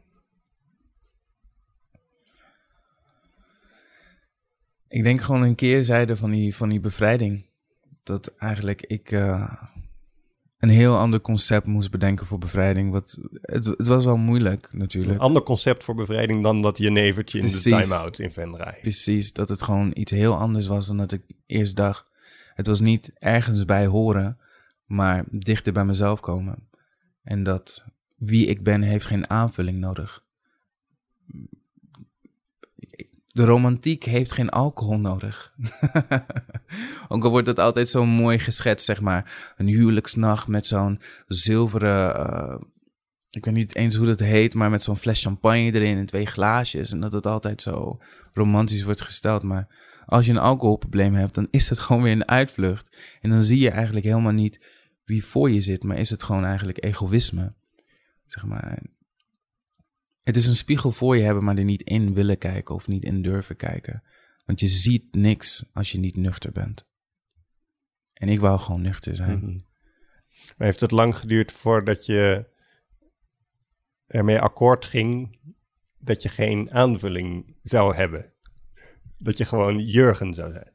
Ik 4.88 5.03
denk 5.03 5.20
gewoon 5.20 5.42
een 5.42 5.55
keerzijde 5.55 6.16
van 6.16 6.31
die, 6.31 6.57
van 6.57 6.68
die 6.68 6.81
bevrijding. 6.81 7.46
Dat 8.03 8.35
eigenlijk 8.35 8.83
ik 8.83 9.12
eh, 9.12 9.53
een 10.59 10.68
heel 10.68 10.98
ander 10.98 11.20
concept 11.20 11.66
moest 11.66 11.90
bedenken 11.90 12.27
voor 12.27 12.38
bevrijding. 12.38 12.90
Wat, 12.90 13.18
het, 13.40 13.64
het 13.64 13.87
was 13.87 14.05
wel 14.05 14.16
moeilijk 14.16 14.68
natuurlijk. 14.72 15.14
Een 15.14 15.20
ander 15.20 15.42
concept 15.42 15.85
voor 15.85 15.94
bevrijding 15.94 16.42
dan 16.42 16.62
dat 16.62 16.79
je 16.79 16.90
nevertje 16.90 17.38
in 17.38 17.46
de 17.46 17.61
time-out 17.61 18.18
in 18.18 18.33
Venray. 18.33 18.79
Precies, 18.81 19.33
dat 19.33 19.48
het 19.48 19.62
gewoon 19.62 19.90
iets 19.94 20.12
heel 20.12 20.37
anders 20.37 20.66
was 20.66 20.87
dan 20.87 20.96
dat 20.96 21.12
ik 21.12 21.22
eerst 21.46 21.77
dacht. 21.77 22.11
Het 22.55 22.66
was 22.66 22.81
niet 22.81 23.12
ergens 23.18 23.64
bij 23.64 23.87
horen, 23.87 24.38
maar 24.87 25.24
dichter 25.31 25.72
bij 25.72 25.85
mezelf 25.85 26.20
komen. 26.20 26.68
En 27.22 27.42
dat 27.42 27.85
wie 28.16 28.46
ik 28.46 28.62
ben 28.62 28.83
heeft 28.83 29.07
geen 29.07 29.31
aanvulling 29.31 29.79
nodig. 29.79 30.24
De 33.38 33.44
romantiek 33.44 34.05
heeft 34.05 34.33
geen 34.33 34.48
alcohol 34.48 34.98
nodig. 34.98 35.55
Ook 37.09 37.24
al 37.24 37.31
wordt 37.31 37.46
het 37.46 37.59
altijd 37.59 37.88
zo 37.88 38.07
mooi 38.07 38.38
geschetst, 38.38 38.87
zeg 38.87 39.01
maar. 39.01 39.53
Een 39.57 39.66
huwelijksnacht 39.66 40.48
met 40.48 40.66
zo'n 40.66 41.01
zilveren... 41.27 42.14
eh, 42.14 42.61
ik 43.31 43.44
weet 43.44 43.55
niet 43.55 43.74
eens 43.74 43.96
hoe 43.96 44.07
dat 44.07 44.20
heet, 44.20 44.55
maar 44.55 44.70
met 44.70 44.83
zo'n 44.83 44.96
fles 44.96 45.22
champagne 45.22 45.72
erin 45.72 45.96
en 45.96 46.07
twee 46.07 46.27
glaasjes. 46.27 46.92
En 46.92 47.01
dat 47.01 47.12
het 47.12 47.27
altijd 47.27 47.62
zo 47.62 47.98
romantisch 48.33 48.83
wordt 48.83 49.03
gesteld. 49.03 49.42
Maar 49.42 49.74
als 50.07 50.27
je 50.27 50.33
een 50.33 50.38
alcoholprobleem 50.38 51.14
hebt, 51.14 51.35
dan 51.35 51.48
is 51.51 51.68
het 51.68 51.79
gewoon 51.85 52.03
weer 52.03 52.12
een 52.12 52.29
uitvlucht. 52.29 52.96
En 53.20 53.31
dan 53.31 53.42
zie 53.42 53.59
je 53.59 53.70
eigenlijk 53.70 54.07
helemaal 54.07 54.33
niet 54.33 54.61
wie 55.05 55.24
voor 55.24 55.51
je 55.51 55.61
zit, 55.61 55.83
maar 55.83 55.98
is 55.98 56.11
het 56.11 56.22
gewoon 56.22 56.44
eigenlijk 56.44 56.85
egoïsme. 56.85 57.55
Zeg 58.27 58.44
maar. 58.44 58.83
Het 60.29 60.37
is 60.37 60.47
een 60.47 60.57
spiegel 60.57 60.93
voor 60.93 61.17
je 61.17 61.23
hebben, 61.23 61.45
maar 61.45 61.57
er 61.57 61.64
niet 61.64 61.83
in 61.83 62.14
willen 62.14 62.38
kijken 62.38 62.75
of 62.75 62.88
niet 62.88 63.05
in 63.05 63.23
durven 63.23 63.57
kijken. 63.57 64.03
Want 64.45 64.61
je 64.61 64.67
ziet 64.67 65.14
niks 65.14 65.71
als 65.73 65.93
je 65.93 65.99
niet 65.99 66.17
nuchter 66.17 66.53
bent. 66.53 66.87
En 68.12 68.29
ik 68.29 68.41
wou 68.41 68.59
gewoon 68.59 68.81
nuchter 68.81 69.17
zijn. 69.17 69.38
Mhm. 69.38 69.59
Maar 70.57 70.67
heeft 70.67 70.81
het 70.81 70.91
lang 70.91 71.17
geduurd 71.17 71.53
voordat 71.53 72.07
je 72.07 72.47
ermee 74.07 74.41
akkoord 74.41 74.85
ging 74.85 75.38
dat 75.99 76.23
je 76.23 76.29
geen 76.29 76.72
aanvulling 76.72 77.57
zou 77.62 77.95
hebben? 77.95 78.33
Dat 79.18 79.39
je 79.39 79.45
gewoon 79.45 79.79
Jurgen 79.79 80.35
zou 80.35 80.53
zijn? 80.53 80.72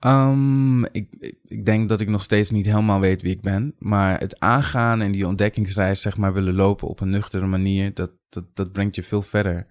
Um, 0.00 0.84
ik, 0.84 1.06
ik- 1.42 1.64
denk 1.64 1.88
dat 1.88 2.00
ik 2.00 2.08
nog 2.08 2.22
steeds 2.22 2.50
niet 2.50 2.66
helemaal 2.66 3.00
weet 3.00 3.22
wie 3.22 3.32
ik 3.34 3.40
ben. 3.40 3.74
Maar 3.78 4.18
het 4.20 4.40
aangaan 4.40 5.00
en 5.00 5.12
die 5.12 5.26
ontdekkingsreis, 5.26 6.00
zeg 6.00 6.16
maar, 6.16 6.32
willen 6.32 6.54
lopen 6.54 6.88
op 6.88 7.00
een 7.00 7.08
nuchtere 7.08 7.46
manier, 7.46 7.94
dat, 7.94 8.10
dat, 8.28 8.44
dat 8.54 8.72
brengt 8.72 8.94
je 8.96 9.02
veel 9.02 9.22
verder 9.22 9.66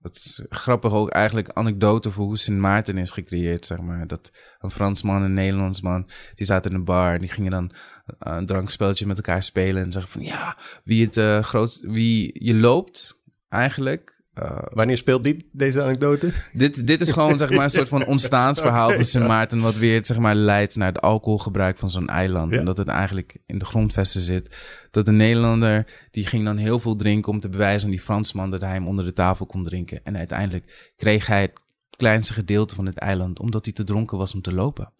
Dat 0.00 0.16
is 0.16 0.44
grappig 0.48 0.92
ook 0.92 1.10
eigenlijk 1.10 1.48
anekdote 1.48 2.10
voor 2.10 2.24
hoe 2.24 2.38
Sint 2.38 2.58
Maarten 2.58 2.98
is 2.98 3.10
gecreëerd, 3.10 3.66
zeg 3.66 3.80
maar. 3.80 4.06
Dat 4.06 4.32
een 4.58 4.70
Fransman 4.70 5.16
en 5.16 5.22
een 5.22 5.34
Nederlandsman, 5.34 6.08
die 6.34 6.46
zaten 6.46 6.70
in 6.70 6.76
een 6.76 6.84
bar 6.84 7.14
en 7.14 7.20
die 7.20 7.28
gingen 7.28 7.50
dan 7.50 7.72
eh, 8.18 8.36
een 8.36 8.46
drankspelletje 8.46 9.06
met 9.06 9.16
elkaar 9.16 9.42
spelen 9.42 9.82
en 9.82 9.92
zeggen 9.92 10.12
van 10.12 10.22
ja, 10.22 10.56
wie 10.84 11.04
het 11.04 11.16
uh, 11.16 11.42
groot, 11.42 11.80
wie 11.82 12.44
je 12.44 12.54
loopt 12.54 13.22
eigenlijk, 13.48 14.17
uh, 14.42 14.58
Wanneer 14.72 14.96
speelt 14.96 15.22
die, 15.22 15.48
deze 15.52 15.82
anekdote? 15.82 16.32
Dit, 16.52 16.86
dit 16.86 17.00
is 17.00 17.12
gewoon 17.12 17.38
zeg 17.38 17.50
maar, 17.50 17.64
een 17.64 17.70
soort 17.70 17.88
van 17.88 18.06
ontstaansverhaal 18.14 18.92
van 18.92 19.04
Sint 19.04 19.26
Maarten, 19.26 19.60
wat 19.60 19.74
weer 19.74 20.06
zeg 20.06 20.18
maar, 20.18 20.34
leidt 20.34 20.76
naar 20.76 20.92
het 20.92 21.00
alcoholgebruik 21.00 21.76
van 21.76 21.90
zo'n 21.90 22.08
eiland. 22.08 22.52
En 22.52 22.64
dat 22.64 22.76
het 22.76 22.88
eigenlijk 22.88 23.36
in 23.46 23.58
de 23.58 23.64
grondvesten 23.64 24.20
zit. 24.20 24.56
Dat 24.90 25.04
de 25.04 25.12
Nederlander, 25.12 25.86
die 26.10 26.26
ging 26.26 26.44
dan 26.44 26.56
heel 26.56 26.78
veel 26.78 26.96
drinken 26.96 27.32
om 27.32 27.40
te 27.40 27.48
bewijzen 27.48 27.84
aan 27.84 27.94
die 27.94 28.04
Fransman 28.04 28.50
dat 28.50 28.60
hij 28.60 28.72
hem 28.72 28.86
onder 28.86 29.04
de 29.04 29.12
tafel 29.12 29.46
kon 29.46 29.64
drinken. 29.64 30.00
En 30.04 30.16
uiteindelijk 30.16 30.92
kreeg 30.96 31.26
hij 31.26 31.40
het 31.40 31.60
kleinste 31.96 32.32
gedeelte 32.32 32.74
van 32.74 32.86
het 32.86 32.98
eiland, 32.98 33.40
omdat 33.40 33.64
hij 33.64 33.74
te 33.74 33.84
dronken 33.84 34.18
was 34.18 34.34
om 34.34 34.42
te 34.42 34.52
lopen. 34.52 34.92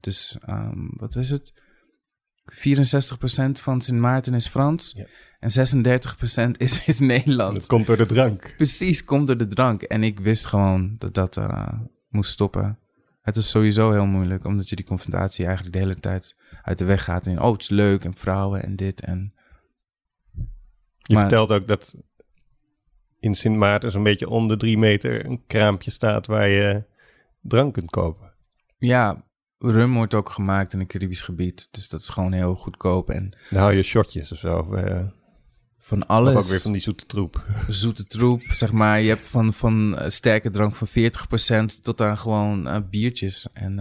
Dus 0.00 0.38
um, 0.48 0.90
wat 0.96 1.16
is 1.16 1.30
het? 1.30 1.52
64% 2.52 2.56
van 3.52 3.80
Sint 3.80 4.00
Maarten 4.00 4.34
is 4.34 4.48
Frans. 4.48 4.92
Ja. 4.96 5.06
En 5.40 5.50
36% 6.48 6.50
is, 6.56 6.86
is 6.86 6.98
Nederland. 6.98 7.56
Het 7.56 7.66
komt 7.66 7.86
door 7.86 7.96
de 7.96 8.06
drank. 8.06 8.54
Precies, 8.56 9.04
komt 9.04 9.26
door 9.26 9.36
de 9.36 9.48
drank. 9.48 9.82
En 9.82 10.02
ik 10.02 10.20
wist 10.20 10.46
gewoon 10.46 10.94
dat 10.98 11.14
dat 11.14 11.36
uh, 11.36 11.72
moest 12.08 12.30
stoppen. 12.30 12.78
Het 13.22 13.36
is 13.36 13.50
sowieso 13.50 13.90
heel 13.90 14.06
moeilijk, 14.06 14.44
omdat 14.44 14.68
je 14.68 14.76
die 14.76 14.84
confrontatie 14.84 15.44
eigenlijk 15.44 15.76
de 15.76 15.82
hele 15.82 16.00
tijd 16.00 16.36
uit 16.62 16.78
de 16.78 16.84
weg 16.84 17.04
gaat. 17.04 17.26
En 17.26 17.42
oh, 17.42 17.52
het 17.52 17.62
is 17.62 17.68
leuk 17.68 18.04
en 18.04 18.16
vrouwen 18.16 18.62
en 18.62 18.76
dit 18.76 19.00
en... 19.00 19.34
Je 20.98 21.16
vertelt 21.16 21.50
ook 21.50 21.66
dat 21.66 21.94
in 23.20 23.34
Sint 23.34 23.56
Maarten 23.56 23.90
zo'n 23.90 24.02
beetje 24.02 24.28
om 24.28 24.48
de 24.48 24.56
drie 24.56 24.78
meter 24.78 25.26
een 25.26 25.46
kraampje 25.46 25.90
staat 25.90 26.26
waar 26.26 26.48
je 26.48 26.84
drank 27.40 27.74
kunt 27.74 27.90
kopen. 27.90 28.32
Ja, 28.78 29.24
rum 29.58 29.94
wordt 29.94 30.14
ook 30.14 30.30
gemaakt 30.30 30.72
in 30.72 30.80
een 30.80 30.86
Caribisch 30.86 31.20
gebied. 31.20 31.68
Dus 31.70 31.88
dat 31.88 32.00
is 32.00 32.08
gewoon 32.08 32.32
heel 32.32 32.54
goedkoop. 32.54 33.10
En 33.10 33.36
dan 33.50 33.60
hou 33.60 33.74
je 33.74 33.82
shotjes 33.82 34.32
of 34.32 34.38
zo. 34.38 34.74
Uh, 34.74 35.06
van 35.78 36.06
alles. 36.06 36.34
Of 36.34 36.42
ook 36.42 36.48
weer 36.48 36.60
van 36.60 36.72
die 36.72 36.80
zoete 36.80 37.06
troep. 37.06 37.44
Zoete 37.68 38.06
troep, 38.06 38.42
zeg 38.42 38.72
maar. 38.72 39.00
Je 39.00 39.08
hebt 39.08 39.26
van, 39.26 39.52
van 39.52 39.92
uh, 39.92 40.08
sterke 40.08 40.50
drank 40.50 40.74
van 40.74 40.88
40% 40.88 41.82
tot 41.82 42.00
aan 42.00 42.18
gewoon 42.18 42.66
uh, 42.66 42.76
biertjes. 42.90 43.52
En 43.52 43.78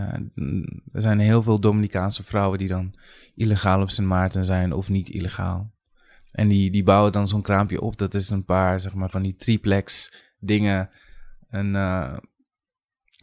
er 0.94 1.02
zijn 1.02 1.20
heel 1.20 1.44
veel 1.44 1.60
Dominicaanse 1.60 2.24
vrouwen 2.24 2.60
die 2.60 2.68
dan 2.68 2.96
illegaal 3.36 3.82
op 3.82 3.90
Sint 3.90 4.08
Maarten 4.08 4.46
zijn 4.46 4.74
of 4.74 4.90
niet 4.90 5.10
illegaal. 5.10 5.74
En 6.32 6.48
die, 6.48 6.72
die 6.72 6.84
bouwen 6.84 7.12
dan 7.12 7.28
zo'n 7.28 7.42
kraampje 7.42 7.82
op. 7.82 7.98
Dat 7.98 8.14
is 8.14 8.30
een 8.30 8.46
paar, 8.46 8.80
zeg 8.80 8.94
maar, 8.94 9.10
van 9.10 9.22
die 9.22 9.36
triplex 9.36 10.14
dingen. 10.40 10.90
Een 11.50 11.76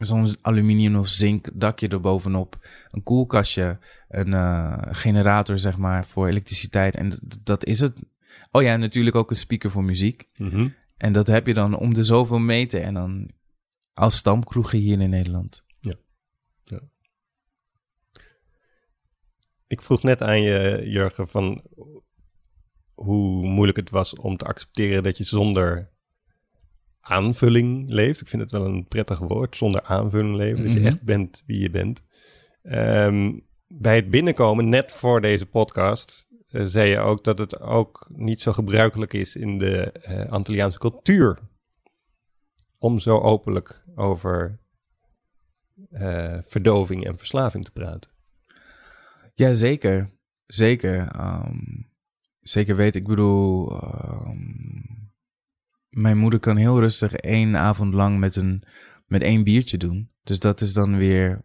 zo'n 0.05 0.35
aluminium 0.41 0.95
of 0.95 1.07
zink 1.07 1.49
dakje 1.53 1.87
erbovenop, 1.87 2.67
een 2.89 3.03
koelkastje, 3.03 3.79
een 4.07 4.31
uh, 4.31 4.77
generator 4.81 5.59
zeg 5.59 5.77
maar 5.77 6.05
voor 6.05 6.27
elektriciteit 6.27 6.95
en 6.95 7.19
dat 7.43 7.65
is 7.65 7.79
het. 7.79 7.99
Oh 8.51 8.61
ja, 8.61 8.77
natuurlijk 8.77 9.15
ook 9.15 9.29
een 9.29 9.35
speaker 9.35 9.69
voor 9.69 9.83
muziek. 9.83 10.29
Mhm. 10.37 10.67
En 10.97 11.13
dat 11.13 11.27
heb 11.27 11.47
je 11.47 11.53
dan 11.53 11.77
om 11.77 11.93
de 11.93 12.03
zoveel 12.03 12.39
meter 12.39 12.81
en 12.81 12.93
dan 12.93 13.29
als 13.93 14.15
stamkroegen 14.15 14.79
hier 14.79 15.01
in 15.01 15.09
Nederland. 15.09 15.65
Ja. 15.79 15.93
ja. 16.63 16.79
Ik 19.67 19.81
vroeg 19.81 20.03
net 20.03 20.21
aan 20.21 20.41
je, 20.41 20.81
Jurgen, 20.85 21.27
van 21.27 21.63
hoe 22.93 23.47
moeilijk 23.47 23.77
het 23.77 23.89
was 23.89 24.15
om 24.15 24.37
te 24.37 24.45
accepteren 24.45 25.03
dat 25.03 25.17
je 25.17 25.23
zonder 25.23 25.92
aanvulling 27.03 27.89
leeft. 27.89 28.21
Ik 28.21 28.27
vind 28.27 28.41
het 28.41 28.51
wel 28.51 28.65
een 28.65 28.87
prettig 28.87 29.19
woord, 29.19 29.55
zonder 29.55 29.81
aanvulling 29.81 30.35
leven. 30.35 30.63
Dat 30.63 30.73
je 30.73 30.79
mhm. 30.79 30.87
echt 30.87 31.01
bent 31.01 31.43
wie 31.45 31.59
je 31.59 31.69
bent. 31.69 32.01
Ehm, 32.63 33.39
bij 33.67 33.95
het 33.95 34.09
binnenkomen, 34.09 34.69
net 34.69 34.91
voor 34.91 35.21
deze 35.21 35.45
podcast, 35.45 36.27
uh, 36.49 36.61
zei 36.65 36.89
je 36.89 36.99
ook 36.99 37.23
dat 37.23 37.37
het 37.37 37.59
ook 37.59 38.09
niet 38.11 38.41
zo 38.41 38.53
gebruikelijk 38.53 39.13
is 39.13 39.35
in 39.35 39.57
de 39.57 39.93
uh, 40.09 40.31
Antilliaanse 40.31 40.79
cultuur 40.79 41.39
om 42.77 42.99
zo 42.99 43.19
openlijk 43.19 43.83
over 43.95 44.59
uh, 45.91 46.37
verdoving 46.45 47.05
en 47.05 47.17
verslaving 47.17 47.65
te 47.65 47.71
praten. 47.71 48.11
Ja, 49.33 49.53
zeker. 49.53 50.09
Zeker. 50.45 51.07
Um, 51.19 51.89
zeker 52.39 52.75
weet 52.75 52.95
ik 52.95 53.07
bedoel, 53.07 53.73
um, 53.83 55.02
mijn 55.93 56.17
moeder 56.17 56.39
kan 56.39 56.57
heel 56.57 56.79
rustig 56.79 57.13
één 57.13 57.57
avond 57.57 57.93
lang 57.93 58.19
met, 58.19 58.35
een, 58.35 58.63
met 59.05 59.21
één 59.21 59.43
biertje 59.43 59.77
doen. 59.77 60.11
Dus 60.23 60.39
dat 60.39 60.61
is 60.61 60.73
dan 60.73 60.97
weer 60.97 61.41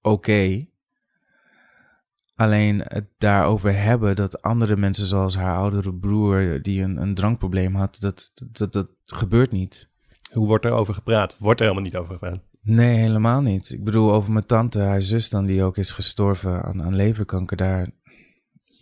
oké. 0.00 0.66
Alleen 2.34 2.82
het 2.84 3.08
daarover 3.18 3.82
hebben 3.82 4.16
dat 4.16 4.42
andere 4.42 4.76
mensen, 4.76 5.06
zoals 5.06 5.36
haar 5.36 5.56
oudere 5.56 5.94
broer, 5.94 6.62
die 6.62 6.82
een, 6.82 6.96
een 6.96 7.14
drankprobleem 7.14 7.74
had, 7.74 8.00
dat, 8.00 8.32
dat, 8.50 8.72
dat 8.72 8.88
gebeurt 9.04 9.50
niet. 9.50 9.92
Hoe 10.32 10.46
wordt 10.46 10.64
er 10.64 10.72
over 10.72 10.94
gepraat? 10.94 11.36
Wordt 11.38 11.60
er 11.60 11.66
helemaal 11.66 11.88
niet 11.88 11.96
over 11.96 12.12
gepraat? 12.12 12.40
Nee, 12.62 12.96
helemaal 12.96 13.40
niet. 13.40 13.70
Ik 13.70 13.84
bedoel, 13.84 14.12
over 14.12 14.32
mijn 14.32 14.46
tante, 14.46 14.80
haar 14.80 15.02
zus 15.02 15.30
dan, 15.30 15.46
die 15.46 15.62
ook 15.62 15.76
is 15.76 15.92
gestorven 15.92 16.62
aan, 16.62 16.82
aan 16.82 16.96
leverkanker, 16.96 17.56
daar, 17.56 17.90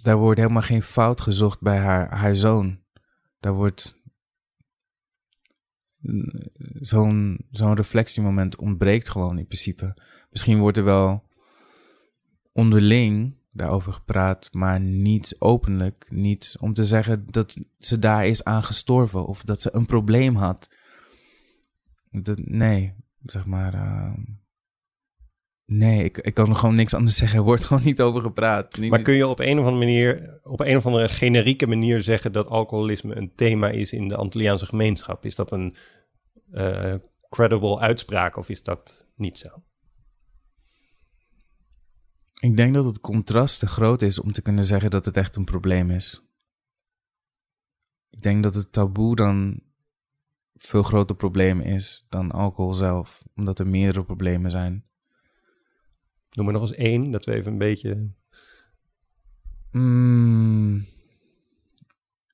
daar 0.03 0.17
wordt 0.17 0.41
helemaal 0.41 0.63
geen 0.63 0.83
fout 0.83 1.21
gezocht 1.21 1.61
bij 1.61 1.79
haar, 1.79 2.15
haar 2.15 2.37
zoon. 2.37 2.79
Daar 3.41 3.53
wordt 3.53 3.97
zo'n 6.81 7.39
zo'n 7.51 7.75
reflectiemoment 7.75 8.57
ontbreekt 8.57 9.09
gewoon 9.09 9.39
in 9.39 9.47
principe. 9.47 9.95
Misschien 10.31 10.59
wordt 10.59 10.77
er 10.77 10.85
wel 10.85 11.25
onderling 12.53 13.35
daarover 13.57 13.93
gepraat, 13.93 14.49
maar 14.53 14.81
niet 14.81 15.37
openlijk. 15.39 16.07
Niet 16.11 16.57
om 16.61 16.75
te 16.75 16.85
zeggen 16.85 17.27
dat 17.27 17.57
ze 17.79 17.99
daar 17.99 18.27
is 18.27 18.45
aan 18.45 18.63
gestorven 18.63 19.27
of 19.27 19.43
dat 19.43 19.63
ze 19.63 19.69
een 19.73 19.87
probleem 19.87 20.35
had. 20.35 20.69
Dat, 22.11 22.39
nee, 22.45 22.95
zeg 23.23 23.47
maar. 23.47 23.75
Uh, 23.75 24.13
nee, 25.65 26.05
ik, 26.05 26.19
ik 26.19 26.35
kan 26.35 26.49
er 26.49 26.57
gewoon 26.57 26.75
niks 26.75 26.95
anders 26.95 27.17
zeggen. 27.17 27.39
Er 27.39 27.45
wordt 27.45 27.65
gewoon 27.65 27.85
niet 27.85 28.01
over 28.01 28.21
gepraat. 28.21 28.79
maar 28.79 29.03
kun 29.03 29.15
je 29.15 29.27
op 29.27 29.39
een 29.39 29.59
of 29.59 29.65
andere 29.65 29.85
manier, 29.85 30.39
op 30.43 30.61
een 30.61 30.77
of 30.77 30.87
andere 30.87 31.09
generieke 31.09 31.67
manier 31.67 32.03
zeggen 32.03 32.33
dat 32.33 32.49
alcoholisme 32.49 33.17
een 33.17 33.33
thema 33.35 33.69
is 33.69 33.93
in 33.93 34.09
de 34.09 34.17
Antilliaanse 34.17 34.67
gemeenschap? 34.67 35.25
Is 35.25 35.35
dat 35.35 35.53
een 35.53 35.77
uh, 36.51 36.95
credible 37.29 37.79
uitspraak 37.79 38.37
of 38.37 38.49
is 38.49 38.63
dat 38.63 39.07
niet 39.15 39.39
zo? 39.39 39.63
Ik 42.35 42.57
denk 42.57 42.75
dat 42.75 42.85
het 42.85 43.01
contrast 43.01 43.59
te 43.59 43.67
groot 43.67 44.03
is 44.03 44.19
om 44.19 44.33
te 44.33 44.43
kunnen 44.43 44.65
zeggen 44.65 44.91
dat 44.91 45.05
het 45.05 45.17
echt 45.17 45.37
een 45.37 45.45
probleem 45.45 45.91
is. 45.91 46.25
Ik 48.11 48.23
denk 48.23 48.43
dat 48.43 48.55
het 48.55 48.73
taboe 48.73 49.17
dan 49.17 49.63
veel 50.55 50.83
groter 50.83 51.17
probleem 51.17 51.61
is 51.61 52.07
dan 52.09 52.31
alcohol 52.31 52.75
zelf, 52.75 53.23
omdat 53.35 53.59
er 53.59 53.67
meerdere 53.67 54.05
problemen 54.05 54.51
zijn. 54.51 54.85
Noem 56.31 56.45
maar 56.45 56.55
nog 56.55 56.63
eens 56.63 56.75
één, 56.75 57.11
dat 57.11 57.25
we 57.25 57.33
even 57.33 57.53
een 57.53 57.59
beetje. 57.59 58.11
Mm, 59.71 60.87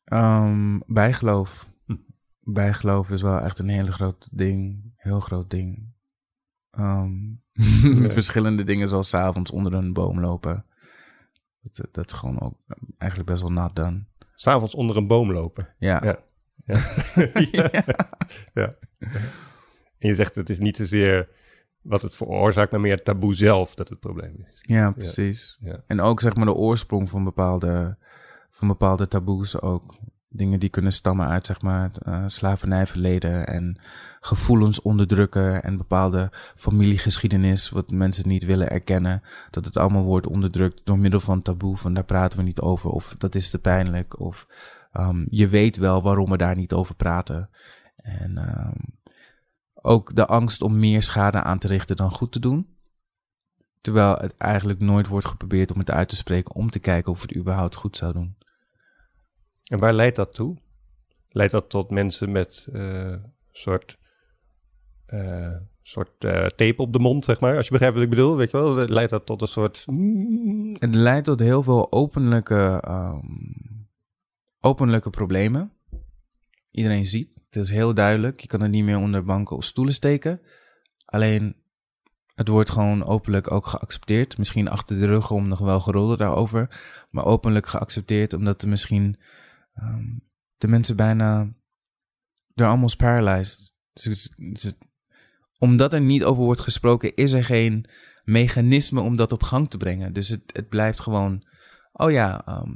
um, 0.05 0.83
bijgeloof 0.87 1.72
bijgeloof 2.43 3.11
is 3.11 3.22
wel 3.22 3.40
echt 3.40 3.59
een 3.59 3.68
hele 3.68 3.93
groot 3.93 4.28
ding. 4.32 4.93
Heel 4.97 5.20
groot 5.20 5.51
ding. 5.51 5.93
Um, 6.78 7.43
Verschillende 8.11 8.64
dingen 8.64 8.88
zoals 8.88 9.09
s'avonds 9.09 9.51
onder 9.51 9.74
een 9.74 9.93
boom 9.93 10.20
lopen. 10.20 10.64
Dat, 11.61 11.88
dat 11.93 12.12
is 12.12 12.18
gewoon 12.18 12.40
ook 12.40 12.55
eigenlijk 12.99 13.30
best 13.30 13.43
wel 13.43 13.53
nat 13.53 13.76
dan. 13.76 14.07
S'avonds 14.34 14.74
onder 14.74 14.97
een 14.97 15.07
boom 15.07 15.32
lopen? 15.32 15.74
Ja. 15.78 16.01
Ja. 16.64 17.68
ja. 17.72 17.84
ja. 18.55 18.74
En 19.99 20.09
je 20.09 20.14
zegt 20.14 20.36
het 20.36 20.51
is 20.51 20.59
niet 20.59 20.76
zozeer 20.76 21.28
wat 21.80 22.03
het 22.03 22.16
veroorzaakt, 22.16 22.70
maar 22.70 22.80
meer 22.80 22.95
het 22.95 23.05
taboe 23.05 23.34
zelf 23.34 23.74
dat 23.74 23.88
het 23.88 24.01
probleem 24.01 24.47
is. 24.51 24.59
Ja, 24.61 24.90
precies. 24.90 25.59
Ja. 25.61 25.82
En 25.86 26.01
ook 26.01 26.20
zeg 26.20 26.34
maar 26.34 26.45
de 26.45 26.55
oorsprong 26.55 27.11
van 27.11 27.24
bepaalde, 27.24 27.97
van 28.51 28.68
bepaalde 28.68 29.09
taboes 29.09 29.61
ook 29.61 29.95
dingen 30.33 30.61
die 30.61 30.68
kunnen 30.68 30.93
stammen 30.93 31.28
uit 31.28 31.47
zeg 31.47 31.62
maar 31.62 31.91
uh, 32.09 32.22
slavernijverleden 32.26 33.47
en 33.47 33.78
gevoelens 34.20 34.83
onderdrukken 34.83 35.62
en 35.62 35.76
bepaalde 35.76 36.30
familiegeschiedenis 36.55 37.70
wat 37.70 37.91
mensen 37.91 38.28
niet 38.28 38.45
willen 38.45 38.70
erkennen 38.70 39.22
dat 39.51 39.64
het 39.64 39.76
allemaal 39.76 40.05
wordt 40.05 40.26
onderdrukt 40.26 40.80
door 40.85 40.99
middel 40.99 41.20
van 41.20 41.43
taboe 41.43 41.76
van 41.76 41.95
daar 41.95 42.05
praten 42.05 42.39
we 42.39 42.45
niet 42.45 42.61
over 42.61 42.91
of 42.91 43.14
dat 43.18 43.35
is 43.35 43.51
te 43.51 43.59
pijnlijk 43.59 44.20
of 44.20 44.47
um, 44.93 45.26
je 45.28 45.49
weet 45.49 45.76
wel 45.76 46.03
waarom 46.03 46.30
we 46.30 46.37
daar 46.37 46.57
niet 46.57 46.72
over 46.72 46.95
praten. 46.95 47.51
En 47.97 48.39
um, 48.39 49.01
ook 49.72 50.14
de 50.14 50.26
angst 50.26 50.62
om 50.62 50.78
meer 50.78 51.03
schade 51.03 51.43
aan 51.43 51.59
te 51.59 51.66
richten 51.66 51.97
dan 51.97 52.11
goed 52.11 52.33
te 52.33 52.41
doen. 52.41 52.76
Terwijl 53.80 54.16
het 54.16 54.37
eigenlijk 54.37 54.80
nooit 54.80 55.07
wordt 55.07 55.26
geprobeerd 55.26 55.72
om 55.72 55.78
het 55.78 55.91
uit 55.91 56.09
te 56.09 56.16
spreken 56.16 56.55
om 56.55 56.70
te 56.70 56.78
kijken 56.78 57.12
of 57.12 57.22
het 57.22 57.37
überhaupt 57.37 57.74
goed 57.74 57.97
zou 57.97 58.12
doen 58.12 58.37
en 59.71 59.79
waar 59.79 59.93
leidt 59.93 60.17
dat 60.17 60.33
toe? 60.33 60.57
Leidt 61.29 61.53
dat 61.53 61.71
tot 61.71 61.91
mensen 61.91 62.33
met 62.33 62.69
uh, 62.73 63.15
soort, 63.51 63.99
eh, 65.07 65.57
soort 65.83 66.25
eh, 66.25 66.47
tape 66.47 66.83
op 66.83 66.93
de 66.93 66.99
mond, 66.99 67.25
zeg 67.25 67.41
maar. 67.41 67.57
Als 67.57 67.65
je 67.65 67.73
begrijpt 67.73 67.95
wat 67.95 68.05
ik 68.05 68.11
bedoel, 68.11 68.37
weet 68.37 68.51
je 68.51 68.57
wel. 68.57 68.75
Leidt 68.75 69.11
dat 69.11 69.27
tot 69.27 69.41
een 69.41 69.49
soort... 69.49 69.85
Het 70.79 70.95
leidt 70.95 71.25
tot 71.25 71.41
heel 71.41 71.63
veel 71.63 71.93
openlijke, 71.93 72.81
ehm, 72.85 73.27
openlijke 74.61 75.11
problemen. 75.11 75.73
Iedereen 76.71 77.07
ziet, 77.07 77.35
het 77.51 77.57
is 77.57 77.71
heel 77.71 77.95
duidelijk. 77.95 78.41
Je 78.41 78.47
kan 78.47 78.61
het 78.61 78.71
niet 78.71 78.85
meer 78.85 78.99
onder 78.99 79.25
banken 79.25 79.57
of 79.57 79.65
stoelen 79.65 79.95
steken. 79.95 80.41
Alleen, 81.05 81.57
het 82.35 82.49
wordt 82.49 82.71
gewoon 82.71 83.05
openlijk 83.05 83.51
ook 83.51 83.67
geaccepteerd. 83.67 84.39
Misschien 84.39 84.69
achter 84.69 84.99
de 84.99 85.07
rug 85.07 85.31
om 85.31 85.49
nog 85.49 85.59
wel 85.59 85.81
gerollen 85.81 86.19
daarover. 86.19 86.81
Maar 87.11 87.25
openlijk 87.25 87.67
geaccepteerd, 87.67 88.33
omdat 88.33 88.63
er 88.63 88.69
misschien 88.69 89.17
ehm, 89.73 90.18
de 90.57 90.68
mensen 90.68 90.97
bijna... 90.97 91.55
They're 92.55 92.70
almost 92.70 92.97
paralyzed. 92.97 93.75
Dus 93.93 94.31
omdat 95.59 95.93
er 95.93 96.01
niet 96.01 96.25
over 96.25 96.43
wordt 96.43 96.61
gesproken, 96.61 97.14
is 97.14 97.33
er 97.33 97.45
geen 97.45 97.87
mechanisme 98.25 99.01
om 99.01 99.16
dat 99.16 99.33
op 99.33 99.43
gang 99.43 99.70
te 99.70 99.77
brengen. 99.77 100.12
Dus 100.12 100.29
het, 100.29 100.43
het 100.47 100.68
blijft 100.68 101.01
gewoon, 101.01 101.47
oh 101.93 102.11
ja, 102.11 102.47
ehm, 102.47 102.73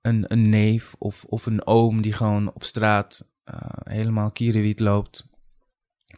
een, 0.00 0.32
een 0.32 0.48
neef 0.48 0.94
of, 0.98 1.24
of 1.24 1.46
een 1.46 1.66
oom 1.66 2.02
die 2.02 2.12
gewoon 2.12 2.52
op 2.52 2.64
straat 2.64 3.30
eh, 3.44 3.60
helemaal 3.72 4.30
kierenwiet 4.30 4.80
loopt. 4.80 5.26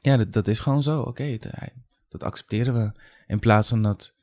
Ja, 0.01 0.16
dat, 0.16 0.49
is 0.49 0.59
gewoon 0.59 0.83
zo. 0.83 1.01
Oké, 1.01 1.37
hij- 1.41 1.72
dat 2.09 2.22
accepteren 2.22 2.74
we. 2.74 3.01
In 3.26 3.39
plaats 3.39 3.68
van 3.68 3.83
dat 3.83 4.14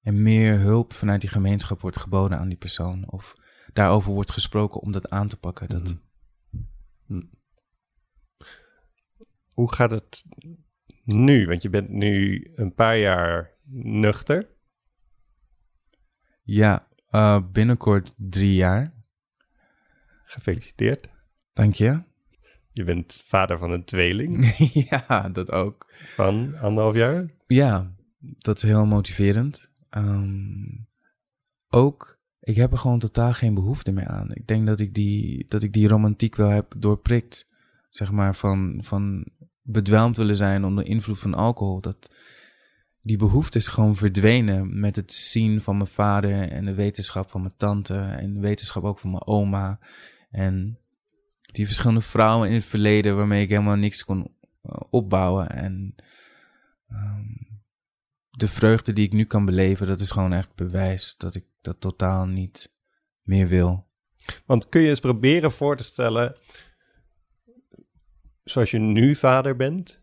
er 0.00 0.14
meer 0.14 0.58
hulp 0.58 0.92
vanuit 0.92 1.20
die 1.20 1.30
gemeenschap 1.30 1.80
wordt 1.80 1.98
geboden 1.98 2.38
aan 2.38 2.48
die 2.48 2.58
persoon. 2.58 3.10
Of 3.10 3.34
daarover 3.76 4.12
wordt 4.12 4.32
gesproken 4.32 4.80
om 4.80 4.92
dat 4.92 5.10
aan 5.10 5.28
te 5.28 5.36
pakken. 5.36 5.68
Dat, 5.68 5.82
Mhm. 6.50 7.20
Hm. 7.20 7.22
Hoe 9.54 9.72
gaat 9.72 9.90
het 9.90 10.24
nu? 11.04 11.46
Want 11.46 11.62
je 11.62 11.70
bent 11.70 11.88
nu 11.88 12.42
een 12.54 12.74
paar 12.74 12.98
jaar 12.98 13.50
nuchter. 13.70 14.48
Ja, 16.42 16.88
eh, 17.06 17.42
binnenkort 17.52 18.14
drie 18.16 18.54
jaar. 18.54 18.94
Gefeliciteerd. 20.24 21.08
Dank 21.52 21.74
je. 21.74 22.02
Je 22.72 22.84
bent 22.84 23.22
vader 23.24 23.58
van 23.58 23.70
een 23.70 23.84
tweeling 23.84 24.56
ja, 24.90 25.28
dat 25.28 25.50
ook. 25.52 25.92
van 26.14 26.58
anderhalf 26.58 26.94
jaar. 26.96 27.30
Ja, 27.46 27.94
dat 28.18 28.56
is 28.56 28.62
heel 28.62 28.86
motiverend. 28.86 29.70
Ehm, 29.90 30.64
ook, 31.68 32.15
ik 32.46 32.56
heb 32.56 32.72
er 32.72 32.78
gewoon 32.78 32.98
totaal 32.98 33.32
geen 33.32 33.54
behoefte 33.54 33.92
meer 33.92 34.06
aan. 34.06 34.34
Ik 34.34 34.46
denk 34.46 34.66
dat 34.66 34.80
ik 34.80 34.94
die, 34.94 35.46
dat 35.48 35.62
ik 35.62 35.72
die 35.72 35.88
romantiek 35.88 36.36
wel 36.36 36.48
heb 36.48 36.74
doorprikt. 36.78 37.46
Zeg 37.90 38.12
maar 38.12 38.34
van, 38.34 38.80
van 38.82 39.26
bedwelmd 39.62 40.16
willen 40.16 40.36
zijn 40.36 40.64
onder 40.64 40.86
invloed 40.86 41.18
van 41.18 41.34
alcohol. 41.34 41.80
Dat, 41.80 42.14
die 43.00 43.16
behoefte 43.16 43.58
is 43.58 43.66
gewoon 43.66 43.96
verdwenen 43.96 44.80
met 44.80 44.96
het 44.96 45.12
zien 45.12 45.60
van 45.60 45.76
mijn 45.76 45.88
vader 45.88 46.48
en 46.50 46.64
de 46.64 46.74
wetenschap 46.74 47.30
van 47.30 47.40
mijn 47.40 47.56
tante 47.56 47.94
en 47.94 48.34
de 48.34 48.40
wetenschap 48.40 48.84
ook 48.84 48.98
van 48.98 49.10
mijn 49.10 49.26
oma. 49.26 49.78
En 50.30 50.78
die 51.52 51.66
verschillende 51.66 52.00
vrouwen 52.00 52.48
in 52.48 52.54
het 52.54 52.64
verleden 52.64 53.16
waarmee 53.16 53.42
ik 53.42 53.48
helemaal 53.48 53.76
niks 53.76 54.04
kon 54.04 54.30
eh, 54.62 54.80
opbouwen. 54.90 55.50
En 55.50 55.94
ehm, 56.88 57.45
de 58.36 58.48
vreugde 58.48 58.92
die 58.92 59.04
ik 59.06 59.12
nu 59.12 59.24
kan 59.24 59.44
beleven, 59.44 59.86
dat 59.86 60.00
is 60.00 60.10
gewoon 60.10 60.32
echt 60.32 60.54
bewijs 60.54 61.14
dat 61.18 61.34
ik 61.34 61.44
dat 61.60 61.80
totaal 61.80 62.26
niet 62.26 62.72
meer 63.22 63.48
wil. 63.48 63.86
Want 64.46 64.68
kun 64.68 64.80
je 64.80 64.88
eens 64.88 65.00
proberen 65.00 65.50
voor 65.52 65.76
te 65.76 65.84
stellen, 65.84 66.36
zoals 68.44 68.70
je 68.70 68.78
nu 68.78 69.14
vader 69.14 69.56
bent, 69.56 70.00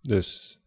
dus 0.00 0.58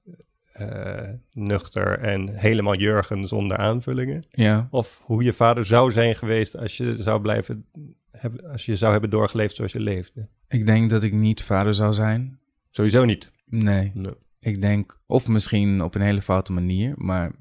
eh, 0.51 1.09
nuchter 1.31 1.99
en 1.99 2.27
helemaal 2.37 2.75
Jurgen 2.75 3.27
zonder 3.27 3.57
aanvullingen, 3.57 4.23
Ja. 4.29 4.67
of 4.71 5.01
hoe 5.03 5.23
je 5.23 5.33
vader 5.33 5.65
zou 5.65 5.91
zijn 5.91 6.15
geweest 6.15 6.57
als 6.57 6.77
je 6.77 7.01
zou 7.01 7.21
blijven 7.21 7.65
hebben, 8.11 8.51
als 8.51 8.65
je 8.65 8.75
zou 8.75 8.91
hebben 8.91 9.09
doorgeleefd 9.09 9.55
zoals 9.55 9.71
je 9.71 9.79
leefde. 9.79 10.27
Ik 10.47 10.65
denk 10.65 10.89
dat 10.89 11.03
ik 11.03 11.13
niet 11.13 11.41
vader 11.43 11.73
zou 11.73 11.93
zijn. 11.93 12.39
Sowieso 12.69 13.05
niet. 13.05 13.31
Nee. 13.45 13.91
Nee. 13.93 14.13
Ik 14.43 14.61
denk, 14.61 14.99
of 15.05 15.27
misschien 15.27 15.81
op 15.81 15.95
een 15.95 16.01
hele 16.01 16.21
foute 16.21 16.53
manier, 16.53 16.93
maar 16.97 17.31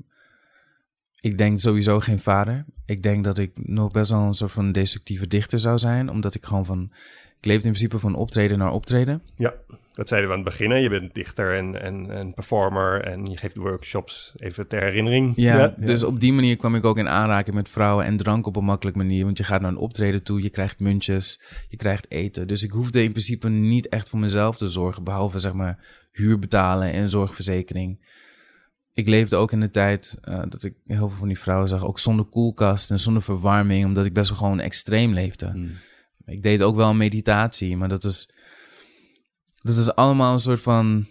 ik 1.21 1.39
denk 1.39 1.61
sowieso 1.61 2.01
geen 2.01 2.19
vader. 2.19 2.65
Ik 2.87 3.03
denk 3.03 3.25
dat 3.25 3.39
ik 3.39 3.51
nog 3.55 3.91
best 3.91 4.11
wel 4.11 4.21
een 4.21 4.35
soort 4.35 4.53
van 4.53 4.73
destructieve 4.73 5.29
dichter 5.29 5.59
zou 5.61 5.79
zijn, 5.79 6.11
omdat 6.11 6.35
ik 6.35 6.45
gewoon 6.45 6.67
van, 6.67 6.93
ik 7.39 7.45
leef 7.45 7.57
in 7.57 7.61
principe 7.61 7.99
van 7.99 8.15
optreden 8.15 8.59
naar 8.59 8.73
optreden. 8.73 9.23
Ja, 9.37 9.55
dat 9.93 10.09
zeiden 10.09 10.31
we 10.31 10.37
aan 10.37 10.43
het 10.43 10.51
begin. 10.51 10.71
hè. 10.71 10.77
Je 10.77 10.89
bent 10.89 11.15
dichter 11.15 11.57
en, 11.57 11.83
en, 11.83 12.11
en 12.11 12.35
performer 12.35 13.01
en 13.01 13.27
je 13.27 13.37
geeft 13.37 13.57
workshops, 13.57 14.33
even 14.37 14.69
ter 14.69 14.81
herinnering. 14.81 15.33
Ja, 15.37 15.75
dus 15.79 16.03
op 16.03 16.21
die 16.21 16.33
manier 16.33 16.57
kwam 16.57 16.75
ik 16.75 16.85
ook 16.85 16.99
in 16.99 17.09
aanraking 17.09 17.57
met 17.57 17.69
vrouwen 17.69 18.05
en 18.05 18.17
drank 18.17 18.47
op 18.47 18.57
een 18.57 18.65
makkelijke 18.65 18.99
manier. 18.99 19.25
Want 19.25 19.39
je 19.39 19.45
gaat 19.45 19.61
naar 19.61 19.71
een 19.71 19.77
optreden 19.77 20.23
toe, 20.23 20.43
je 20.43 20.51
krijgt 20.51 20.81
muntjes, 20.81 21.43
je 21.69 21.77
krijgt 21.77 22.11
eten. 22.11 22.47
Dus 22.49 22.63
ik 22.63 22.71
hoefde 22.71 23.03
in 23.03 23.11
principe 23.11 23.49
niet 23.49 23.89
echt 23.89 24.09
voor 24.09 24.19
mezelf 24.19 24.57
te 24.57 24.69
zorgen, 24.69 25.05
behalve 25.05 25.39
zeg 25.39 25.53
maar 25.53 26.07
huur 26.13 26.39
betalen 26.39 26.93
en 26.93 27.11
zorgverzekering. 27.11 28.11
Ik 28.95 29.09
leefde 29.09 29.37
ook 29.37 29.53
in 29.53 29.61
de 29.61 29.71
tijd 29.71 30.19
eh, 30.23 30.43
dat 30.49 30.65
ik 30.65 30.75
heel 30.87 31.09
veel 31.09 31.19
van 31.19 31.29
die 31.29 31.39
vrouwen 31.39 31.69
zag, 31.69 31.87
ook 31.87 31.99
zonder 31.99 32.25
koelkast 32.25 32.91
en 32.91 32.99
zonder 32.99 33.23
verwarming, 33.23 33.85
omdat 33.85 34.07
ik 34.07 34.13
best 34.13 34.29
wel 34.29 34.39
gewoon 34.39 34.61
extreem 34.61 35.13
leefde. 35.13 35.47
Hmm. 35.47 35.71
Ik 36.25 36.43
deed 36.43 36.63
ook 36.63 36.77
wel 36.77 36.95
meditatie, 36.95 37.77
maar 37.77 37.89
dat 37.89 38.05
is, 38.05 38.35
dat 39.63 39.77
is 39.77 39.95
allemaal 39.95 40.33
een 40.33 40.41
soort 40.41 40.61
van, 40.61 41.07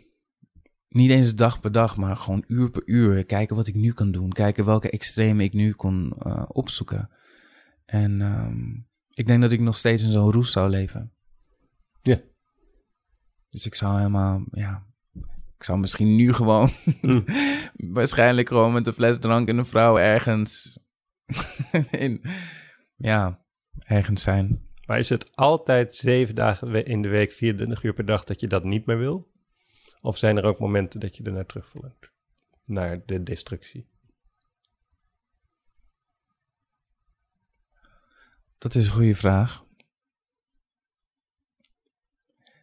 niet 0.89 1.09
eens 1.09 1.35
dag 1.35 1.59
per 1.59 1.71
dag, 1.71 1.97
maar 1.97 2.15
gewoon 2.15 2.43
uur 2.47 2.69
per 2.69 2.81
uur. 2.85 3.25
Kijken 3.25 3.55
wat 3.55 3.67
ik 3.67 3.75
nu 3.75 3.93
kan 3.93 4.11
doen, 4.11 4.31
kijken 4.31 4.65
welke 4.65 4.89
extreme 4.89 5.43
ik 5.43 5.53
nu 5.53 5.71
kon 5.71 6.13
eh, 6.19 6.43
opzoeken. 6.47 7.09
En 7.85 8.21
ehm, 8.21 8.69
ik 9.09 9.27
denk 9.27 9.41
dat 9.41 9.51
ik 9.51 9.59
nog 9.59 9.77
steeds 9.77 10.03
in 10.03 10.11
zo'n 10.11 10.31
roes 10.31 10.51
zou 10.51 10.69
leven. 10.69 11.13
Ja. 12.01 12.21
Dus 13.49 13.65
ik 13.65 13.75
zou 13.75 13.97
helemaal, 13.97 14.43
ja, 14.51 14.85
ik 15.57 15.63
zou 15.63 15.79
misschien 15.79 16.15
nu 16.15 16.33
gewoon, 16.33 16.69
Mm. 17.01 17.25
waarschijnlijk 17.97 18.47
gewoon 18.47 18.73
met 18.73 18.87
een 18.87 18.93
fles 18.93 19.19
drank 19.19 19.47
en 19.47 19.57
een 19.57 19.65
vrouw 19.65 19.97
ergens, 19.97 20.79
in, 21.91 22.21
ja, 22.95 23.43
ergens 23.79 24.23
zijn. 24.23 24.69
Maar 24.91 24.99
is 24.99 25.09
het 25.09 25.35
altijd 25.35 25.95
zeven 25.95 26.35
dagen 26.35 26.85
in 26.85 27.01
de 27.01 27.07
week, 27.07 27.31
24 27.31 27.83
uur 27.83 27.93
per 27.93 28.05
dag, 28.05 28.23
dat 28.23 28.39
je 28.39 28.47
dat 28.47 28.63
niet 28.63 28.85
meer 28.85 28.97
wil? 28.97 29.31
Of 30.01 30.17
zijn 30.17 30.37
er 30.37 30.43
ook 30.43 30.59
momenten 30.59 30.99
dat 30.99 31.17
je 31.17 31.23
er 31.23 31.31
naar 31.31 31.45
terug? 31.45 31.73
Naar 32.63 33.05
de 33.05 33.23
destructie. 33.23 33.87
Dat 38.57 38.75
is 38.75 38.85
een 38.85 38.93
goede 38.93 39.15
vraag. 39.15 39.65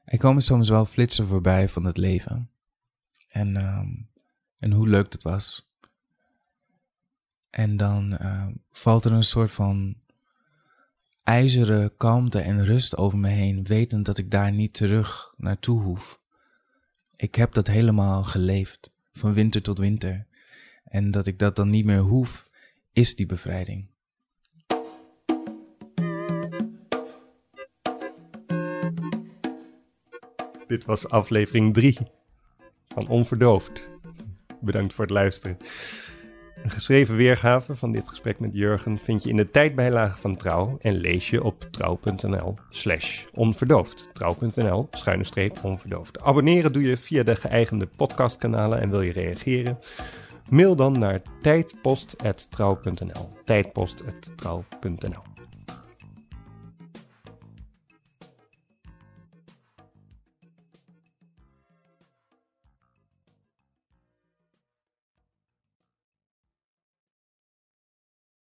Er 0.05 0.19
komen 0.19 0.43
soms 0.43 0.69
wel 0.69 0.85
flitsen 0.85 1.27
voorbij 1.27 1.69
van 1.69 1.85
het 1.85 1.97
leven. 1.97 2.51
En, 3.29 3.57
ehm, 3.57 3.91
en 4.59 4.73
hoe 4.73 4.89
leuk 4.89 5.13
het 5.13 5.23
was. 5.23 5.73
En 7.51 7.77
dan 7.77 8.17
ehm, 8.17 8.55
valt 8.71 9.05
er 9.05 9.13
een 9.13 9.25
soort 9.25 9.51
van 9.51 10.07
ijzeren 11.29 11.97
kalmte 11.97 12.39
en 12.39 12.65
rust 12.65 12.97
over 12.97 13.19
me 13.19 13.29
heen, 13.29 13.65
wetend 13.65 14.05
dat 14.05 14.19
ik 14.19 14.31
daar 14.31 14.53
niet 14.53 14.75
terug 14.75 15.35
naartoe 15.37 15.81
hoef. 15.81 16.21
Ik 17.17 17.35
heb 17.35 17.53
dat 17.53 17.67
helemaal 17.67 18.25
geleefd, 18.25 18.93
van 19.13 19.33
winter 19.33 19.63
tot 19.63 19.79
winter. 19.79 20.27
En 20.85 21.11
dat 21.11 21.27
ik 21.27 21.39
dat 21.39 21.57
dan 21.57 21.71
niet 21.71 21.85
meer 21.85 21.99
hoef, 21.99 22.49
is 22.93 23.17
die 23.17 23.27
bevrijding. 23.27 23.87
Dit 30.67 30.85
was 30.85 31.09
aflevering 31.09 31.75
3 31.75 31.99
van 32.87 33.09
Onverdoofd. 33.09 33.89
Bedankt 34.61 34.93
voor 34.93 35.05
het 35.05 35.15
luisteren. 35.15 35.57
Een 36.63 36.71
geschreven 36.71 37.17
weergave 37.17 37.77
van 37.77 37.93
dit 37.93 38.09
gesprek 38.09 38.39
met 38.39 38.51
Jurgen 38.53 38.99
vind 38.99 39.23
je 39.23 39.29
in 39.29 39.37
de 39.37 39.51
tijdbijlage 39.51 40.21
van 40.21 40.37
Trouw 40.37 40.77
en 40.81 40.97
lees 40.97 41.31
je 41.31 41.45
op 41.45 41.69
trouw.nl 41.71 42.55
slash 42.71 43.25
onverdoofd. 43.35 44.09
Trouw.nl 44.13 44.89
schuine 44.91 45.25
streep 45.25 45.65
onverdoofd. 45.65 46.21
Abonneren 46.21 46.73
doe 46.73 46.83
je 46.83 46.97
via 46.97 47.23
de 47.23 47.37
geëigende 47.37 47.87
podcastkanalen 47.87 48.81
en 48.81 48.91
wil 48.91 49.03
je 49.03 49.13
reageren? 49.13 49.79
Mail 50.49 50.77
dan 50.77 50.99
naar 50.99 51.23
tijdpost.trouw.nl 51.43 53.33
tijdpost.trouw.nl 53.45 55.38